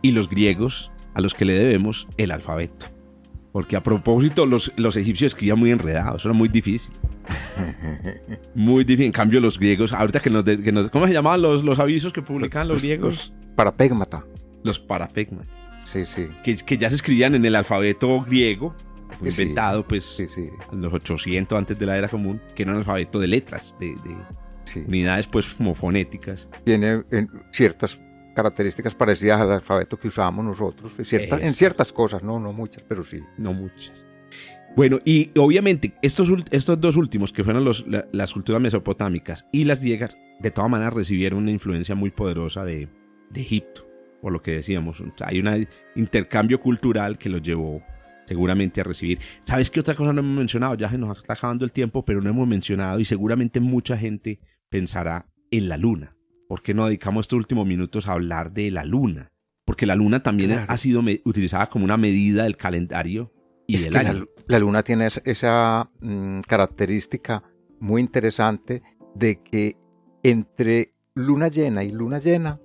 y 0.00 0.12
los 0.12 0.30
griegos 0.30 0.90
a 1.14 1.20
los 1.20 1.34
que 1.34 1.44
le 1.44 1.58
debemos 1.58 2.06
el 2.16 2.30
alfabeto. 2.30 2.86
Porque 3.58 3.74
a 3.74 3.82
propósito, 3.82 4.46
los, 4.46 4.72
los 4.76 4.96
egipcios 4.96 5.32
escribían 5.32 5.58
muy 5.58 5.72
enredados, 5.72 6.24
era 6.24 6.32
muy 6.32 6.48
difícil. 6.48 6.94
Muy 8.54 8.84
difícil. 8.84 9.06
En 9.06 9.12
cambio, 9.12 9.40
los 9.40 9.58
griegos, 9.58 9.92
ahorita 9.92 10.20
que 10.20 10.30
nos, 10.30 10.44
¿Cómo 10.90 11.08
se 11.08 11.12
llamaban 11.12 11.42
los, 11.42 11.64
los 11.64 11.80
avisos 11.80 12.12
que 12.12 12.22
publicaban 12.22 12.68
los, 12.68 12.82
griegos? 12.82 13.32
Los 13.36 13.54
parapégmata. 13.56 14.24
Los 14.62 14.78
parapégmata. 14.78 15.50
Sí, 15.84 16.04
sí. 16.04 16.28
Que, 16.44 16.54
que, 16.54 16.78
ya 16.78 16.88
se 16.88 16.94
escribían 16.94 17.34
en 17.34 17.44
el 17.44 17.56
alfabeto 17.56 18.22
griego. 18.22 18.76
Fue 19.18 19.30
inventado, 19.30 19.84
pues, 19.84 20.20
en 20.20 20.80
los 20.80 20.94
800 20.94 21.58
antes 21.58 21.76
de 21.76 21.84
la 21.84 21.98
era 21.98 22.08
común, 22.08 22.40
que 22.54 22.62
era 22.62 22.70
un 22.70 22.78
alfabeto 22.78 23.18
de 23.18 23.26
letras, 23.26 23.74
de, 23.80 23.96
Sí. 24.66 24.84
unidades 24.86 25.26
pues 25.26 25.48
como 25.48 25.74
fonéticas. 25.74 26.48
Tiene 26.64 27.02
en, 27.10 27.28
ciertas 27.50 27.98
características 28.42 28.94
parecidas 28.94 29.40
al 29.40 29.50
alfabeto 29.50 29.98
que 29.98 30.06
usábamos 30.08 30.44
nosotros, 30.44 30.92
en 30.96 31.04
ciertas, 31.04 31.28
en 31.32 31.34
Exacto. 31.38 31.58
ciertas 31.58 31.92
cosas, 31.92 32.22
no, 32.22 32.38
no 32.38 32.52
muchas, 32.52 32.84
pero 32.88 33.02
sí. 33.02 33.20
No 33.36 33.52
muchas. 33.52 34.04
Bueno, 34.76 35.00
y 35.04 35.30
obviamente 35.36 35.94
estos, 36.02 36.30
estos 36.52 36.80
dos 36.80 36.96
últimos, 36.96 37.32
que 37.32 37.42
fueron 37.42 37.64
los- 37.64 37.84
la- 37.88 38.06
las 38.12 38.32
culturas 38.32 38.62
mesopotámicas 38.62 39.44
y 39.52 39.64
las 39.64 39.80
griegas, 39.80 40.16
de 40.38 40.50
todas 40.52 40.70
maneras 40.70 40.94
recibieron 40.94 41.40
una 41.40 41.50
influencia 41.50 41.96
muy 41.96 42.10
poderosa 42.10 42.64
de, 42.64 42.88
de 43.30 43.40
Egipto, 43.40 43.84
por 44.22 44.32
lo 44.32 44.40
que 44.40 44.52
decíamos. 44.52 45.02
Hay 45.24 45.40
un 45.40 45.66
intercambio 45.96 46.60
cultural 46.60 47.18
que 47.18 47.28
los 47.28 47.42
llevó 47.42 47.82
seguramente 48.28 48.80
a 48.80 48.84
recibir. 48.84 49.18
¿Sabes 49.42 49.68
qué 49.70 49.80
otra 49.80 49.94
cosa 49.96 50.12
no 50.12 50.20
hemos 50.20 50.36
mencionado? 50.36 50.74
Ya 50.76 50.88
se 50.90 50.98
nos 50.98 51.16
está 51.18 51.32
acabando 51.32 51.64
el 51.64 51.72
tiempo, 51.72 52.04
pero 52.04 52.20
no 52.20 52.30
hemos 52.30 52.46
mencionado 52.46 53.00
y 53.00 53.04
seguramente 53.04 53.58
mucha 53.58 53.96
gente 53.96 54.38
pensará 54.68 55.26
en 55.50 55.68
la 55.68 55.76
luna. 55.78 56.14
¿Por 56.48 56.62
qué 56.62 56.72
no 56.74 56.86
dedicamos 56.86 57.24
estos 57.24 57.36
últimos 57.36 57.66
minutos 57.66 58.08
a 58.08 58.12
hablar 58.12 58.52
de 58.52 58.70
la 58.70 58.84
luna? 58.84 59.28
Porque 59.66 59.84
la 59.86 59.94
luna 59.94 60.22
también 60.22 60.50
Claro. 60.50 60.66
ha 60.68 60.76
sido 60.78 61.02
utilizada 61.24 61.66
como 61.68 61.84
una 61.84 61.98
medida 61.98 62.44
del 62.44 62.56
calendario 62.56 63.32
y 63.66 63.74
es 63.76 63.84
del 63.84 63.92
que 63.92 63.98
año. 63.98 64.26
la 64.46 64.58
luna 64.58 64.82
tiene 64.82 65.08
esa, 65.24 65.90
mm, 66.00 66.40
característica 66.40 67.42
muy 67.80 68.00
interesante 68.00 68.82
de 69.14 69.42
que 69.42 69.76
entre 70.22 70.94
luna 71.14 71.48
llena 71.48 71.84
y 71.84 71.92
luna 71.92 72.18
llena 72.18 72.60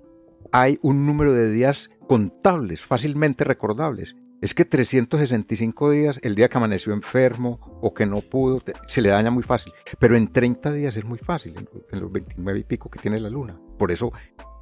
hay 0.50 0.78
un 0.82 1.04
número 1.06 1.32
de 1.34 1.50
días 1.50 1.90
contables, 2.08 2.80
fácilmente 2.80 3.44
recordables. 3.44 4.16
Es 4.40 4.54
que 4.54 4.64
365 4.64 5.90
días, 5.90 6.18
el 6.22 6.34
día 6.34 6.48
que 6.48 6.56
amaneció 6.58 6.92
enfermo 6.92 7.58
o 7.82 7.94
que 7.94 8.06
no 8.06 8.20
pudo, 8.20 8.62
se 8.86 9.00
le 9.00 9.08
daña 9.10 9.30
muy 9.30 9.42
fácil. 9.42 9.72
Pero 9.98 10.16
en 10.16 10.32
30 10.32 10.72
días 10.72 10.96
es 10.96 11.04
muy 11.04 11.18
fácil, 11.18 11.54
en, 11.56 11.68
en 11.92 12.00
los 12.00 12.12
29 12.12 12.60
y 12.60 12.64
pico 12.64 12.90
que 12.90 12.98
tiene 12.98 13.20
la 13.20 13.30
luna. 13.30 13.58
Por 13.78 13.90
eso 13.92 14.12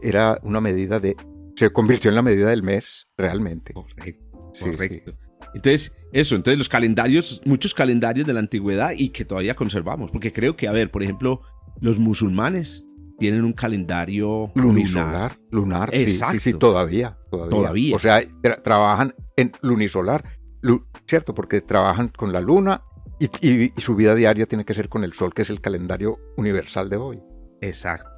era 0.01 0.39
una 0.43 0.61
medida 0.61 0.99
de... 0.99 1.17
Se 1.57 1.71
convirtió 1.71 2.09
en 2.11 2.15
la 2.17 2.23
medida 2.23 2.51
del 2.51 2.63
mes, 2.63 3.09
realmente. 3.17 3.73
Correcto, 3.75 4.51
Sí, 4.53 4.65
correcto. 4.71 5.13
Entonces, 5.55 5.95
eso, 6.13 6.35
entonces 6.37 6.57
los 6.59 6.69
calendarios, 6.69 7.41
muchos 7.45 7.75
calendarios 7.75 8.27
de 8.27 8.33
la 8.33 8.41
antigüedad 8.41 8.93
y 8.97 9.11
que 9.11 9.25
todavía 9.25 9.55
conservamos, 9.55 10.11
porque 10.11 10.33
creo 10.33 10.57
que, 10.57 10.67
a 10.69 10.73
ver, 10.73 10.91
por 10.91 11.03
ejemplo, 11.03 11.43
los 11.81 11.99
musulmanes 11.99 12.85
tienen 13.19 13.45
un 13.45 13.53
calendario 13.53 14.51
lunar. 14.55 14.67
Lunisolar, 14.75 15.39
lunar, 15.51 15.91
sí, 15.93 15.99
sí, 16.07 16.07
sí, 16.07 16.13
Exacto. 16.15 16.59
todavía, 16.59 17.19
todavía. 17.31 17.51
Todavía. 17.57 17.97
O 17.97 17.99
sea, 17.99 18.23
tra- 18.23 18.63
trabajan 18.63 19.15
en 19.37 19.53
lunisolar, 19.61 20.25
lu- 20.63 20.87
¿cierto? 21.07 21.35
Porque 21.35 21.61
trabajan 21.61 22.09
con 22.09 22.33
la 22.33 22.41
luna 22.41 22.83
y, 23.21 23.27
y- 23.47 23.73
y 23.77 23.81
su 23.81 23.95
vida 23.95 24.15
diaria 24.15 24.47
tiene 24.47 24.65
que 24.65 24.75
ser 24.75 24.89
con 24.89 25.05
el 25.05 25.13
sol, 25.13 25.35
que 25.35 25.43
es 25.43 25.51
el 25.51 25.61
calendario 25.61 26.19
universal 26.37 26.89
de 26.89 26.97
hoy. 26.97 27.21
Exacto. 27.61 28.09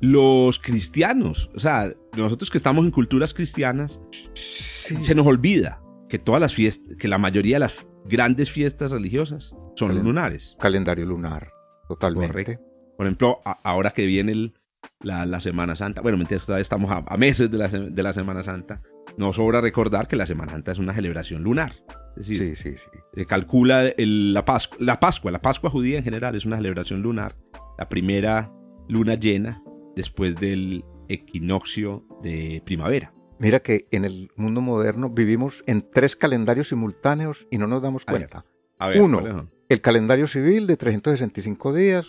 Los 0.00 0.58
cristianos, 0.58 1.50
o 1.54 1.58
sea, 1.58 1.92
nosotros 2.16 2.50
que 2.50 2.58
estamos 2.58 2.84
en 2.84 2.90
culturas 2.90 3.32
cristianas, 3.34 4.00
Sí. 4.34 4.96
se 5.00 5.14
nos 5.14 5.26
olvida 5.26 5.80
que 6.08 6.18
todas 6.18 6.40
las 6.40 6.54
fiestas, 6.54 6.96
que 6.98 7.08
la 7.08 7.18
mayoría 7.18 7.56
de 7.56 7.60
las 7.60 7.86
grandes 8.04 8.50
fiestas 8.50 8.90
religiosas 8.90 9.54
son 9.76 9.90
Calen- 9.92 10.02
lunares. 10.02 10.56
Calendario 10.60 11.06
lunar, 11.06 11.50
totalmente. 11.88 12.28
Correcto. 12.44 12.64
Por 12.96 13.06
ejemplo, 13.06 13.40
ahora 13.64 13.90
que 13.90 14.06
viene 14.06 14.32
el- 14.32 14.54
la, 15.00 15.24
la 15.26 15.40
Semana 15.40 15.76
Santa, 15.76 16.00
bueno, 16.02 16.18
mientras 16.18 16.44
todavía 16.44 16.62
estamos 16.62 16.90
a, 16.90 17.04
a 17.06 17.16
meses 17.16 17.50
de 17.50 17.58
la, 17.58 17.68
se- 17.70 17.90
de 17.90 18.02
la 18.02 18.12
Semana 18.12 18.42
Santa, 18.42 18.82
no 19.16 19.32
sobra 19.32 19.60
recordar 19.60 20.08
que 20.08 20.16
la 20.16 20.26
Semana 20.26 20.52
Santa 20.52 20.72
es 20.72 20.78
una 20.78 20.92
celebración 20.92 21.42
lunar. 21.42 21.72
Es 22.16 22.28
decir, 22.28 22.56
Sí, 22.56 22.56
sí, 22.56 22.76
sí. 22.76 22.98
se 23.14 23.26
calcula 23.26 23.88
el- 23.88 24.34
la, 24.34 24.44
Pascua, 24.44 24.76
la 24.80 25.00
Pascua, 25.00 25.30
la 25.30 25.40
Pascua 25.40 25.70
judía 25.70 25.98
en 25.98 26.04
general 26.04 26.34
es 26.34 26.44
una 26.44 26.56
celebración 26.56 27.00
lunar. 27.00 27.36
La 27.78 27.88
primera 27.88 28.52
luna 28.88 29.14
llena 29.14 29.62
después 29.96 30.36
del 30.36 30.84
equinoccio 31.08 32.04
de 32.22 32.62
primavera. 32.64 33.12
Mira 33.38 33.60
que 33.60 33.86
en 33.90 34.04
el 34.04 34.30
mundo 34.36 34.60
moderno 34.60 35.10
vivimos 35.10 35.64
en 35.66 35.84
tres 35.92 36.14
calendarios 36.16 36.68
simultáneos 36.68 37.46
y 37.50 37.58
no 37.58 37.66
nos 37.66 37.82
damos 37.82 38.04
A 38.06 38.12
ver. 38.12 38.20
cuenta. 38.28 38.44
A 38.78 38.88
ver, 38.88 39.00
Uno. 39.00 39.46
El 39.68 39.80
calendario 39.80 40.26
civil 40.26 40.66
de 40.66 40.76
365 40.76 41.72
días, 41.72 42.06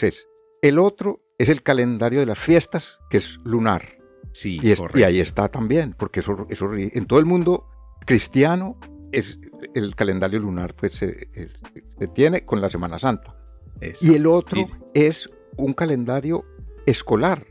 es. 0.00 0.26
El 0.62 0.78
otro 0.78 1.20
es 1.38 1.48
el 1.48 1.62
calendario 1.62 2.20
de 2.20 2.26
las 2.26 2.38
fiestas, 2.38 2.98
que 3.08 3.16
es 3.18 3.38
lunar. 3.44 3.82
Sí, 4.32 4.58
Y, 4.62 4.70
es- 4.72 4.78
correcto. 4.78 4.98
y 5.00 5.02
ahí 5.04 5.20
está 5.20 5.48
también, 5.48 5.94
porque 5.98 6.20
eso, 6.20 6.46
en 6.76 7.06
todo 7.06 7.18
el 7.18 7.26
mundo 7.26 7.64
cristiano 8.06 8.78
es 9.12 9.38
el 9.74 9.94
calendario 9.96 10.38
lunar, 10.38 10.74
pues 10.74 10.94
se, 10.94 11.28
tiene 12.14 12.44
con 12.44 12.60
la 12.60 12.68
Semana 12.68 12.98
Santa. 12.98 13.36
Y 14.02 14.14
el 14.14 14.26
otro 14.26 14.68
es 14.94 15.30
un 15.56 15.72
calendario 15.74 16.44
escolar. 16.86 17.46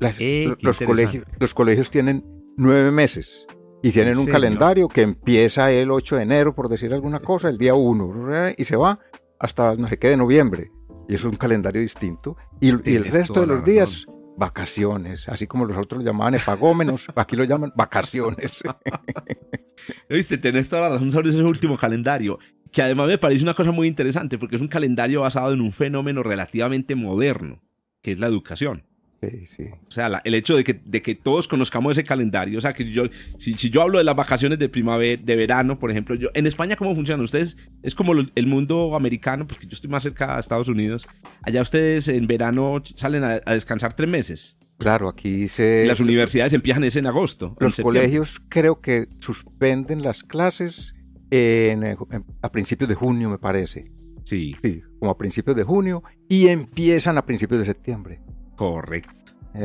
Las- 0.00 0.20
Eh, 0.20 0.54
los, 0.60 0.78
colegios, 0.80 1.24
los 1.38 1.54
colegios 1.54 1.90
tienen 1.90 2.24
nueve 2.56 2.90
meses 2.90 3.46
y 3.82 3.90
Sí, 3.90 3.94
tienen 3.98 4.16
un 4.16 4.24
señor. 4.24 4.32
calendario 4.40 4.88
que 4.88 5.02
empieza 5.02 5.70
el 5.70 5.90
8 5.90 6.16
de 6.16 6.22
enero, 6.22 6.54
por 6.54 6.68
decir 6.68 6.92
alguna 6.94 7.20
cosa, 7.20 7.48
el 7.48 7.58
día 7.58 7.74
1, 7.74 8.54
y 8.56 8.64
se 8.64 8.76
va 8.76 8.98
hasta 9.38 9.74
no 9.76 9.88
sé 9.88 9.98
qué 9.98 10.08
de 10.08 10.16
noviembre. 10.16 10.70
Y 11.08 11.14
es 11.14 11.24
un 11.24 11.36
calendario 11.36 11.80
distinto. 11.82 12.36
Y, 12.60 12.68
y 12.90 12.96
el 12.96 13.04
resto 13.04 13.40
de 13.42 13.46
los 13.46 13.64
días, 13.64 14.06
vacaciones, 14.38 15.28
así 15.28 15.46
como 15.46 15.64
los 15.66 15.76
otros 15.76 16.02
lo 16.02 16.06
llamaban 16.10 16.34
epagómenos, 16.34 17.06
aquí 17.14 17.36
lo 17.36 17.44
llaman 17.44 17.72
vacaciones. 17.76 18.62
Viste, 20.08 20.38
tenés 20.38 20.68
toda 20.68 20.82
la 20.82 20.88
razón 20.90 21.12
sobre 21.12 21.30
ese 21.30 21.42
último 21.42 21.76
calendario, 21.76 22.38
que 22.76 22.82
además 22.82 23.08
me 23.08 23.16
parece 23.16 23.42
una 23.42 23.54
cosa 23.54 23.70
muy 23.72 23.88
interesante 23.88 24.36
porque 24.36 24.56
es 24.56 24.60
un 24.60 24.68
calendario 24.68 25.22
basado 25.22 25.50
en 25.54 25.62
un 25.62 25.72
fenómeno 25.72 26.22
relativamente 26.22 26.94
moderno, 26.94 27.62
que 28.02 28.12
es 28.12 28.18
la 28.18 28.26
educación. 28.26 28.82
Sí, 29.22 29.46
sí. 29.46 29.62
O 29.88 29.90
sea, 29.90 30.10
la- 30.10 30.20
el 30.26 30.34
hecho 30.34 30.54
de 30.54 30.62
que, 30.62 30.74
de 30.84 31.00
que 31.00 31.14
todos 31.14 31.48
conozcamos 31.48 31.92
ese 31.92 32.04
calendario, 32.04 32.58
o 32.58 32.60
sea, 32.60 32.74
que 32.74 32.84
yo, 32.92 33.04
si, 33.38 33.54
si 33.54 33.70
yo 33.70 33.80
hablo 33.80 33.96
de 33.96 34.04
las 34.04 34.14
vacaciones 34.14 34.58
de 34.58 34.68
primavera, 34.68 35.22
de 35.24 35.36
verano, 35.36 35.78
por 35.78 35.90
ejemplo, 35.90 36.14
yo, 36.16 36.28
en 36.34 36.46
España, 36.46 36.76
¿cómo 36.76 36.94
funciona? 36.94 37.22
Ustedes, 37.22 37.56
es 37.82 37.94
como 37.94 38.12
lo- 38.12 38.26
el 38.34 38.46
mundo 38.46 38.94
americano, 38.94 39.46
porque 39.46 39.64
yo 39.66 39.72
estoy 39.72 39.88
más 39.88 40.02
cerca 40.02 40.34
de 40.34 40.40
Estados 40.40 40.68
Unidos, 40.68 41.08
allá 41.44 41.62
ustedes 41.62 42.08
en 42.08 42.26
verano 42.26 42.82
salen 42.94 43.24
a, 43.24 43.40
a 43.46 43.54
descansar 43.54 43.94
tres 43.94 44.10
meses. 44.10 44.58
Claro, 44.78 45.08
aquí 45.08 45.48
se... 45.48 45.86
Las 45.86 46.00
universidades 46.00 46.52
empiezan 46.52 46.84
ese 46.84 46.98
en 46.98 47.06
agosto. 47.06 47.56
en 47.58 47.64
Los 47.64 47.76
septiembre. 47.76 48.00
colegios 48.02 48.42
creo 48.50 48.82
que 48.82 49.06
suspenden 49.18 50.02
las 50.02 50.22
clases 50.22 50.94
en, 51.30 51.82
en- 51.84 51.96
a 52.42 52.50
principios 52.52 52.88
de 52.88 52.94
junio, 52.94 53.30
me 53.30 53.38
parece. 53.38 53.90
Sí, 54.24 54.54
Sí, 54.62 54.82
como 54.98 55.10
a 55.12 55.16
principios 55.18 55.56
de 55.56 55.62
junio 55.64 56.02
y 56.28 56.48
empiezan 56.48 57.16
a 57.18 57.24
principios 57.24 57.60
de 57.60 57.66
septiembre. 57.66 58.20
correcto. 58.56 59.12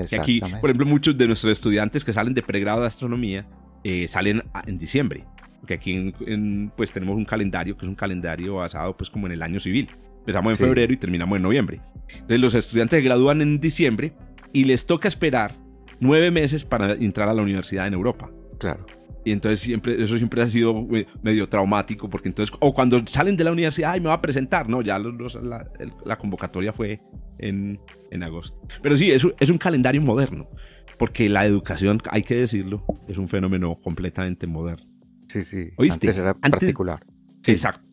Que 0.09 0.15
aquí, 0.15 0.39
por 0.61 0.69
ejemplo, 0.69 0.85
muchos 0.85 1.17
de 1.17 1.27
nuestros 1.27 1.51
estudiantes 1.51 2.05
que 2.05 2.13
salen 2.13 2.33
de 2.33 2.41
pregrado 2.41 2.79
de 2.81 2.87
astronomía 2.87 3.45
eh, 3.83 4.07
salen 4.07 4.41
a- 4.53 4.63
en 4.65 4.77
diciembre. 4.77 5.25
Porque 5.59 5.73
aquí 5.73 5.93
en- 5.93 6.13
en, 6.25 6.71
pues 6.77 6.93
tenemos 6.93 7.15
un 7.17 7.25
calendario 7.25 7.75
que 7.75 7.85
es 7.85 7.89
un 7.89 7.95
calendario 7.95 8.55
basado 8.55 8.95
pues 8.95 9.09
como 9.09 9.27
en 9.27 9.33
el 9.33 9.41
año 9.41 9.59
civil. 9.59 9.89
Empezamos 10.19 10.51
en 10.51 10.55
Sí. 10.57 10.63
febrero 10.63 10.93
y 10.93 10.97
terminamos 10.97 11.35
en 11.35 11.41
noviembre. 11.43 11.81
Entonces 12.13 12.39
los 12.39 12.53
estudiantes 12.53 12.99
se 12.99 13.03
gradúan 13.03 13.41
en 13.41 13.59
diciembre 13.59 14.13
y 14.53 14.63
les 14.65 14.85
toca 14.85 15.07
esperar 15.09 15.55
nueve 15.99 16.31
meses 16.31 16.63
para 16.63 16.93
entrar 16.93 17.27
a 17.27 17.33
la 17.33 17.41
universidad 17.41 17.85
en 17.87 17.93
Europa. 17.93 18.31
Claro. 18.59 18.85
Y 19.23 19.31
entonces 19.31 19.59
siempre, 19.59 20.01
eso 20.01 20.17
siempre 20.17 20.41
ha 20.41 20.47
sido 20.49 20.87
eh, 20.95 21.05
medio 21.21 21.47
traumático, 21.47 22.09
porque 22.09 22.27
entonces, 22.29 22.55
o 22.59 22.73
cuando 22.73 23.01
salen 23.05 23.37
de 23.37 23.43
la 23.43 23.51
universidad, 23.51 23.91
ay, 23.91 23.99
me 23.99 24.07
va 24.07 24.15
a 24.15 24.21
presentar, 24.21 24.67
no, 24.67 24.81
ya 24.81 24.97
los- 24.97 25.13
los- 25.13 25.43
la, 25.43 25.63
la 26.05 26.17
convocatoria 26.17 26.73
fue 26.73 26.99
en, 27.37 27.79
en 28.09 28.23
agosto. 28.23 28.59
Pero 28.81 28.97
sí, 28.97 29.11
es, 29.11 29.23
un- 29.23 29.33
es 29.39 29.49
un 29.51 29.57
calendario 29.59 30.01
moderno, 30.01 30.49
porque 30.97 31.29
la 31.29 31.45
educación, 31.45 32.01
hay 32.09 32.23
que 32.23 32.35
decirlo, 32.35 32.83
es 33.07 33.17
un 33.19 33.27
fenómeno 33.27 33.79
completamente 33.81 34.47
moderno. 34.47 34.87
Sí, 35.27 35.43
sí. 35.43 35.69
¿Oíste? 35.77 36.07
Antes 36.07 36.19
era 36.19 36.31
Antes- 36.31 36.51
particular. 36.51 37.05
Sí. 37.43 37.51
Exacto. 37.51 37.90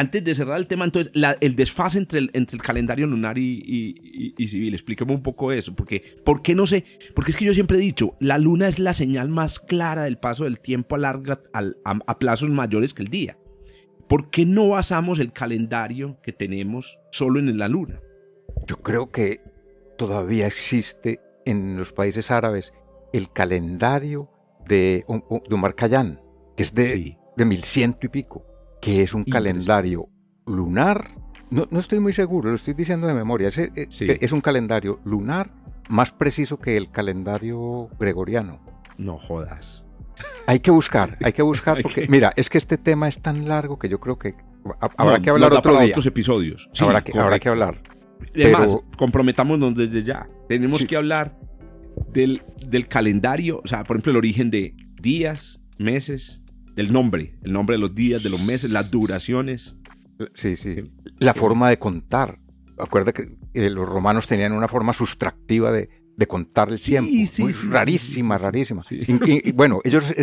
Antes 0.00 0.22
de 0.22 0.32
cerrar 0.32 0.58
el 0.58 0.68
tema, 0.68 0.84
entonces, 0.84 1.10
la- 1.12 1.36
el 1.40 1.56
desfase 1.56 1.98
entre 1.98 2.20
el, 2.20 2.30
entre 2.32 2.56
el 2.56 2.62
calendario 2.62 3.06
lunar 3.08 3.36
y, 3.36 3.60
y- 3.66 4.34
y- 4.38 4.46
civil, 4.46 4.72
explíqueme 4.72 5.12
un 5.12 5.24
poco 5.24 5.50
eso, 5.50 5.74
porque, 5.74 6.02
¿por 6.24 6.40
qué 6.40 6.54
no 6.54 6.66
sé? 6.66 6.84
Porque 7.16 7.32
es 7.32 7.36
que 7.36 7.44
yo 7.44 7.52
siempre 7.52 7.78
he 7.78 7.80
dicho, 7.80 8.14
la 8.20 8.38
luna 8.38 8.68
es 8.68 8.78
la 8.78 8.94
señal 8.94 9.28
más 9.28 9.58
clara 9.58 10.04
del 10.04 10.16
paso 10.16 10.44
del 10.44 10.60
tiempo 10.60 10.94
a, 10.94 10.98
larga, 10.98 11.40
al- 11.52 11.78
a, 11.84 11.98
a 12.06 12.18
plazos 12.20 12.48
mayores 12.48 12.94
que 12.94 13.02
el 13.02 13.08
día. 13.08 13.38
¿Por 14.08 14.30
qué 14.30 14.46
no 14.46 14.68
basamos 14.68 15.18
el 15.18 15.32
calendario 15.32 16.16
que 16.22 16.32
tenemos 16.32 17.00
solo 17.10 17.40
en 17.40 17.58
la 17.58 17.66
luna? 17.66 18.00
Yo 18.68 18.76
creo 18.76 19.10
que 19.10 19.40
todavía 19.98 20.46
existe 20.46 21.18
en 21.44 21.76
los 21.76 21.92
países 21.92 22.30
árabes 22.30 22.72
el 23.12 23.28
calendario 23.28 24.30
de, 24.68 25.04
de 25.48 25.54
Omar 25.54 25.74
Khayyam, 25.74 26.20
que 26.56 26.62
es 26.62 26.72
de, 26.72 26.84
sí, 26.84 27.16
de 27.36 27.44
mil 27.44 27.64
ciento 27.64 28.06
y 28.06 28.10
pico, 28.10 28.44
que 28.80 29.02
es 29.02 29.14
un 29.14 29.24
calendario 29.24 30.08
lunar. 30.46 31.10
No, 31.50 31.66
no 31.70 31.80
estoy 31.80 31.98
muy 32.00 32.12
seguro, 32.12 32.50
lo 32.50 32.56
estoy 32.56 32.74
diciendo 32.74 33.06
de 33.06 33.14
memoria. 33.14 33.48
Ese, 33.48 33.70
eh, 33.74 33.86
Sí. 33.88 34.06
Es 34.20 34.32
un 34.32 34.40
calendario 34.40 35.00
lunar 35.04 35.50
más 35.88 36.10
preciso 36.10 36.58
que 36.58 36.76
el 36.76 36.90
calendario 36.90 37.88
gregoriano. 37.98 38.60
no 38.98 39.16
jodas. 39.16 39.84
Hay 40.46 40.58
que 40.60 40.70
buscar, 40.72 41.16
hay 41.22 41.32
que 41.32 41.42
buscar, 41.42 41.78
porque 41.82 42.02
que- 42.02 42.08
mira, 42.08 42.32
es 42.36 42.50
que 42.50 42.58
este 42.58 42.76
tema 42.78 43.06
es 43.08 43.20
tan 43.22 43.46
largo 43.48 43.78
que 43.78 43.88
yo 43.88 44.00
creo 44.00 44.18
que 44.18 44.34
ha- 44.80 44.90
habrá 44.96 45.18
No, 45.18 45.22
que 45.22 45.30
hablar 45.30 45.52
otro 45.52 45.72
para 45.72 45.84
día. 45.84 45.92
otros 45.92 46.06
episodios. 46.06 46.68
Sí, 46.72 46.84
habrá, 46.84 47.02
que, 47.04 47.16
habrá 47.18 47.38
que 47.38 47.48
hablar. 47.48 47.80
Además, 48.34 48.76
comprometámonos 48.96 49.74
desde 49.76 50.02
ya. 50.02 50.28
Tenemos 50.48 50.84
que 50.84 50.96
hablar 50.96 51.38
del, 52.12 52.42
del 52.66 52.88
calendario, 52.88 53.60
o 53.64 53.68
sea, 53.68 53.84
por 53.84 53.96
ejemplo, 53.96 54.10
el 54.10 54.16
origen 54.18 54.50
de 54.50 54.74
días, 55.00 55.60
meses, 55.78 56.42
del 56.78 56.92
nombre, 56.92 57.34
el 57.42 57.52
nombre 57.52 57.74
de 57.74 57.80
los 57.80 57.92
días, 57.92 58.22
de 58.22 58.30
los 58.30 58.40
meses, 58.40 58.70
las 58.70 58.88
duraciones. 58.88 59.76
Sí, 60.34 60.54
sí. 60.54 60.92
La 61.18 61.34
forma 61.34 61.70
de 61.70 61.78
contar. 61.80 62.38
Acuerda 62.78 63.12
que 63.12 63.36
eh, 63.52 63.68
los 63.68 63.88
romanos 63.88 64.28
tenían 64.28 64.52
una 64.52 64.68
forma 64.68 64.92
sustractiva 64.92 65.72
de, 65.72 65.88
de 66.16 66.26
contar 66.28 66.68
el 66.68 66.80
tiempo. 66.80 67.10
Sí, 67.26 67.42
muy 67.42 67.52
rarísima, 67.52 68.38
rarísima. 68.38 68.82
Y, 68.90 69.50
bueno, 69.50 69.80
ellos 69.82 70.14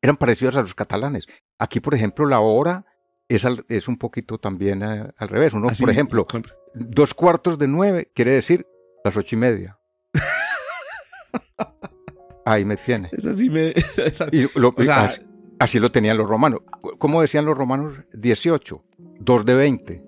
eran, 0.00 0.16
parecidos 0.16 0.54
a 0.54 0.60
los 0.60 0.76
catalanes. 0.76 1.26
Aquí, 1.58 1.80
por 1.80 1.92
ejemplo, 1.92 2.24
la 2.24 2.38
hora 2.38 2.86
es, 3.28 3.44
es 3.68 3.88
un 3.88 3.98
poquito 3.98 4.38
también 4.38 4.84
eh, 4.84 5.10
al 5.16 5.28
revés. 5.28 5.54
Uno, 5.54 5.70
por 5.76 5.90
ejemplo, 5.90 6.24
dos 6.72 7.14
cuartos 7.14 7.58
de 7.58 7.66
nueve 7.66 8.12
quiere 8.14 8.30
decir 8.30 8.64
las 9.04 9.16
ocho 9.16 9.34
y 9.34 9.38
media. 9.40 9.76
Ahí 12.44 12.64
me 12.64 12.76
tiene. 12.76 13.10
Es 13.10 13.26
así, 13.26 13.50
me, 13.50 13.72
así, 15.58 15.78
lo 15.78 15.90
tenían 15.90 16.16
los 16.16 16.28
romanos. 16.28 16.60
¿Cómo 16.98 17.20
decían 17.20 17.44
los 17.44 17.56
romanos? 17.56 17.94
18, 18.12 18.84
dos 19.20 19.44
de 19.44 19.54
20. 19.54 20.04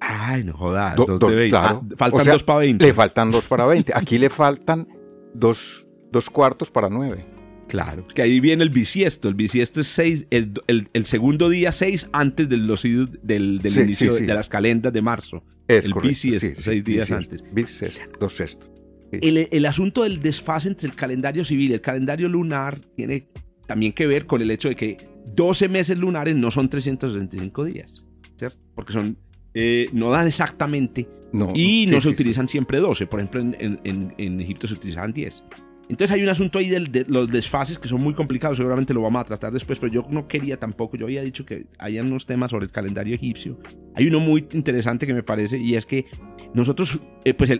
Ay, 0.00 0.44
no 0.44 0.52
jodas, 0.54 0.96
dos 0.96 1.18
de 1.18 1.34
20. 1.34 1.56
Ah, 1.56 1.80
faltan 1.96 2.26
dos 2.26 2.42
para 2.42 2.58
20. 2.60 2.84
Le 2.84 2.94
faltan 2.94 3.30
dos 3.30 3.46
para 3.46 3.66
20. 3.66 3.92
Aquí 3.94 4.18
le 4.18 4.30
faltan 4.30 4.86
dos, 5.32 5.86
dos 6.10 6.28
cuartos 6.28 6.70
para 6.70 6.88
9. 6.88 7.34
Claro, 7.68 8.06
que 8.08 8.22
ahí 8.22 8.40
viene 8.40 8.62
el 8.62 8.70
bisiesto. 8.70 9.28
El 9.28 9.34
bisiesto 9.34 9.80
es 9.80 9.86
seis, 9.86 10.26
el, 10.30 10.52
el, 10.66 11.04
segundo 11.06 11.48
día 11.48 11.72
6 11.72 12.10
antes 12.12 12.48
de 12.48 12.58
los, 12.58 12.82
del, 12.82 13.58
del 13.60 13.78
inicio 13.78 14.14
de 14.14 14.26
las 14.26 14.48
calendas 14.48 14.92
de 14.92 15.02
marzo. 15.02 15.42
Es 15.66 15.86
el 15.86 15.94
bisiesto, 15.94 16.60
seis 16.60 16.84
días 16.84 17.10
antes. 17.10 17.42
Bisiesto, 17.52 18.18
dos 18.20 18.36
sextos. 18.36 18.68
El, 19.12 19.48
el, 19.50 19.66
asunto 19.66 20.02
del 20.02 20.20
desfase 20.20 20.68
entre 20.68 20.88
el 20.88 20.94
calendario 20.94 21.44
civil 21.44 21.70
y 21.70 21.74
el 21.74 21.80
calendario 21.80 22.28
lunar 22.28 22.78
tiene 22.96 23.28
también 23.66 23.92
que 23.92 24.06
ver 24.06 24.26
con 24.26 24.42
el 24.42 24.50
hecho 24.50 24.68
de 24.68 24.76
que 24.76 25.08
12 25.34 25.68
meses 25.68 25.96
lunares 25.98 26.36
no 26.36 26.50
son 26.50 26.68
365 26.68 27.64
días, 27.64 28.04
¿cierto? 28.36 28.58
Porque 28.74 28.92
son, 28.92 29.16
eh, 29.54 29.88
no 29.92 30.10
dan 30.10 30.26
exactamente 30.26 31.08
y 31.54 31.86
no 31.86 32.00
se 32.00 32.08
utilizan 32.08 32.48
siempre 32.48 32.78
12. 32.78 33.06
Por 33.06 33.20
ejemplo, 33.20 33.40
en, 33.40 33.80
en, 33.84 34.14
en, 34.16 34.40
Egipto 34.40 34.66
se 34.66 34.74
utilizaban 34.74 35.12
10. 35.12 35.44
Entonces 35.88 36.14
hay 36.14 36.22
un 36.22 36.28
asunto 36.28 36.58
ahí 36.58 36.70
de 36.70 37.04
los 37.08 37.28
desfases 37.28 37.78
que 37.78 37.88
son 37.88 38.00
muy 38.00 38.14
complicados, 38.14 38.56
seguramente 38.56 38.94
lo 38.94 39.02
vamos 39.02 39.20
a 39.20 39.24
tratar 39.24 39.52
después, 39.52 39.78
pero 39.78 39.92
yo 39.92 40.06
no 40.08 40.26
quería 40.28 40.58
tampoco, 40.58 40.96
yo 40.96 41.04
había 41.04 41.22
dicho 41.22 41.44
que 41.44 41.66
hay 41.78 41.98
unos 41.98 42.24
temas 42.24 42.52
sobre 42.52 42.64
el 42.64 42.72
calendario 42.72 43.14
egipcio. 43.14 43.58
Hay 43.94 44.06
uno 44.06 44.18
muy 44.20 44.46
interesante 44.52 45.06
que 45.06 45.12
me 45.12 45.22
parece 45.22 45.58
y 45.58 45.74
es 45.74 45.84
que 45.84 46.06
nosotros, 46.54 47.00
eh, 47.24 47.34
pues 47.34 47.50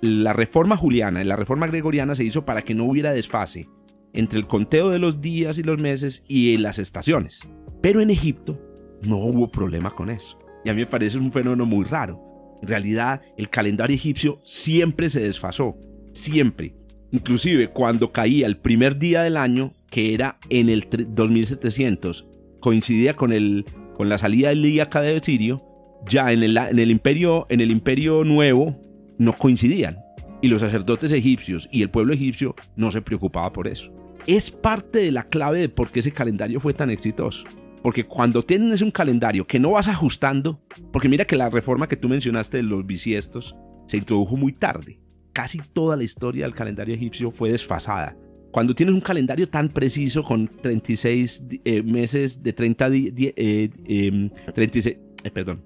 la 0.00 0.32
reforma 0.32 0.76
juliana, 0.78 1.22
la 1.24 1.36
reforma 1.36 1.66
gregoriana 1.66 2.14
se 2.14 2.24
hizo 2.24 2.46
para 2.46 2.62
que 2.62 2.74
no 2.74 2.84
hubiera 2.84 3.12
desfase 3.12 3.68
entre 4.12 4.38
el 4.38 4.46
conteo 4.46 4.90
de 4.90 4.98
los 4.98 5.20
días 5.20 5.58
y 5.58 5.62
los 5.62 5.78
meses 5.78 6.24
y 6.28 6.56
las 6.58 6.78
estaciones. 6.78 7.46
Pero 7.82 8.00
en 8.00 8.10
Egipto 8.10 8.60
no 9.02 9.18
hubo 9.18 9.50
problema 9.50 9.90
con 9.90 10.10
eso. 10.10 10.38
Y 10.64 10.70
a 10.70 10.74
mí 10.74 10.80
me 10.80 10.86
parece 10.86 11.18
un 11.18 11.32
fenómeno 11.32 11.66
muy 11.66 11.84
raro. 11.84 12.20
En 12.62 12.68
realidad, 12.68 13.20
el 13.36 13.48
calendario 13.48 13.94
egipcio 13.94 14.40
siempre 14.42 15.08
se 15.08 15.20
desfasó, 15.20 15.76
siempre. 16.12 16.74
Inclusive 17.12 17.68
cuando 17.68 18.12
caía 18.12 18.46
el 18.46 18.56
primer 18.56 18.98
día 18.98 19.22
del 19.22 19.36
año, 19.36 19.74
que 19.90 20.14
era 20.14 20.38
en 20.48 20.68
el 20.68 20.86
2700, 21.08 22.26
coincidía 22.60 23.14
con, 23.14 23.32
el, 23.32 23.64
con 23.96 24.08
la 24.08 24.18
salida 24.18 24.48
del 24.48 24.62
día 24.62 24.86
de 24.86 25.20
Sirio, 25.20 25.62
ya 26.08 26.32
en 26.32 26.42
el, 26.42 26.56
en 26.56 26.78
el, 26.78 26.90
imperio, 26.90 27.46
en 27.48 27.60
el 27.60 27.70
imperio 27.70 28.24
nuevo 28.24 28.76
no 29.18 29.36
coincidían. 29.36 29.98
Y 30.40 30.48
los 30.48 30.60
sacerdotes 30.60 31.12
egipcios 31.12 31.68
y 31.72 31.82
el 31.82 31.90
pueblo 31.90 32.14
egipcio 32.14 32.54
no 32.76 32.90
se 32.90 33.02
preocupaba 33.02 33.52
por 33.52 33.68
eso. 33.68 33.92
Es 34.26 34.50
parte 34.50 34.98
de 34.98 35.12
la 35.12 35.24
clave 35.24 35.60
de 35.60 35.68
por 35.68 35.90
qué 35.90 36.00
ese 36.00 36.12
calendario 36.12 36.60
fue 36.60 36.74
tan 36.74 36.90
exitoso. 36.90 37.46
Porque 37.82 38.04
cuando 38.04 38.42
tienes 38.42 38.82
un 38.82 38.90
calendario 38.90 39.46
que 39.46 39.60
no 39.60 39.72
vas 39.72 39.88
ajustando, 39.88 40.60
porque 40.92 41.08
mira 41.08 41.24
que 41.24 41.36
la 41.36 41.48
reforma 41.48 41.86
que 41.86 41.96
tú 41.96 42.08
mencionaste 42.08 42.56
de 42.56 42.64
los 42.64 42.84
bisiestos 42.84 43.56
se 43.86 43.96
introdujo 43.96 44.36
muy 44.36 44.52
tarde. 44.52 45.00
Casi 45.32 45.58
toda 45.72 45.96
la 45.96 46.02
historia 46.02 46.44
del 46.44 46.54
calendario 46.54 46.94
egipcio 46.94 47.30
fue 47.30 47.52
desfasada. 47.52 48.16
Cuando 48.50 48.74
tienes 48.74 48.94
un 48.94 49.00
calendario 49.00 49.46
tan 49.46 49.68
preciso 49.68 50.22
con 50.22 50.48
36 50.48 51.44
eh, 51.64 51.82
meses 51.82 52.42
de 52.42 52.52
30 52.52 52.90
días, 52.90 53.12
eh, 53.16 54.30
36, 54.54 54.96
em, 54.96 55.02
eh, 55.22 55.30
perdón, 55.30 55.62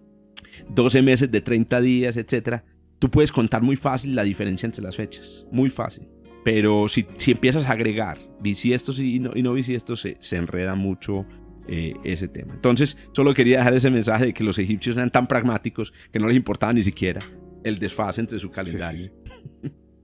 12 0.68 1.02
meses 1.02 1.30
de 1.30 1.40
30 1.40 1.80
días, 1.80 2.16
etc., 2.16 2.62
tú 3.00 3.10
puedes 3.10 3.32
contar 3.32 3.62
muy 3.62 3.74
fácil 3.74 4.14
la 4.14 4.22
diferencia 4.22 4.66
entre 4.66 4.84
las 4.84 4.94
fechas. 4.94 5.44
Muy 5.50 5.70
fácil. 5.70 6.06
Pero 6.44 6.88
si, 6.88 7.06
si 7.16 7.32
empiezas 7.32 7.66
a 7.66 7.72
agregar 7.72 8.18
bisiestos 8.40 9.00
y 9.00 9.18
no, 9.18 9.32
y 9.34 9.42
no 9.42 9.52
bisiestos, 9.52 10.00
se, 10.00 10.16
se 10.20 10.36
enreda 10.36 10.76
mucho 10.76 11.26
eh, 11.66 11.94
ese 12.04 12.28
tema. 12.28 12.54
Entonces, 12.54 12.96
solo 13.12 13.34
quería 13.34 13.58
dejar 13.58 13.74
ese 13.74 13.90
mensaje 13.90 14.26
de 14.26 14.34
que 14.34 14.44
los 14.44 14.58
egipcios 14.58 14.96
eran 14.96 15.10
tan 15.10 15.26
pragmáticos 15.26 15.92
que 16.12 16.18
no 16.18 16.28
les 16.28 16.36
importaba 16.36 16.72
ni 16.72 16.82
siquiera 16.82 17.20
el 17.64 17.78
desfase 17.78 18.20
entre 18.20 18.38
su 18.38 18.50
calendario. 18.50 19.10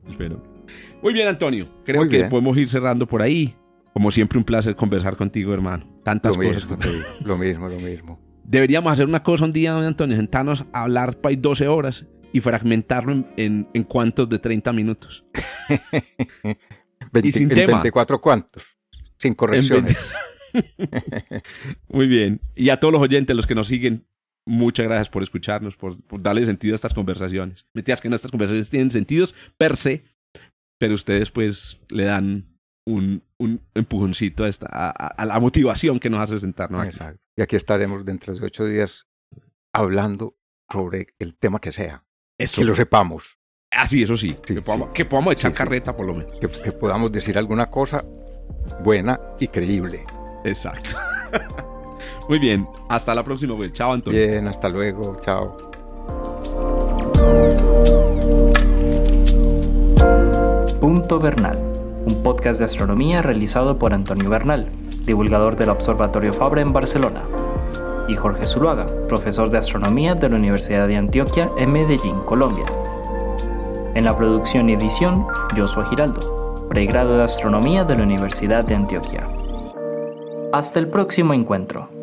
Espero. 0.09 0.43
Muy 1.03 1.13
bien, 1.13 1.29
Antonio. 1.29 1.69
Creo 1.85 2.09
que 2.09 2.25
podemos 2.25 2.57
ir 2.57 2.69
cerrando 2.69 3.07
por 3.07 3.23
ahí. 3.23 3.55
Como 3.93 4.11
siempre, 4.11 4.39
un 4.39 4.45
placer 4.45 4.77
conversar 4.77 5.17
contigo, 5.17 5.55
hermano. 5.55 5.87
Tantas 6.05 6.37
cosas. 6.37 6.67
lo 7.25 7.39
mismo, 7.39 7.69
lo 7.69 7.81
mismo. 7.81 8.21
Deberíamos 8.45 8.93
hacer 8.93 9.07
una 9.07 9.23
cosa 9.23 9.45
un 9.45 9.53
día, 9.53 9.73
don 9.73 9.85
Antonio, 9.85 10.17
sentarnos 10.17 10.67
a 10.73 10.83
hablar 10.83 11.17
para 11.21 11.35
12 11.35 11.67
horas 11.67 12.07
y 12.33 12.41
fragmentarlo 12.41 13.25
en, 13.37 13.69
en, 13.73 13.83
cuantos 13.85 14.29
de 14.29 14.39
30 14.39 14.73
minutos. 14.73 15.25
y 17.23 17.33
sin 17.33 17.49
tema. 17.49 17.79
24 17.79 18.21
cuantos, 18.21 18.65
sin 19.17 19.35
correcciones. 19.35 19.97
Muy 21.89 22.07
bien. 22.07 22.41
Y 22.55 22.71
a 22.71 22.79
todos 22.79 22.93
los 22.93 23.03
oyentes, 23.03 23.35
los 23.35 23.47
que 23.47 23.55
nos 23.55 23.69
siguen, 23.69 24.07
muchas 24.47 24.87
gracias 24.87 25.11
por 25.11 25.23
escucharnos, 25.23 25.77
por, 25.77 25.97
darle 26.21 26.47
sentido 26.47 26.75
a 26.75 26.77
estas 26.77 26.95
conversaciones. 26.95 27.67
Metías 27.75 28.01
que 28.01 28.09
nuestras 28.09 28.31
conversaciones 28.31 28.71
tienen 28.71 28.91
sentidos 28.91 29.35
per 29.59 29.77
se, 29.77 30.05
pero 30.79 30.95
ustedes 30.95 31.31
pues 31.31 31.81
le 31.89 32.05
dan 32.05 32.59
un, 32.87 33.23
un 33.39 33.61
empujoncito 33.75 34.45
a, 34.45 34.49
esta, 34.49 34.67
a, 34.67 35.27
la 35.27 35.41
motivación 35.41 35.99
que 35.99 36.09
nos 36.09 36.21
hace 36.21 36.39
sentarnos 36.39 36.87
Exacto. 36.87 37.21
Y 37.37 37.43
aquí 37.43 37.57
estaremos 37.57 38.05
dentro 38.05 38.35
de 38.35 38.47
ocho 38.47 38.65
días 38.65 39.07
hablando 39.75 40.39
sobre 40.71 41.09
el 41.19 41.37
tema 41.37 41.61
que 41.61 41.73
sea. 41.73 42.06
Eso. 42.39 42.61
Que 42.61 42.67
lo 42.67 42.77
sepamos. 42.77 43.39
Ah, 43.71 43.87
sí, 43.87 44.03
eso 44.03 44.17
sí. 44.17 44.37
que, 44.45 44.63
podamos, 45.05 45.33
echar 45.33 45.53
carreta 45.53 45.95
por 45.95 46.07
lo 46.07 46.15
menos. 46.15 46.33
que 46.39 46.73
podamos 46.73 47.13
decir 47.13 47.37
alguna 47.37 47.67
cosa 47.67 48.05
buena 48.83 49.21
y 49.39 49.49
creíble. 49.49 50.05
Exacto. 50.45 50.97
Muy 52.29 52.39
bien, 52.39 52.67
hasta 52.89 53.15
la 53.15 53.25
próxima, 53.25 53.57
pues. 53.57 53.73
Chao, 53.73 53.93
Antonio. 53.93 54.21
Bien, 54.21 54.49
hasta 54.49 54.69
luego. 54.69 55.19
Chao. 55.25 55.57
Punto 60.81 61.19
Bernal, 61.19 61.59
un 62.07 62.23
podcast 62.23 62.61
de 62.61 62.65
astronomía 62.65 63.23
realizado 63.23 63.79
por 63.79 63.93
Antonio 63.93 64.31
Bernal, 64.31 64.69
divulgador 65.05 65.57
del 65.57 65.71
Observatorio 65.71 66.33
Fabra 66.33 66.61
en 66.61 66.73
Barcelona, 66.73 67.23
y 68.09 68.17
Jorge 68.17 68.47
Zuluaga, 68.47 68.87
profesor 69.09 69.51
de 69.51 69.59
astronomía 69.59 70.15
de 70.15 70.29
la 70.29 70.37
Universidad 70.37 70.89
de 70.89 70.97
Antioquia 70.97 71.51
en 71.59 71.73
Medellín, 71.73 72.21
Colombia. 72.25 72.67
En 73.95 74.05
la 74.05 74.17
producción 74.17 74.69
y 74.69 74.75
edición, 74.75 75.27
Joshua 75.57 75.87
Giraldo, 75.87 76.67
pregrado 76.69 77.17
de 77.17 77.25
astronomía 77.25 77.85
de 77.85 77.97
la 77.97 78.03
Universidad 78.03 78.65
de 78.65 78.75
Antioquia. 78.75 79.27
Hasta 80.53 80.79
el 80.79 80.89
próximo 80.89 81.35
encuentro. 81.35 81.96